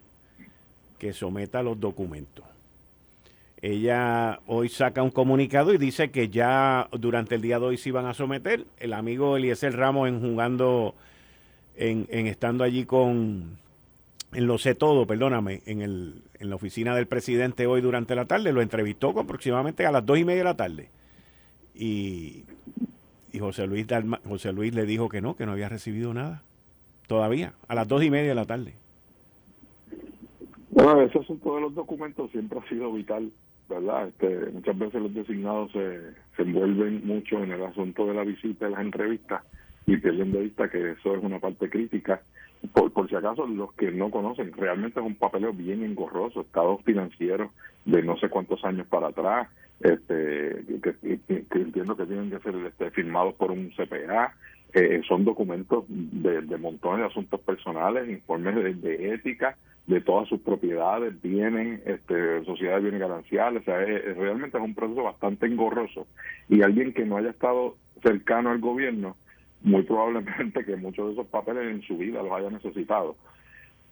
que 0.99 1.13
someta 1.13 1.63
los 1.63 1.79
documentos. 1.79 2.45
Ella 3.61 4.41
hoy 4.47 4.69
saca 4.69 5.03
un 5.03 5.11
comunicado 5.11 5.75
y 5.75 5.79
dice 5.79 6.11
que 6.11 6.29
ya 6.29 6.89
durante 6.93 7.35
el 7.35 7.43
día 7.43 7.59
de 7.59 7.67
hoy 7.67 7.77
se 7.77 7.89
iban 7.91 8.07
a 8.07 8.15
someter. 8.15 8.65
El 8.79 8.93
amigo 8.93 9.37
Eliezer 9.37 9.77
Ramos 9.77 10.09
en 10.09 10.21
jugando, 10.21 10.95
en, 11.75 12.07
en 12.11 12.27
estando 12.27 12.65
allí 12.65 12.85
con, 12.85 13.59
en 14.33 14.47
Lo 14.47 14.59
Sé 14.59 14.75
Todo, 14.75 15.07
perdóname, 15.07 15.63
en, 15.67 15.81
el, 15.81 16.23
en 16.41 16.51
la 16.51 16.57
oficina 16.57 16.95
del 16.95 17.07
presidente 17.07 17.67
hoy 17.67 17.81
durante 17.81 18.15
la 18.15 18.27
tarde, 18.27 18.53
lo 18.53 18.63
entrevistó 18.63 19.11
aproximadamente 19.19 19.87
a 19.87 19.93
las 19.93 20.05
dos 20.05 20.19
y 20.19 20.25
media 20.25 20.39
de 20.39 20.45
la 20.45 20.57
tarde. 20.57 20.89
Y, 21.75 22.45
y 23.33 23.39
José, 23.39 23.67
Luis 23.67 23.87
José 24.27 24.53
Luis 24.53 24.75
le 24.75 24.87
dijo 24.87 25.09
que 25.09 25.21
no, 25.21 25.37
que 25.37 25.47
no 25.47 25.53
había 25.53 25.69
recibido 25.69 26.15
nada. 26.15 26.43
Todavía, 27.07 27.53
a 27.69 27.75
las 27.75 27.87
dos 27.87 28.03
y 28.03 28.11
media 28.11 28.31
de 28.31 28.35
la 28.35 28.47
tarde. 28.47 28.75
Bueno, 30.71 31.03
ese 31.03 31.19
asunto 31.19 31.55
de 31.55 31.61
los 31.61 31.75
documentos 31.75 32.31
siempre 32.33 32.59
ha 32.59 32.69
sido 32.69 32.93
vital, 32.93 33.31
¿verdad? 33.69 34.09
Este, 34.09 34.51
muchas 34.51 34.77
veces 34.77 35.01
los 35.01 35.15
designados 35.15 35.73
se, 35.73 36.01
se 36.37 36.43
envuelven 36.43 37.07
mucho 37.07 37.43
en 37.43 37.53
el 37.53 37.63
asunto 37.63 38.07
de 38.07 38.15
la 38.15 38.25
visita 38.25 38.69
y 38.69 38.73
las 38.73 38.81
entrevistas 38.81 39.43
y 39.87 39.97
pierden 39.97 40.33
de 40.33 40.43
vista 40.43 40.69
que 40.69 40.93
eso 40.93 41.15
es 41.15 41.23
una 41.23 41.39
parte 41.39 41.71
crítica 41.71 42.21
por, 42.73 42.93
por 42.93 43.09
si 43.09 43.17
acaso 43.17 43.47
los 43.47 43.73
que 43.75 43.91
no 43.91 44.11
conocen, 44.11 44.53
realmente 44.53 45.01
es 45.01 45.07
un 45.07 45.17
papeleo 45.17 45.53
bien 45.53 45.83
engorroso, 45.83 46.41
estados 46.41 46.83
financieros 46.83 47.51
de 47.85 48.03
no 48.03 48.17
sé 48.17 48.29
cuántos 48.29 48.65
años 48.65 48.87
para 48.87 49.09
atrás, 49.09 49.49
este 49.81 50.65
que, 50.83 51.49
entiendo 51.53 51.97
que 51.97 52.07
tienen 52.07 52.31
que 52.31 52.39
ser 52.41 52.55
este, 52.67 52.91
firmados 52.91 53.35
por 53.35 53.51
un 53.51 53.71
CPA, 53.71 54.35
eh, 54.73 55.01
son 55.07 55.25
documentos 55.25 55.85
de, 55.89 56.43
de, 56.43 56.57
montones 56.59 57.01
de 57.01 57.07
asuntos 57.07 57.41
personales, 57.41 58.09
informes 58.09 58.83
de, 58.83 59.15
ética, 59.15 59.57
de 59.87 60.01
todas 60.01 60.29
sus 60.29 60.41
propiedades, 60.41 61.21
vienen, 61.23 61.81
este, 61.87 62.45
sociedades 62.45 62.83
bienes 62.83 63.01
gananciales, 63.01 63.63
o 63.63 63.65
sea, 63.65 63.79
realmente 63.79 64.59
es 64.59 64.65
un 64.65 64.75
proceso 64.75 65.03
bastante 65.03 65.47
engorroso. 65.47 66.07
Y 66.49 66.63
alguien 66.63 66.93
que 66.93 67.07
no 67.07 67.17
haya 67.17 67.31
estado 67.31 67.77
cercano 68.03 68.51
al 68.51 68.59
gobierno 68.59 69.17
muy 69.67 69.83
probablemente 69.83 70.65
que 70.65 70.77
muchos 70.77 71.09
de 71.09 71.13
esos 71.15 71.27
papeles 71.27 71.65
en 71.65 71.83
su 71.83 71.99
vida 71.99 72.23
los 72.23 72.33
haya 72.33 72.51
necesitado. 72.51 73.17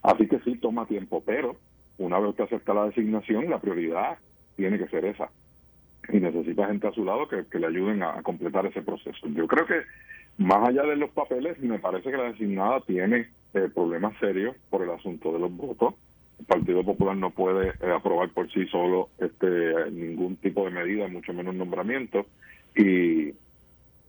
Así 0.03 0.29
que 0.29 0.39
sí, 0.41 0.57
toma 0.57 0.87
tiempo, 0.87 1.23
pero 1.27 1.57
una 1.99 2.21
vez 2.21 2.37
que 2.37 2.45
acepta 2.45 2.73
la 2.73 2.87
designación, 2.87 3.51
la 3.51 3.59
prioridad 3.59 4.19
tiene 4.57 4.79
que 4.79 4.87
ser 4.87 5.05
esa. 5.05 5.31
Y 6.13 6.21
necesita 6.21 6.69
gente 6.69 6.87
a 6.87 6.93
su 6.93 7.05
lado 7.05 7.27
que, 7.29 7.59
le 7.59 7.67
ayuden 7.67 8.05
a, 8.05 8.23
completar 8.23 8.67
ese 8.67 8.83
proceso. 8.83 9.27
Yo 9.29 9.49
creo 9.49 9.67
que 9.67 9.83
más 10.39 10.69
allá 10.69 10.85
de 10.85 10.95
los 10.95 11.11
papeles, 11.11 11.59
me 11.59 11.81
parece 11.81 12.11
que 12.11 12.17
la 12.19 12.31
designada 12.31 12.81
tiene 12.83 13.29
eh, 13.55 13.69
problemas 13.75 14.17
serios 14.21 14.55
por 14.71 14.83
el 14.83 14.91
asunto 14.91 15.33
de 15.33 15.41
los 15.41 15.57
votos. 15.57 15.95
El 16.39 16.47
Partido 16.47 16.85
Popular 16.85 17.17
no 17.17 17.31
puede 17.31 17.71
eh, 17.71 17.93
aprobar 17.93 18.29
por 18.29 18.49
sí 18.53 18.65
solo 18.67 19.09
este 19.19 19.91
ningún 19.91 20.37
tipo 20.37 20.65
de 20.67 20.71
medida, 20.71 21.09
mucho 21.09 21.33
menos 21.33 21.57
nombramiento. 21.57 22.27
Y 22.77 23.33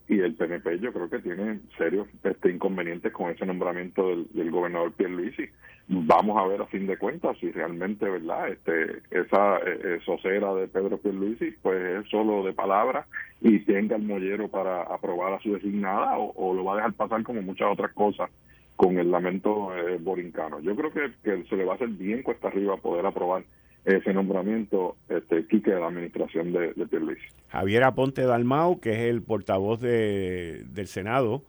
y 0.07 0.19
el 0.19 0.35
PNP 0.35 0.79
yo 0.79 0.93
creo 0.93 1.09
que 1.09 1.19
tiene 1.19 1.59
serios 1.77 2.07
este, 2.23 2.51
inconvenientes 2.51 3.11
con 3.11 3.31
ese 3.31 3.45
nombramiento 3.45 4.07
del, 4.07 4.27
del 4.33 4.51
gobernador 4.51 4.91
Pierluisi. 4.93 5.49
Vamos 5.87 6.37
a 6.37 6.47
ver 6.47 6.61
a 6.61 6.67
fin 6.67 6.87
de 6.87 6.97
cuentas 6.97 7.37
si 7.39 7.51
realmente, 7.51 8.09
¿verdad? 8.09 8.49
Este, 8.49 9.01
esa 9.11 9.57
eh, 9.57 9.99
socera 10.05 10.53
de 10.53 10.67
Pedro 10.67 10.97
Pierluisi 10.97 11.51
pues 11.61 12.03
es 12.03 12.09
solo 12.09 12.43
de 12.43 12.53
palabra 12.53 13.07
y 13.41 13.59
tenga 13.59 13.95
el 13.95 14.03
mollero 14.03 14.47
para 14.47 14.81
aprobar 14.81 15.33
a 15.33 15.39
su 15.39 15.53
designada 15.53 16.17
o, 16.17 16.53
lo 16.53 16.63
va 16.63 16.73
a 16.73 16.75
dejar 16.77 16.93
pasar 16.93 17.23
como 17.23 17.41
muchas 17.41 17.71
otras 17.71 17.91
cosas 17.93 18.29
con 18.75 18.97
el 18.97 19.09
lamento 19.09 19.75
eh, 19.75 19.97
borincano. 19.99 20.59
Yo 20.59 20.75
creo 20.75 20.91
que, 20.91 21.11
que 21.23 21.43
se 21.49 21.55
le 21.55 21.65
va 21.65 21.73
a 21.73 21.75
hacer 21.75 21.89
bien 21.89 22.23
cuesta 22.23 22.47
arriba 22.47 22.77
poder 22.77 23.05
aprobar 23.05 23.43
ese 23.85 24.13
nombramiento, 24.13 24.95
este, 25.09 25.45
Quique, 25.47 25.71
de 25.71 25.79
la 25.79 25.87
administración 25.87 26.51
de, 26.51 26.73
de 26.73 27.17
Javier 27.49 27.83
Aponte 27.83 28.23
Dalmau, 28.23 28.79
que 28.79 28.91
es 28.91 28.99
el 29.11 29.21
portavoz 29.21 29.79
de, 29.79 30.65
del 30.73 30.87
Senado 30.87 31.43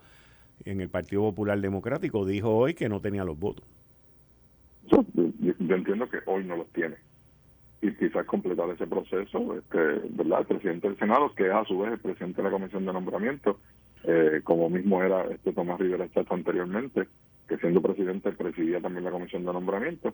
en 0.65 0.81
el 0.81 0.89
Partido 0.89 1.23
Popular 1.23 1.59
Democrático, 1.61 2.27
dijo 2.27 2.55
hoy 2.55 2.75
que 2.75 2.89
no 2.89 3.01
tenía 3.01 3.25
los 3.25 3.39
votos. 3.39 3.65
Yo, 4.91 5.05
entiendo 5.75 6.09
que 6.09 6.19
hoy 6.27 6.45
no 6.45 6.57
los 6.57 6.69
tiene. 6.69 6.97
Y 7.81 7.93
quizás 7.93 8.27
completar 8.27 8.69
ese 8.71 8.87
proceso, 8.87 9.57
este, 9.57 9.79
¿verdad? 10.11 10.41
El 10.41 10.47
presidente 10.47 10.89
del 10.89 10.99
Senado, 10.99 11.35
que 11.35 11.47
es 11.47 11.53
a 11.53 11.65
su 11.65 11.79
vez 11.79 11.93
el 11.93 11.99
presidente 11.99 12.43
de 12.43 12.45
la 12.45 12.51
Comisión 12.51 12.85
de 12.85 12.93
Nombramiento, 12.93 13.59
eh, 14.05 14.41
como 14.45 14.69
mismo 14.69 15.03
era 15.03 15.25
este 15.25 15.53
Tomás 15.53 15.81
Rivera 15.81 16.09
Chato 16.11 16.35
anteriormente, 16.35 17.07
que 17.49 17.57
siendo 17.59 17.81
presidente 17.81 18.33
presidía 18.33 18.81
también 18.81 19.05
la 19.05 19.11
Comisión 19.11 19.45
de 19.45 19.53
Nombramiento, 19.53 20.13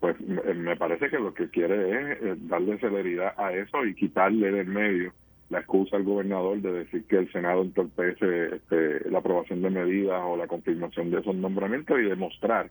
pues 0.00 0.16
me 0.20 0.76
parece 0.76 1.10
que 1.10 1.18
lo 1.18 1.34
que 1.34 1.48
quiere 1.48 1.90
es 1.90 2.22
eh, 2.22 2.36
darle 2.42 2.78
celeridad 2.78 3.34
a 3.36 3.52
eso 3.52 3.84
y 3.84 3.94
quitarle 3.94 4.52
del 4.52 4.66
medio 4.66 5.12
la 5.50 5.60
excusa 5.60 5.96
al 5.96 6.04
gobernador 6.04 6.60
de 6.60 6.72
decir 6.72 7.04
que 7.04 7.16
el 7.16 7.32
Senado 7.32 7.62
entorpece 7.62 8.56
este, 8.56 9.08
la 9.10 9.18
aprobación 9.18 9.62
de 9.62 9.70
medidas 9.70 10.20
o 10.24 10.36
la 10.36 10.46
confirmación 10.46 11.10
de 11.10 11.20
esos 11.20 11.34
nombramientos 11.34 11.98
y 11.98 12.02
demostrar 12.02 12.70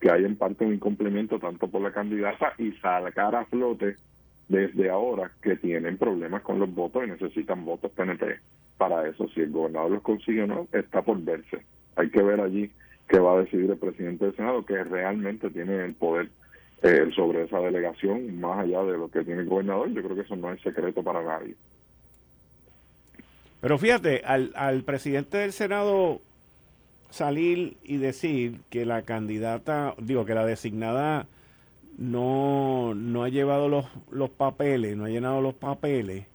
que 0.00 0.10
hay 0.10 0.24
en 0.24 0.36
parte 0.36 0.64
un 0.64 0.74
incumplimiento 0.74 1.38
tanto 1.38 1.68
por 1.68 1.80
la 1.80 1.92
candidata 1.92 2.52
y 2.58 2.72
sacar 2.72 3.34
a 3.34 3.46
flote 3.46 3.96
desde 4.48 4.90
ahora 4.90 5.30
que 5.42 5.56
tienen 5.56 5.96
problemas 5.96 6.42
con 6.42 6.58
los 6.58 6.72
votos 6.72 7.04
y 7.04 7.10
necesitan 7.10 7.64
votos 7.64 7.90
PNP. 7.92 8.38
Para 8.76 9.08
eso, 9.08 9.28
si 9.28 9.40
el 9.40 9.50
gobernador 9.50 9.92
los 9.92 10.02
consigue 10.02 10.42
o 10.42 10.46
no, 10.46 10.68
está 10.72 11.02
por 11.02 11.20
verse. 11.22 11.62
Hay 11.96 12.10
que 12.10 12.22
ver 12.22 12.40
allí 12.40 12.70
qué 13.08 13.18
va 13.18 13.34
a 13.34 13.40
decidir 13.40 13.70
el 13.70 13.78
presidente 13.78 14.26
del 14.26 14.36
Senado, 14.36 14.64
que 14.64 14.84
realmente 14.84 15.50
tiene 15.50 15.84
el 15.84 15.94
poder 15.94 16.28
eh, 16.82 17.10
sobre 17.14 17.44
esa 17.44 17.58
delegación, 17.58 18.38
más 18.40 18.60
allá 18.60 18.82
de 18.84 18.96
lo 18.96 19.08
que 19.10 19.24
tiene 19.24 19.42
el 19.42 19.48
gobernador, 19.48 19.90
yo 19.90 20.02
creo 20.02 20.14
que 20.14 20.22
eso 20.22 20.36
no 20.36 20.52
es 20.52 20.60
secreto 20.62 21.02
para 21.02 21.22
nadie. 21.22 21.54
Pero 23.60 23.78
fíjate, 23.78 24.22
al, 24.24 24.52
al 24.54 24.84
presidente 24.84 25.38
del 25.38 25.52
Senado 25.52 26.20
salir 27.10 27.76
y 27.82 27.96
decir 27.96 28.60
que 28.70 28.84
la 28.84 29.02
candidata, 29.02 29.94
digo, 29.98 30.24
que 30.24 30.34
la 30.34 30.46
designada 30.46 31.26
no, 31.96 32.94
no 32.94 33.24
ha 33.24 33.28
llevado 33.28 33.68
los, 33.68 33.86
los 34.10 34.30
papeles, 34.30 34.96
no 34.96 35.06
ha 35.06 35.08
llenado 35.08 35.40
los 35.40 35.54
papeles, 35.54 36.26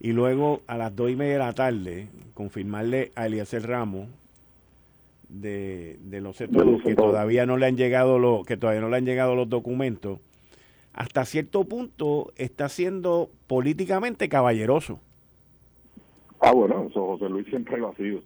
y 0.00 0.12
luego 0.12 0.62
a 0.66 0.76
las 0.76 0.94
dos 0.94 1.10
y 1.10 1.16
media 1.16 1.34
de 1.34 1.38
la 1.38 1.52
tarde 1.52 2.08
confirmarle 2.34 3.12
a 3.14 3.26
Eliezer 3.26 3.66
Ramos 3.66 4.08
de, 5.30 5.98
de 6.02 6.20
los 6.20 6.36
sectores 6.36 6.82
que 6.82 6.94
todavía 6.94 7.46
no 7.46 7.56
le 7.56 7.66
han 7.66 7.76
llegado 7.76 8.18
los 8.18 8.44
que 8.44 8.56
todavía 8.56 8.80
no 8.80 8.88
le 8.88 8.96
han 8.96 9.06
llegado 9.06 9.34
los 9.34 9.48
documentos 9.48 10.18
hasta 10.92 11.24
cierto 11.24 11.64
punto 11.64 12.32
está 12.36 12.68
siendo 12.68 13.30
políticamente 13.46 14.28
caballeroso. 14.28 15.00
Ah 16.40 16.52
bueno 16.52 16.86
eso 16.90 17.06
José 17.06 17.28
Luis 17.28 17.46
siempre 17.46 17.78
lo 17.78 17.88
ha 17.88 17.94
sido. 17.96 18.20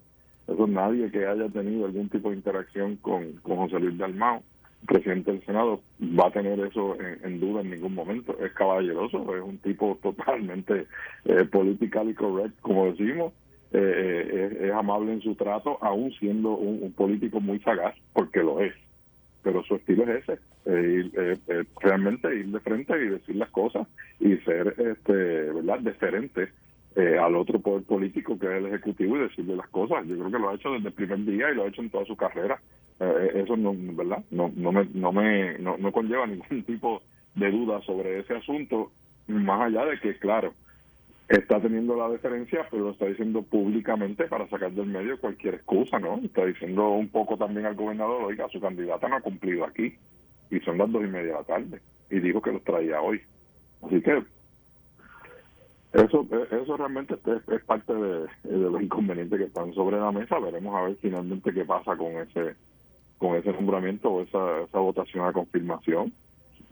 Eso 0.46 0.66
nadie 0.66 1.10
que 1.10 1.26
haya 1.26 1.48
tenido 1.48 1.86
algún 1.86 2.08
tipo 2.08 2.30
de 2.30 2.36
interacción 2.36 2.96
con, 2.96 3.32
con 3.42 3.56
José 3.56 3.80
Luis 3.80 3.98
Dalmao 3.98 4.42
presidente 4.86 5.32
del 5.32 5.44
Senado 5.46 5.80
va 6.02 6.26
a 6.26 6.30
tener 6.30 6.60
eso 6.60 6.96
en, 7.00 7.40
duda 7.40 7.62
en 7.62 7.70
ningún 7.70 7.94
momento. 7.94 8.36
Es 8.38 8.52
caballeroso 8.52 9.34
es 9.34 9.42
un 9.42 9.58
tipo 9.58 9.98
totalmente 10.02 10.86
eh, 11.24 11.44
political 11.44 12.10
y 12.10 12.14
correct 12.14 12.58
como 12.60 12.86
decimos 12.86 13.32
eh, 13.76 14.28
eh, 14.32 14.66
es, 14.68 14.72
amable 14.72 15.12
en 15.12 15.20
su 15.20 15.34
trato, 15.34 15.78
aún 15.80 16.12
siendo 16.12 16.50
un, 16.50 16.92
político 16.92 17.40
muy 17.40 17.58
sagaz, 17.58 17.96
porque 18.12 18.40
lo 18.40 18.60
es. 18.60 18.72
Pero 19.42 19.64
su 19.64 19.74
estilo 19.74 20.04
es 20.04 20.22
ese, 20.22 20.38
eh, 20.66 21.64
realmente 21.80 22.34
ir 22.34 22.46
de 22.46 22.60
frente 22.60 22.94
y 22.96 23.08
decir 23.08 23.34
las 23.34 23.50
cosas 23.50 23.88
y 24.20 24.36
ser, 24.38 24.74
este, 24.78 25.12
¿verdad?, 25.12 25.80
deferente 25.80 26.50
al 27.20 27.34
otro 27.34 27.58
poder 27.58 27.82
político 27.82 28.38
que 28.38 28.46
es 28.46 28.52
el 28.52 28.66
Ejecutivo 28.66 29.16
y 29.16 29.22
decirle 29.22 29.56
las 29.56 29.68
cosas. 29.68 30.06
Yo 30.06 30.16
creo 30.16 30.30
que 30.30 30.38
lo 30.38 30.50
ha 30.50 30.54
hecho 30.54 30.70
desde 30.70 30.88
el 30.88 30.94
primer 30.94 31.24
día 31.24 31.50
y 31.50 31.56
lo 31.56 31.64
ha 31.64 31.68
hecho 31.68 31.82
en 31.82 31.90
toda 31.90 32.04
su 32.04 32.16
carrera. 32.16 32.60
eso 33.34 33.56
no, 33.56 33.74
¿verdad? 33.76 34.22
No, 34.30 34.52
no 34.54 34.70
me, 34.70 34.84
no 34.94 35.10
me, 35.10 35.58
no, 35.58 35.76
no 35.76 35.90
conlleva 35.90 36.28
ningún 36.28 36.62
tipo 36.66 37.02
de 37.34 37.50
duda 37.50 37.80
sobre 37.82 38.20
ese 38.20 38.36
asunto, 38.36 38.92
más 39.26 39.62
allá 39.62 39.86
de 39.86 39.98
que, 39.98 40.16
claro, 40.18 40.54
está 41.28 41.60
teniendo 41.60 41.96
la 41.96 42.08
deferencia, 42.08 42.66
pero 42.70 42.84
lo 42.84 42.90
está 42.90 43.06
diciendo 43.06 43.42
públicamente 43.42 44.26
para 44.26 44.48
sacar 44.48 44.72
del 44.72 44.86
medio 44.86 45.18
cualquier 45.18 45.54
excusa, 45.54 45.98
¿no? 45.98 46.20
Está 46.22 46.44
diciendo 46.44 46.90
un 46.90 47.08
poco 47.08 47.36
también 47.36 47.66
al 47.66 47.74
gobernador, 47.74 48.24
oiga, 48.24 48.48
su 48.50 48.60
candidata 48.60 49.08
no 49.08 49.16
ha 49.16 49.20
cumplido 49.20 49.64
aquí, 49.64 49.96
y 50.50 50.60
son 50.60 50.78
las 50.78 50.90
dos 50.90 51.02
y 51.02 51.08
media 51.08 51.32
de 51.32 51.38
la 51.38 51.44
tarde, 51.44 51.80
y 52.10 52.20
dijo 52.20 52.42
que 52.42 52.52
los 52.52 52.62
traía 52.62 53.00
hoy. 53.00 53.22
Así 53.82 54.00
que 54.02 54.22
eso 55.94 56.26
eso 56.50 56.76
realmente 56.76 57.14
es, 57.14 57.64
parte 57.64 57.94
de, 57.94 58.26
los 58.42 58.82
inconvenientes 58.82 59.38
que 59.38 59.46
están 59.46 59.72
sobre 59.74 59.98
la 59.98 60.10
mesa. 60.10 60.38
Veremos 60.40 60.74
a 60.74 60.82
ver 60.82 60.96
finalmente 61.00 61.52
qué 61.52 61.64
pasa 61.64 61.96
con 61.96 62.16
ese 62.18 62.54
con 63.18 63.36
ese 63.36 63.52
nombramiento 63.52 64.10
o 64.10 64.22
esa, 64.22 64.62
esa 64.62 64.78
votación 64.78 65.24
a 65.24 65.32
confirmación, 65.32 66.12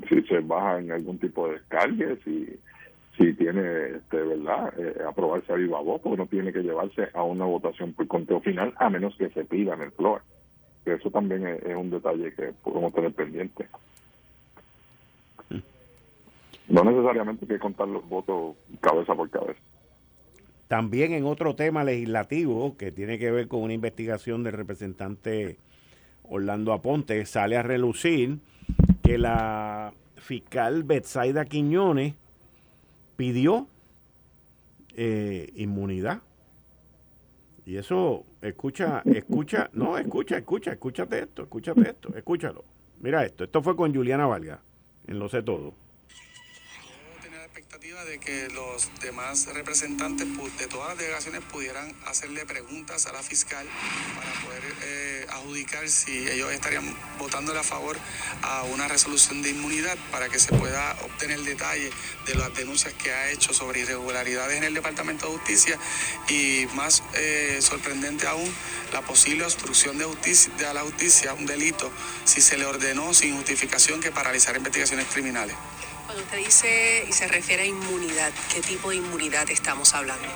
si 0.08 0.22
se 0.22 0.40
baja 0.40 0.80
en 0.80 0.90
algún 0.90 1.18
tipo 1.18 1.46
de 1.46 1.54
descargue, 1.54 2.18
si 2.24 2.58
si 3.16 3.34
tiene, 3.34 3.96
este, 3.96 4.22
¿verdad?, 4.22 4.72
eh, 4.78 5.02
aprobarse 5.06 5.52
a 5.52 5.56
viva 5.56 5.80
voz, 5.80 6.00
porque 6.00 6.16
no 6.16 6.26
tiene 6.26 6.52
que 6.52 6.62
llevarse 6.62 7.08
a 7.12 7.22
una 7.22 7.44
votación 7.44 7.92
por 7.92 8.06
conteo 8.08 8.40
final, 8.40 8.72
a 8.78 8.88
menos 8.88 9.14
que 9.16 9.28
se 9.30 9.44
pida 9.44 9.74
en 9.74 9.82
el 9.82 9.92
floor. 9.92 10.22
Eso 10.84 11.10
también 11.10 11.46
es, 11.46 11.76
un 11.76 11.90
detalle 11.90 12.32
que 12.34 12.52
podemos 12.64 12.92
tener 12.92 13.12
pendiente. 13.12 13.66
No 16.68 16.84
necesariamente 16.84 17.44
hay 17.44 17.48
que 17.48 17.58
contar 17.58 17.86
los 17.86 18.08
votos 18.08 18.56
cabeza 18.80 19.14
por 19.14 19.28
cabeza. 19.30 19.60
También 20.68 21.12
en 21.12 21.24
otro 21.26 21.54
tema 21.54 21.84
legislativo 21.84 22.76
que 22.78 22.90
tiene 22.90 23.18
que 23.18 23.30
ver 23.30 23.46
con 23.46 23.62
una 23.62 23.74
investigación 23.74 24.42
del 24.42 24.54
representante 24.54 25.58
Orlando 26.22 26.72
Aponte, 26.72 27.26
sale 27.26 27.58
a 27.58 27.62
relucir 27.62 28.38
que 29.02 29.18
la 29.18 29.92
fiscal 30.16 30.82
Betsaida 30.82 31.44
Quiñones 31.44 32.14
pidió 33.22 33.68
eh, 34.96 35.52
inmunidad. 35.54 36.22
Y 37.64 37.76
eso, 37.76 38.26
escucha, 38.40 39.00
escucha, 39.04 39.70
no, 39.74 39.96
escucha, 39.96 40.38
escucha, 40.38 40.72
escúchate 40.72 41.20
esto, 41.20 41.42
escúchate 41.42 41.82
esto, 41.82 42.08
escúchalo. 42.16 42.64
Mira 42.98 43.24
esto, 43.24 43.44
esto 43.44 43.62
fue 43.62 43.76
con 43.76 43.94
Juliana 43.94 44.26
Valga, 44.26 44.60
en 45.06 45.20
Lo 45.20 45.28
Sé 45.28 45.40
Todo 45.44 45.72
de 47.80 48.18
que 48.18 48.50
los 48.50 48.90
demás 49.00 49.46
representantes 49.54 50.28
de 50.58 50.66
todas 50.66 50.90
las 50.90 50.98
delegaciones 50.98 51.40
pudieran 51.50 51.94
hacerle 52.06 52.44
preguntas 52.44 53.06
a 53.06 53.12
la 53.12 53.22
fiscal 53.22 53.66
para 54.14 54.32
poder 54.44 54.62
eh, 54.82 55.26
adjudicar 55.30 55.88
si 55.88 56.28
ellos 56.28 56.52
estarían 56.52 56.94
votándole 57.18 57.58
a 57.60 57.62
favor 57.62 57.96
a 58.42 58.64
una 58.64 58.88
resolución 58.88 59.40
de 59.40 59.50
inmunidad 59.50 59.96
para 60.10 60.28
que 60.28 60.38
se 60.38 60.52
pueda 60.52 60.92
obtener 61.02 61.40
detalle 61.40 61.90
de 62.26 62.34
las 62.34 62.54
denuncias 62.54 62.92
que 62.92 63.10
ha 63.10 63.30
hecho 63.30 63.54
sobre 63.54 63.80
irregularidades 63.80 64.58
en 64.58 64.64
el 64.64 64.74
Departamento 64.74 65.26
de 65.26 65.38
Justicia 65.38 65.78
y 66.28 66.66
más 66.74 67.02
eh, 67.14 67.58
sorprendente 67.62 68.26
aún 68.26 68.54
la 68.92 69.00
posible 69.00 69.44
obstrucción 69.44 69.96
de, 69.96 70.04
justicia, 70.04 70.52
de 70.58 70.74
la 70.74 70.82
justicia, 70.82 71.32
un 71.32 71.46
delito, 71.46 71.90
si 72.24 72.42
se 72.42 72.58
le 72.58 72.66
ordenó 72.66 73.14
sin 73.14 73.34
justificación 73.34 74.00
que 74.00 74.10
paralizar 74.10 74.56
investigaciones 74.56 75.06
criminales. 75.06 75.56
Cuando 76.12 76.26
usted 76.26 76.44
dice 76.44 77.06
y 77.08 77.12
se 77.14 77.26
refiere 77.26 77.62
a 77.62 77.66
inmunidad, 77.66 78.32
¿qué 78.52 78.60
tipo 78.60 78.90
de 78.90 78.96
inmunidad 78.96 79.48
estamos 79.50 79.94
hablando? 79.94 80.28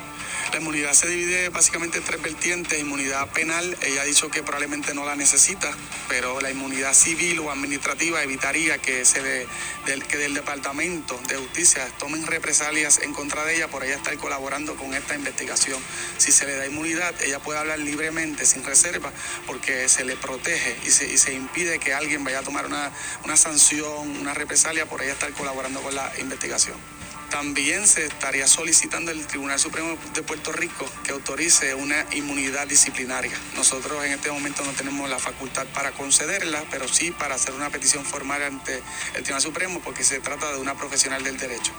La 0.51 0.59
inmunidad 0.59 0.93
se 0.93 1.07
divide 1.07 1.49
básicamente 1.49 1.97
en 1.97 2.03
tres 2.03 2.21
vertientes. 2.21 2.79
Inmunidad 2.79 3.27
penal, 3.29 3.77
ella 3.81 4.01
ha 4.01 4.05
dicho 4.05 4.29
que 4.29 4.43
probablemente 4.43 4.93
no 4.93 5.05
la 5.05 5.15
necesita, 5.15 5.69
pero 6.07 6.39
la 6.41 6.49
inmunidad 6.49 6.93
civil 6.93 7.39
o 7.39 7.51
administrativa 7.51 8.23
evitaría 8.23 8.77
que, 8.77 9.03
se 9.05 9.21
del, 9.21 10.03
que 10.05 10.17
del 10.17 10.33
Departamento 10.33 11.19
de 11.27 11.35
Justicia 11.35 11.85
tomen 11.99 12.25
represalias 12.25 12.99
en 12.99 13.13
contra 13.13 13.43
de 13.45 13.57
ella 13.57 13.67
por 13.67 13.83
ella 13.83 13.95
estar 13.95 14.17
colaborando 14.17 14.75
con 14.75 14.93
esta 14.93 15.15
investigación. 15.15 15.79
Si 16.17 16.31
se 16.31 16.45
le 16.45 16.55
da 16.55 16.65
inmunidad, 16.65 17.13
ella 17.21 17.39
puede 17.39 17.59
hablar 17.59 17.79
libremente, 17.79 18.45
sin 18.45 18.63
reserva, 18.63 19.11
porque 19.45 19.89
se 19.89 20.05
le 20.05 20.15
protege 20.15 20.77
y 20.85 20.91
se, 20.91 21.11
y 21.11 21.17
se 21.17 21.33
impide 21.33 21.79
que 21.79 21.93
alguien 21.93 22.23
vaya 22.23 22.39
a 22.39 22.43
tomar 22.43 22.65
una, 22.65 22.91
una 23.25 23.37
sanción, 23.37 24.17
una 24.17 24.33
represalia 24.33 24.85
por 24.85 25.03
ella 25.03 25.13
estar 25.13 25.31
colaborando 25.33 25.81
con 25.81 25.93
la 25.93 26.11
investigación 26.19 26.96
también 27.29 27.87
se 27.87 28.05
estaría 28.05 28.47
solicitando 28.47 29.11
al 29.11 29.25
Tribunal 29.27 29.59
Supremo 29.59 29.97
de 30.13 30.23
Puerto 30.23 30.51
Rico 30.51 30.89
que 31.03 31.11
autorice 31.11 31.75
una 31.75 32.05
inmunidad 32.11 32.67
disciplinaria. 32.67 33.37
Nosotros 33.55 34.03
en 34.05 34.13
este 34.13 34.31
momento 34.31 34.63
no 34.63 34.71
tenemos 34.71 35.09
la 35.09 35.19
facultad 35.19 35.65
para 35.67 35.91
concederla, 35.91 36.63
pero 36.71 36.87
sí 36.87 37.11
para 37.11 37.35
hacer 37.35 37.53
una 37.53 37.69
petición 37.69 38.05
formal 38.05 38.43
ante 38.43 38.77
el 39.15 39.23
Tribunal 39.23 39.41
Supremo 39.41 39.81
porque 39.83 40.03
se 40.03 40.19
trata 40.19 40.51
de 40.51 40.59
una 40.59 40.75
profesional 40.75 41.23
del 41.23 41.37
derecho. 41.37 41.73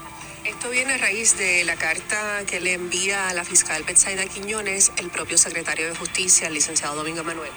Esto 0.45 0.71
viene 0.71 0.95
a 0.95 0.99
raíz 0.99 1.37
de 1.37 1.65
la 1.65 1.77
carta 1.77 2.43
que 2.47 2.61
le 2.61 2.73
envía 2.73 3.29
a 3.29 3.35
la 3.35 3.45
fiscal 3.45 3.83
Betsaida 3.83 4.25
Quiñones 4.27 4.93
el 4.97 5.11
propio 5.11 5.37
secretario 5.37 5.89
de 5.89 5.97
Justicia, 5.97 6.47
el 6.49 6.55
licenciado 6.55 6.95
Domingo 6.95 7.25
Manuel. 7.25 7.51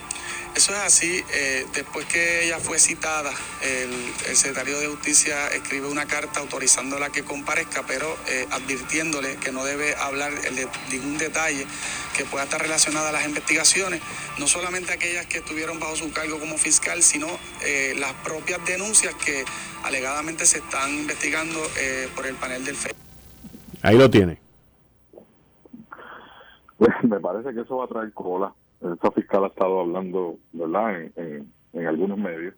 Eso 0.56 0.74
es 0.74 0.80
así. 0.80 1.24
Eh, 1.34 1.66
después 1.74 2.06
que 2.06 2.46
ella 2.46 2.60
fue 2.60 2.78
citada, 2.78 3.32
el, 3.62 4.36
secretario 4.36 4.80
de 4.80 4.88
Justicia 4.88 5.48
escribe 5.50 5.88
una 5.88 6.06
carta 6.06 6.40
autorizándola 6.40 7.10
que 7.10 7.24
comparezca, 7.24 7.84
pero 7.88 8.08
eh, 8.28 8.48
advirtiéndole 8.52 9.38
que 9.38 9.52
no 9.52 9.64
debe 9.64 9.96
hablar 9.96 10.34
de 10.34 10.68
ningún 10.92 11.18
detalle 11.18 11.66
que 12.18 12.26
pueda 12.26 12.44
estar 12.44 12.62
relacionada 12.62 13.10
a 13.10 13.12
las 13.12 13.26
investigaciones, 13.26 14.02
no 14.40 14.48
solamente 14.48 14.92
aquellas 14.92 15.26
que 15.26 15.38
estuvieron 15.38 15.80
bajo 15.80 15.96
su 15.96 16.12
cargo 16.12 16.40
como 16.40 16.58
fiscal, 16.58 17.02
sino 17.02 17.28
eh, 17.64 17.94
las 17.98 18.14
propias 18.16 18.64
denuncias 18.66 19.16
que 19.16 19.46
alegadamente 19.84 20.46
se 20.46 20.58
están 20.58 20.92
investigando 20.92 21.60
por 22.16 22.28
el 22.28 22.36
panel 22.36 22.64
del 22.66 22.76
FED. 22.76 22.92
Ahí 23.82 23.98
lo 23.98 24.10
tiene. 24.10 24.40
Pues 26.78 26.92
me 27.04 27.20
parece 27.20 27.54
que 27.54 27.62
eso 27.62 27.78
va 27.78 27.86
a 27.86 27.88
traer 27.88 28.12
cola 28.14 28.54
esa 28.82 29.12
fiscal 29.12 29.44
ha 29.44 29.48
estado 29.48 29.82
hablando, 29.82 30.38
¿verdad?, 30.54 31.02
en, 31.16 31.52
en, 31.74 31.88
algunos 31.88 32.18
medios, 32.18 32.56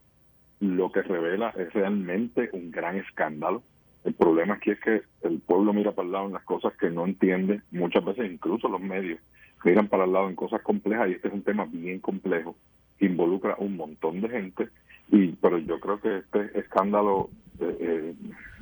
lo 0.60 0.92
que 0.92 1.02
revela 1.02 1.50
es 1.58 1.74
realmente 1.74 2.50
un 2.54 2.72
gran 2.72 2.98
escándalo. 2.98 3.64
El 4.04 4.14
problema 4.14 4.56
aquí 4.56 4.72
es 4.72 4.80
que 4.80 5.04
el 5.22 5.40
pueblo 5.40 5.74
mira 5.74 5.92
para 5.92 6.06
el 6.06 6.12
lado 6.12 6.28
en 6.28 6.34
las 6.34 6.44
cosas 6.44 6.74
que 6.78 6.90
no 6.90 7.06
entiende, 7.06 7.62
muchas 7.72 8.04
veces 8.04 8.32
incluso 8.32 8.68
los 8.68 8.82
medios 8.82 9.20
miran 9.64 9.88
para 9.88 10.06
el 10.06 10.14
lado 10.14 10.30
en 10.30 10.36
cosas 10.36 10.62
complejas 10.62 11.10
y 11.10 11.14
este 11.14 11.30
es 11.30 11.34
un 11.34 11.44
tema 11.44 11.66
bien 11.66 12.00
complejo 12.00 12.56
que 12.98 13.06
involucra 13.06 13.56
un 13.58 13.78
montón 13.78 14.22
de 14.22 14.30
gente 14.30 14.70
y 15.10 15.30
pero 15.34 15.58
yo 15.58 15.80
creo 15.80 16.00
que 16.00 16.18
este 16.18 16.60
escándalo 16.60 17.30
eh, 17.60 17.78
eh, 17.80 18.14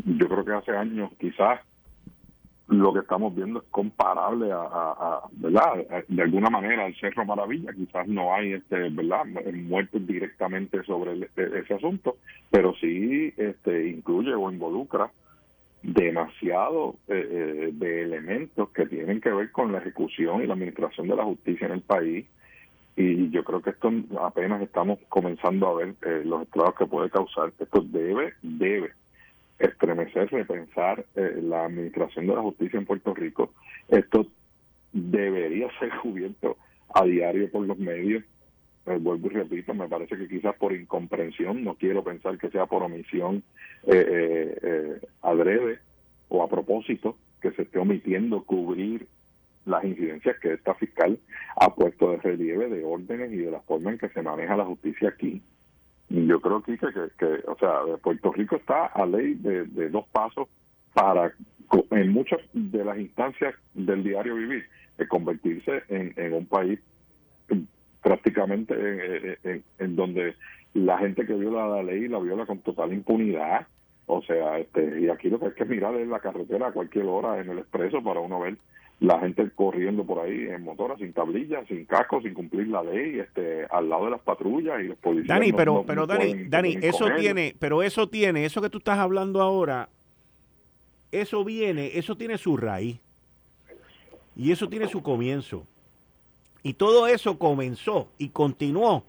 yo 0.05 0.28
creo 0.28 0.45
que 0.45 0.51
hace 0.51 0.72
años 0.72 1.12
quizás 1.20 1.62
lo 2.72 2.93
que 2.93 2.99
estamos 2.99 3.36
viendo 3.36 3.59
es 3.59 3.65
comparable 3.69 4.49
a, 4.51 5.22
¿verdad? 5.34 6.05
De 6.07 6.22
alguna 6.22 6.49
manera 6.49 6.86
al 6.86 6.95
Cerro 6.95 7.26
Maravilla, 7.26 7.74
quizás 7.74 8.07
no 8.07 8.34
hay, 8.34 8.53
este, 8.53 8.89
¿verdad? 8.89 9.26
Muertos 9.53 10.07
directamente 10.07 10.82
sobre 10.84 11.13
e, 11.13 11.30
ese 11.36 11.74
asunto, 11.74 12.15
pero 12.49 12.74
sí 12.76 13.34
este, 13.36 13.89
incluye 13.89 14.34
o 14.34 14.49
involucra 14.49 15.11
demasiado 15.84 16.95
eh, 17.07 17.28
eh, 17.30 17.69
de 17.74 18.03
elementos 18.03 18.69
que 18.69 18.86
tienen 18.86 19.19
que 19.19 19.32
ver 19.32 19.51
con 19.51 19.72
la 19.74 19.80
ejecución 19.80 20.41
y 20.41 20.47
la 20.47 20.53
administración 20.53 21.07
de 21.07 21.15
la 21.15 21.26
justicia 21.26 21.67
en 21.67 21.74
el 21.74 21.82
país 21.82 22.26
y 22.95 23.30
yo 23.32 23.43
creo 23.43 23.61
que 23.61 23.72
esto 23.72 23.91
apenas 24.19 24.61
estamos 24.61 24.99
comenzando 25.09 25.67
a 25.67 25.74
ver 25.74 25.95
eh, 26.05 26.22
los 26.24 26.43
estragos 26.43 26.76
que 26.76 26.86
puede 26.86 27.09
causar. 27.09 27.51
Esto 27.57 27.82
debe, 27.82 28.34
debe 28.41 28.91
estremecer, 29.62 30.30
repensar 30.32 31.05
eh, 31.16 31.39
la 31.41 31.66
administración 31.66 32.28
de 32.28 32.36
la 32.36 32.41
justicia 32.41 32.80
en 32.80 32.86
Puerto 32.86 33.14
Rico. 33.14 33.53
Esto 33.88 34.28
debería 34.91 35.68
ser 35.80 35.89
cubierto 36.01 36.57
a 36.93 37.03
diario 37.05 37.49
por 37.49 37.66
los 37.66 37.78
medios. 37.78 38.24
Eh, 38.88 38.97
vuelvo 38.99 39.28
y 39.28 39.32
repito, 39.32 39.74
me 39.74 39.88
parece 39.88 40.18
que 40.18 40.28
quizás 40.28 40.55
por 40.55 40.74
incomprensión, 40.74 41.64
no 41.64 41.76
quiero 41.76 42.03
pensar 42.03 42.38
que 42.38 42.49
sea 42.49 42.66
por 42.66 42.82
omisión 42.82 43.43
eh, 43.86 44.57
eh, 44.62 44.99
adrede 45.22 45.80
o 46.30 46.43
a 46.43 46.49
propósito, 46.49 47.18
que 47.41 47.51
se 47.51 47.64
esté 47.64 47.78
omitiendo 47.78 48.43
cubrir 48.43 49.07
las 49.66 49.84
incidencias 49.84 50.39
que 50.39 50.53
esta 50.53 50.74
fiscal 50.74 51.20
ha 51.55 51.76
puesto 51.76 52.12
de 52.12 52.18
relieve 52.18 52.70
de 52.70 52.84
órdenes 52.84 53.32
y 53.32 53.38
de 53.38 53.51
la 53.51 53.59
forma 53.62 53.91
en 53.91 53.99
que 53.99 54.09
se 54.09 54.24
maneja 54.24 54.57
la 54.57 54.66
justicia 54.66 55.09
aquí 55.09 55.41
yo 56.12 56.41
creo 56.41 56.62
que, 56.62 56.78
que, 56.78 57.43
o 57.47 57.57
sea, 57.57 57.82
Puerto 58.01 58.32
Rico 58.34 58.57
está 58.57 58.88
a 58.88 59.05
ley 59.05 59.36
de, 59.36 59.89
dos 59.89 60.05
pasos 60.12 60.47
para, 60.93 61.34
en 61.91 62.09
muchas 62.09 62.39
de 62.53 62.84
las 62.84 62.97
instancias 62.97 63.55
del 63.74 64.03
diario 64.03 64.36
vivir, 64.36 64.66
de 64.97 65.07
convertirse 65.07 65.84
en, 65.88 66.34
un 66.34 66.45
país 66.45 66.80
prácticamente 68.01 69.38
en, 69.43 69.64
en, 69.80 69.95
donde 69.95 70.36
la 70.74 70.97
gente 70.97 71.26
que 71.26 71.34
viola 71.34 71.68
la 71.68 71.84
ley 71.84 72.07
la 72.07 72.20
viola 72.20 72.45
con 72.45 72.59
total 72.59 72.91
impunidad. 72.91 73.68
O 74.07 74.22
sea, 74.24 74.57
este, 74.59 74.99
y 74.99 75.07
aquí 75.07 75.30
lo 75.30 75.39
que 75.39 75.45
hay 75.45 75.53
que 75.53 75.66
mirar 75.66 75.95
es 75.95 76.07
la 76.07 76.20
carretera 76.20 76.68
a 76.68 76.72
cualquier 76.74 77.05
hora 77.05 77.39
en 77.39 77.49
el 77.49 77.59
expreso 77.59 78.03
para 78.03 78.20
uno 78.20 78.41
ver 78.41 78.57
la 79.02 79.20
gente 79.20 79.49
corriendo 79.56 80.06
por 80.06 80.20
ahí 80.20 80.47
en 80.47 80.64
motoras 80.64 80.99
sin 80.99 81.12
tablillas, 81.12 81.68
sin 81.68 81.86
casco, 81.86 82.22
sin 82.22 82.36
cumplir 82.36 82.68
la 82.68 82.84
ley, 82.84 83.18
este, 83.18 83.66
al 83.72 83.89
lado 83.89 84.06
de 84.06 84.12
las 84.12 84.22
patrullas 84.22 84.80
y 84.80 84.89
los 84.89 84.97
policías. 84.99 85.28
Dani, 85.28 85.52
pero, 85.54 85.84
pero 85.88 86.06
Dani, 86.06 86.45
Dani, 86.47 86.78
eso 86.84 87.08
tiene, 87.18 87.56
pero 87.58 87.82
eso 87.82 88.08
tiene, 88.08 88.45
eso 88.45 88.62
que 88.62 88.70
tú 88.70 88.78
estás 88.78 88.99
hablando 88.99 89.41
ahora, 89.41 89.89
eso 91.12 91.43
viene, 91.43 91.97
eso 91.97 92.16
tiene 92.16 92.38
su 92.38 92.56
raíz 92.58 92.99
y 94.36 94.52
eso 94.52 94.70
tiene 94.70 94.88
su 94.88 95.02
comienzo. 95.02 95.66
Y 96.62 96.74
todo 96.74 97.08
eso 97.08 97.39
comenzó 97.39 98.08
y 98.20 98.30
continuó, 98.30 99.04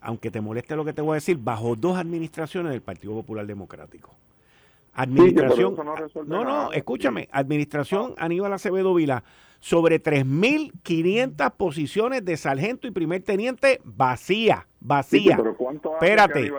aunque 0.00 0.30
te 0.30 0.40
moleste 0.40 0.76
lo 0.76 0.84
que 0.86 0.94
te 0.94 1.02
voy 1.02 1.12
a 1.12 1.14
decir, 1.16 1.36
bajo 1.36 1.76
dos 1.76 1.98
administraciones 1.98 2.72
del 2.72 2.80
Partido 2.80 3.12
Popular 3.12 3.46
Democrático. 3.46 4.14
Administración. 4.92 5.76
no, 6.26 6.44
no, 6.44 6.72
escúchame. 6.72 7.28
Administración 7.32 8.14
Aníbal 8.18 8.52
Acevedo 8.52 8.94
Vila. 8.94 9.24
Sobre 9.62 10.02
3.500 10.02 11.52
posiciones 11.52 12.24
de 12.24 12.36
sargento 12.38 12.86
y 12.86 12.92
primer 12.92 13.22
teniente 13.22 13.80
vacía. 13.84 14.66
Vacía. 14.80 15.36
pero 15.36 15.54
¿cuánto 15.54 15.92
Espérate. 15.92 16.50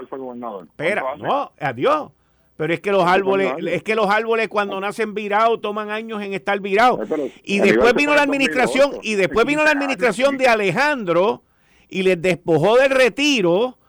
Espera, 0.67 1.15
no, 1.17 1.51
adiós. 1.59 2.11
Pero 2.57 2.75
es 2.75 2.79
que 2.79 2.91
los 2.91 3.03
árboles, 3.03 3.53
es 3.65 3.82
que 3.82 3.95
los 3.95 4.07
árboles 4.07 4.47
cuando 4.47 4.79
nacen 4.79 5.15
virados 5.15 5.61
toman 5.61 5.89
años 5.89 6.21
en 6.21 6.34
estar 6.36 6.59
virados. 6.59 7.09
Y 7.43 7.59
después 7.59 7.93
vino 7.95 8.13
la 8.13 8.21
administración, 8.21 8.99
y 9.01 9.15
después 9.15 9.47
vino 9.47 9.63
la 9.63 9.71
administración 9.71 10.38
de 10.38 10.47
Alejandro 10.47 11.41
y 11.89 12.03
les 12.03 12.21
despojó 12.21 12.77
del 12.77 12.91
retiro 12.91 13.79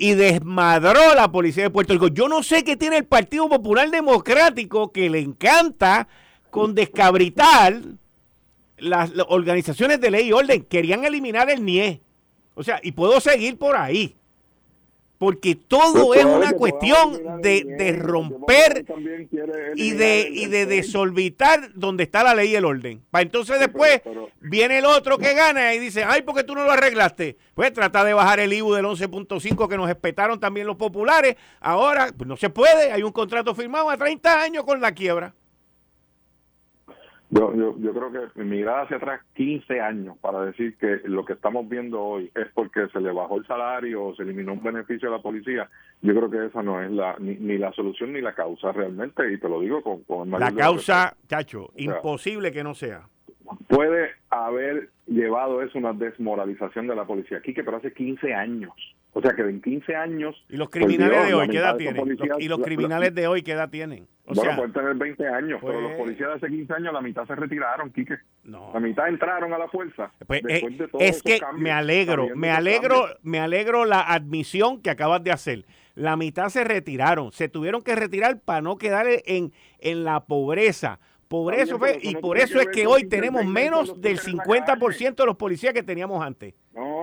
y 0.00 0.14
desmadró 0.14 1.14
la 1.14 1.30
policía 1.30 1.64
de 1.64 1.70
Puerto 1.70 1.92
Rico. 1.92 2.08
Yo 2.08 2.26
no 2.26 2.42
sé 2.42 2.64
qué 2.64 2.74
tiene 2.74 2.96
el 2.96 3.04
Partido 3.04 3.50
Popular 3.50 3.90
Democrático 3.90 4.92
que 4.92 5.10
le 5.10 5.18
encanta 5.18 6.08
con 6.48 6.74
descabritar 6.74 7.82
las, 8.78 9.12
organizaciones 9.28 10.00
de 10.00 10.10
ley 10.10 10.28
y 10.28 10.32
orden. 10.32 10.64
Querían 10.64 11.04
eliminar 11.04 11.50
el 11.50 11.62
NIE. 11.62 12.00
O 12.54 12.62
sea, 12.62 12.80
y 12.82 12.92
puedo 12.92 13.20
seguir 13.20 13.58
por 13.58 13.76
ahí 13.76 14.16
porque 15.20 15.54
todo 15.54 16.06
pues 16.06 16.20
es 16.20 16.24
una 16.24 16.52
cuestión 16.52 17.42
de, 17.42 17.94
romper 18.00 18.86
y 19.76 19.90
de 19.90 20.26
y 20.32 20.46
de 20.46 20.64
desorbitar 20.64 21.74
donde 21.74 22.04
está 22.04 22.24
la 22.24 22.34
ley 22.34 22.52
y 22.52 22.56
el 22.56 22.64
orden. 22.64 23.02
Para 23.10 23.20
entonces 23.20 23.60
después 23.60 24.00
viene 24.40 24.78
el 24.78 24.86
otro 24.86 25.18
que 25.18 25.34
gana 25.34 25.74
y 25.74 25.78
dice, 25.78 26.04
ay, 26.04 26.22
porque 26.22 26.42
tú 26.42 26.54
no 26.54 26.64
lo 26.64 26.70
arreglaste. 26.70 27.36
Pues 27.52 27.70
trata 27.74 28.02
de 28.02 28.14
bajar 28.14 28.40
el 28.40 28.50
IBU 28.50 28.72
del 28.72 28.86
11.5 28.86 29.68
que 29.68 29.76
nos 29.76 29.90
espetaron 29.90 30.40
también 30.40 30.66
los 30.66 30.76
populares. 30.76 31.36
Ahora, 31.60 32.08
pues 32.16 32.26
no 32.26 32.38
se 32.38 32.48
puede, 32.48 32.90
hay 32.90 33.02
un 33.02 33.12
contrato 33.12 33.54
firmado 33.54 33.90
a 33.90 33.98
30 33.98 34.42
años 34.42 34.64
con 34.64 34.80
la 34.80 34.92
quiebra. 34.92 35.34
Yo, 37.32 37.54
yo, 37.54 37.78
yo 37.78 37.92
creo 37.92 38.10
que 38.10 38.42
mirar 38.42 38.84
hacia 38.84 38.96
atrás 38.96 39.20
15 39.34 39.80
años 39.80 40.18
para 40.18 40.44
decir 40.46 40.76
que 40.78 41.00
lo 41.04 41.24
que 41.24 41.34
estamos 41.34 41.68
viendo 41.68 42.02
hoy 42.02 42.28
es 42.34 42.48
porque 42.54 42.88
se 42.92 43.00
le 43.00 43.12
bajó 43.12 43.36
el 43.36 43.46
salario 43.46 44.06
o 44.06 44.16
se 44.16 44.24
eliminó 44.24 44.54
un 44.54 44.62
beneficio 44.62 45.08
a 45.08 45.12
la 45.16 45.22
policía, 45.22 45.70
yo 46.02 46.12
creo 46.12 46.28
que 46.28 46.46
esa 46.46 46.60
no 46.62 46.82
es 46.82 46.90
la 46.90 47.14
ni, 47.20 47.36
ni 47.36 47.56
la 47.56 47.72
solución 47.72 48.12
ni 48.12 48.20
la 48.20 48.34
causa 48.34 48.72
realmente, 48.72 49.32
y 49.32 49.38
te 49.38 49.48
lo 49.48 49.60
digo 49.60 49.80
con, 49.80 50.02
con 50.02 50.28
La 50.30 50.52
causa, 50.52 51.16
chacho, 51.28 51.70
imposible 51.76 52.50
que 52.50 52.64
no 52.64 52.74
sea. 52.74 53.02
Puede 53.68 54.10
haber 54.30 54.90
llevado 55.06 55.62
eso 55.62 55.78
una 55.78 55.92
desmoralización 55.92 56.88
de 56.88 56.96
la 56.96 57.04
policía 57.04 57.38
aquí, 57.38 57.54
que 57.54 57.62
pero 57.62 57.76
hace 57.76 57.92
15 57.92 58.34
años. 58.34 58.72
O 59.12 59.20
sea 59.20 59.32
que 59.32 59.42
en 59.42 59.60
15 59.60 59.94
años... 59.96 60.44
¿Y 60.48 60.56
los 60.56 60.70
criminales 60.70 61.26
de 61.26 61.34
hoy 61.34 61.48
qué 61.48 61.58
edad 61.58 61.76
tienen? 61.76 62.18
¿Y 62.38 62.48
los 62.48 62.60
criminales 62.60 63.14
de 63.14 63.26
hoy 63.26 63.42
qué 63.42 63.52
edad 63.52 63.68
tienen? 63.68 64.06
bueno, 64.26 64.56
pueden 64.56 64.72
tener 64.72 64.94
20 64.94 65.26
años, 65.26 65.60
pero 65.60 65.80
los 65.80 65.90
pues 65.90 66.02
policías 66.02 66.28
de 66.28 66.34
hace 66.36 66.48
15 66.48 66.72
años 66.74 66.92
la 66.92 67.00
mitad 67.00 67.26
se 67.26 67.34
retiraron, 67.34 67.90
Quique. 67.90 68.18
No. 68.44 68.70
La 68.72 68.78
mitad 68.78 69.08
entraron 69.08 69.52
a 69.52 69.58
la 69.58 69.66
fuerza. 69.68 70.12
Pues, 70.24 70.42
eh, 70.48 70.62
es 71.00 71.22
que 71.22 71.40
me 71.56 71.72
alegro, 71.72 72.28
me 72.36 72.50
alegro, 72.50 73.06
me 73.22 73.40
alegro 73.40 73.84
la 73.84 74.02
admisión 74.02 74.80
que 74.80 74.90
acabas 74.90 75.24
de 75.24 75.32
hacer. 75.32 75.64
La 75.96 76.16
mitad 76.16 76.48
se 76.48 76.62
retiraron, 76.62 77.32
se 77.32 77.48
tuvieron 77.48 77.82
que 77.82 77.96
retirar 77.96 78.40
para 78.40 78.62
no 78.62 78.78
quedar 78.78 79.06
en, 79.08 79.52
en 79.80 80.04
la 80.04 80.24
pobreza 80.26 81.00
por 81.30 81.54
eso 81.54 81.78
fue, 81.78 82.00
y 82.02 82.16
por 82.16 82.38
eso 82.38 82.58
es 82.58 82.66
que 82.74 82.88
hoy 82.88 83.08
tenemos 83.08 83.44
menos 83.44 84.00
del 84.00 84.18
50% 84.18 85.14
de 85.14 85.26
los 85.26 85.36
policías 85.36 85.72
que 85.72 85.84
teníamos 85.84 86.24
antes. 86.24 86.54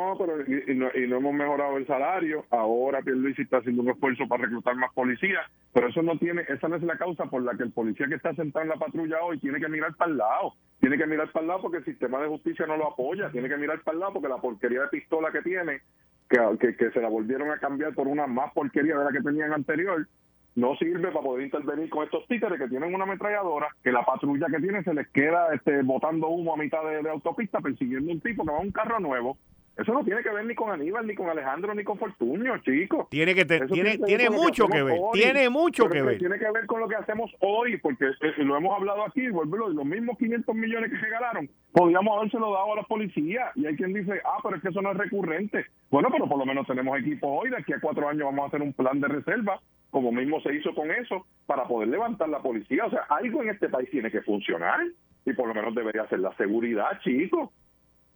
No, 0.08 0.14
no, 0.14 0.18
pero 0.18 0.42
y, 0.42 0.76
no, 0.76 1.18
hemos 1.18 1.34
mejorado 1.34 1.78
el 1.78 1.88
salario. 1.88 2.46
Ahora 2.50 3.02
Pierluisi 3.02 3.42
está 3.42 3.58
haciendo 3.58 3.82
un 3.82 3.90
esfuerzo 3.90 4.28
para 4.28 4.44
reclutar 4.44 4.76
más 4.76 4.94
policías, 4.94 5.46
pero 5.74 5.88
eso 5.90 6.02
no 6.02 6.18
tiene, 6.18 6.44
esa 6.48 6.68
no 6.68 6.76
es 6.76 6.84
la 6.84 6.98
causa 6.98 7.26
por 7.26 7.42
la 7.44 7.56
que 7.56 7.64
el 7.64 7.72
policía 7.72 8.08
que 8.08 8.16
está 8.16 8.34
sentado 8.36 8.64
en 8.64 8.70
la 8.70 8.78
patrulla 8.78 9.22
hoy 9.22 9.40
tiene 9.40 9.60
que 9.60 9.68
mirar 9.68 9.96
para 9.96 10.12
el 10.12 10.18
lado. 10.18 10.54
Tiene 10.80 10.98
que 10.98 11.08
mirar 11.08 11.32
para 11.32 11.42
el 11.42 11.48
lado 11.48 11.62
porque 11.64 11.78
el 11.78 11.86
sistema 11.86 12.22
de 12.22 12.28
justicia 12.28 12.66
no 12.68 12.78
lo 12.78 12.88
apoya. 12.88 13.30
Tiene 13.32 13.50
que 13.50 13.58
mirar 13.58 13.82
para 13.82 13.96
el 13.96 14.00
lado 14.00 14.14
porque 14.14 14.30
la 14.30 14.38
porquería 14.38 14.82
de 14.84 14.88
pistola 14.88 15.32
que 15.32 15.42
tiene, 15.42 15.82
que, 16.30 16.76
que, 16.76 16.92
se 16.92 17.02
la 17.02 17.10
volvieron 17.10 17.52
a 17.52 17.60
cambiar 17.60 17.94
por 17.94 18.08
una 18.08 18.28
más 18.28 18.54
porquería 18.54 18.98
de 18.98 19.06
la 19.06 19.12
que 19.12 19.22
tenían 19.22 19.54
anterior, 19.54 20.08
no 20.56 20.76
sirve 20.78 21.12
para 21.12 21.22
poder 21.22 21.46
intervenir 21.46 21.90
con 21.90 22.04
estos 22.04 22.28
títeres 22.28 22.60
que 22.60 22.68
tienen 22.68 22.94
una 22.94 23.04
ametralladora, 23.04 23.68
que 23.84 23.92
la 23.92 24.06
patrulla 24.06 24.48
que 24.48 24.60
tiene 24.60 24.84
se 24.84 24.94
les 24.94 25.08
queda 25.10 25.54
este, 25.54 25.82
botando 25.84 26.30
humo 26.30 26.54
a 26.54 26.58
mitad 26.58 26.84
de, 26.84 27.04
de 27.04 27.10
autopista 27.10 27.60
persiguiendo 27.60 28.12
un 28.12 28.22
tipo 28.22 28.44
que 28.44 28.52
va 28.52 28.58
a 28.58 28.62
un 28.62 28.72
carro 28.72 29.00
nuevo 29.00 29.38
eso 29.78 29.94
no 29.94 30.04
tiene 30.04 30.24
que 30.24 30.30
ver 30.30 30.44
ni 30.46 30.56
con 30.56 30.72
Aníbal, 30.72 31.06
ni 31.06 31.14
con 31.14 31.30
Alejandro, 31.30 31.76
ni 31.76 31.84
con 31.84 32.00
Fortunio, 32.00 32.58
chicos. 32.60 33.08
Tiene 33.10 33.36
que 33.36 33.46
tiene, 33.46 33.98
tiene, 34.00 34.30
mucho 34.30 34.68
que, 34.68 34.82
ver, 34.82 35.00
tiene 35.14 35.50
mucho 35.50 35.88
que 35.88 36.02
ver. 36.02 36.18
Tiene 36.18 36.40
que 36.40 36.52
ver 36.52 36.66
con 36.66 36.80
lo 36.80 36.88
que 36.88 36.96
hacemos 36.96 37.32
hoy, 37.42 37.78
porque 37.78 38.06
eh, 38.06 38.34
lo 38.44 38.58
hemos 38.58 38.76
hablado 38.76 39.06
aquí, 39.06 39.30
vuelvo, 39.30 39.70
los 39.70 39.86
mismos 39.86 40.18
500 40.18 40.56
millones 40.56 40.92
que 40.92 40.98
regalaron, 40.98 41.48
podríamos 41.72 42.18
habérselo 42.18 42.52
dado 42.52 42.74
a 42.74 42.76
la 42.78 42.84
policía. 42.84 43.52
Y 43.56 43.68
hay 43.68 43.76
quien 43.76 43.94
dice, 43.94 44.20
ah, 44.26 44.40
pero 44.42 44.56
es 44.56 44.64
que 44.64 44.70
eso 44.70 44.82
no 44.82 44.92
es 44.92 44.98
recurrente. 44.98 45.66
Bueno, 45.92 46.10
pero 46.12 46.28
por 46.28 46.40
lo 46.40 46.46
menos 46.46 46.66
tenemos 46.66 46.98
equipos 47.00 47.30
hoy, 47.32 47.52
de 47.52 47.58
aquí 47.58 47.74
a 47.74 47.80
cuatro 47.80 48.10
años 48.10 48.26
vamos 48.26 48.46
a 48.46 48.48
hacer 48.48 48.62
un 48.64 48.74
plan 48.74 49.00
de 49.00 49.08
reserva, 49.08 49.62
como 49.92 50.12
mismo 50.12 50.42
se 50.42 50.56
hizo 50.56 50.74
con 50.74 50.90
eso, 50.90 51.28
para 51.46 51.66
poder 51.68 51.90
levantar 51.90 52.30
la 52.30 52.40
policía. 52.40 52.86
O 52.86 52.90
sea, 52.90 53.02
algo 53.10 53.44
en 53.44 53.50
este 53.50 53.70
país 53.70 53.92
tiene 53.92 54.10
que 54.10 54.22
funcionar 54.22 54.80
y 55.24 55.34
por 55.34 55.48
lo 55.48 55.54
menos 55.54 55.76
debería 55.76 56.08
ser 56.08 56.20
la 56.20 56.36
seguridad, 56.36 57.00
chicos. 57.04 57.52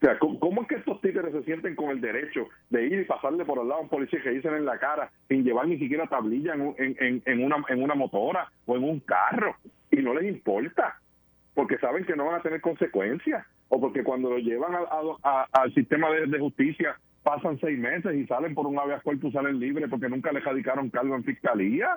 O 0.01 0.05
sea, 0.05 0.17
¿cómo, 0.17 0.63
es 0.63 0.67
que 0.67 0.75
estos 0.75 0.99
títeres 0.99 1.31
se 1.31 1.43
sienten 1.43 1.75
con 1.75 1.91
el 1.91 2.01
derecho 2.01 2.47
de 2.71 2.87
ir 2.87 3.01
y 3.01 3.05
pasarle 3.05 3.45
por 3.45 3.59
al 3.59 3.67
lado 3.67 3.81
a 3.81 3.83
un 3.83 3.89
policía 3.89 4.19
que 4.23 4.31
dicen 4.31 4.55
en 4.55 4.65
la 4.65 4.79
cara 4.79 5.11
sin 5.27 5.43
llevar 5.43 5.67
ni 5.67 5.77
siquiera 5.77 6.07
tablilla 6.07 6.55
en, 6.55 6.73
en, 6.77 7.21
en, 7.23 7.43
una, 7.43 7.57
en 7.67 7.83
una 7.83 7.93
motora 7.93 8.51
o 8.65 8.75
en 8.75 8.83
un 8.83 8.99
carro? 9.01 9.55
Y 9.91 9.97
no 9.97 10.15
les 10.15 10.23
importa, 10.23 10.99
porque 11.53 11.77
saben 11.77 12.05
que 12.05 12.15
no 12.15 12.25
van 12.25 12.39
a 12.39 12.41
tener 12.41 12.61
consecuencias, 12.61 13.45
o 13.69 13.79
porque 13.79 14.03
cuando 14.03 14.31
lo 14.31 14.39
llevan 14.39 14.73
al 14.73 15.73
sistema 15.75 16.09
de, 16.09 16.39
justicia 16.39 16.97
pasan 17.21 17.59
seis 17.59 17.77
meses 17.77 18.15
y 18.15 18.25
salen 18.25 18.55
por 18.55 18.65
un 18.65 18.79
habeas 18.79 19.03
corpus, 19.03 19.31
salen 19.33 19.59
libres 19.59 19.87
porque 19.87 20.09
nunca 20.09 20.31
les 20.31 20.43
radicaron 20.43 20.89
cargo 20.89 21.15
en 21.15 21.23
fiscalía 21.23 21.95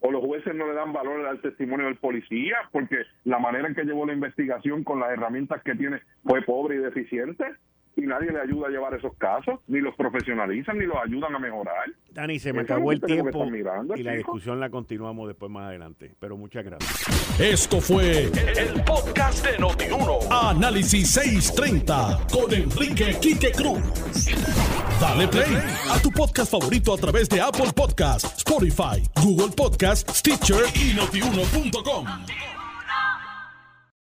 o 0.00 0.10
los 0.10 0.24
jueces 0.24 0.54
no 0.54 0.66
le 0.66 0.74
dan 0.74 0.92
valor 0.92 1.26
al 1.26 1.40
testimonio 1.40 1.86
del 1.86 1.96
policía 1.96 2.56
porque 2.72 2.96
la 3.24 3.38
manera 3.38 3.68
en 3.68 3.74
que 3.74 3.84
llevó 3.84 4.06
la 4.06 4.12
investigación 4.12 4.84
con 4.84 5.00
las 5.00 5.10
herramientas 5.10 5.62
que 5.62 5.74
tiene 5.74 6.00
fue 6.24 6.42
pobre 6.42 6.76
y 6.76 6.78
deficiente 6.78 7.44
y 7.98 8.06
nadie 8.06 8.30
le 8.30 8.40
ayuda 8.40 8.68
a 8.68 8.70
llevar 8.70 8.94
esos 8.94 9.12
casos, 9.16 9.60
ni 9.66 9.80
los 9.80 9.94
profesionalizan, 9.96 10.78
ni 10.78 10.86
los 10.86 10.96
ayudan 11.04 11.34
a 11.34 11.38
mejorar. 11.38 11.90
Dani, 12.12 12.38
se 12.38 12.52
me 12.52 12.62
acabó 12.62 12.92
el 12.92 13.00
tiempo 13.00 13.44
y 13.96 14.02
la 14.02 14.12
discusión 14.12 14.60
la 14.60 14.70
continuamos 14.70 15.26
después 15.26 15.50
más 15.50 15.68
adelante, 15.68 16.14
pero 16.18 16.36
muchas 16.36 16.64
gracias. 16.64 17.40
Esto 17.40 17.80
fue 17.80 18.24
el, 18.24 18.82
podcast 18.84 19.44
de 19.44 19.58
Notiuno. 19.58 20.18
Análisis 20.30 21.10
630 21.10 22.26
con 22.32 22.52
Enrique 22.52 23.16
Quique 23.20 23.50
Cruz. 23.52 23.80
Dale 25.00 25.28
play 25.28 25.56
a 25.90 26.00
tu 26.00 26.10
podcast 26.10 26.50
favorito 26.50 26.94
a 26.94 26.96
través 26.96 27.28
de 27.28 27.40
Apple 27.40 27.72
Podcasts, 27.74 28.38
Spotify, 28.38 29.02
Google 29.22 29.54
Podcasts, 29.56 30.18
Stitcher 30.18 30.64
y 30.74 30.94
notiuno.com. 30.94 32.57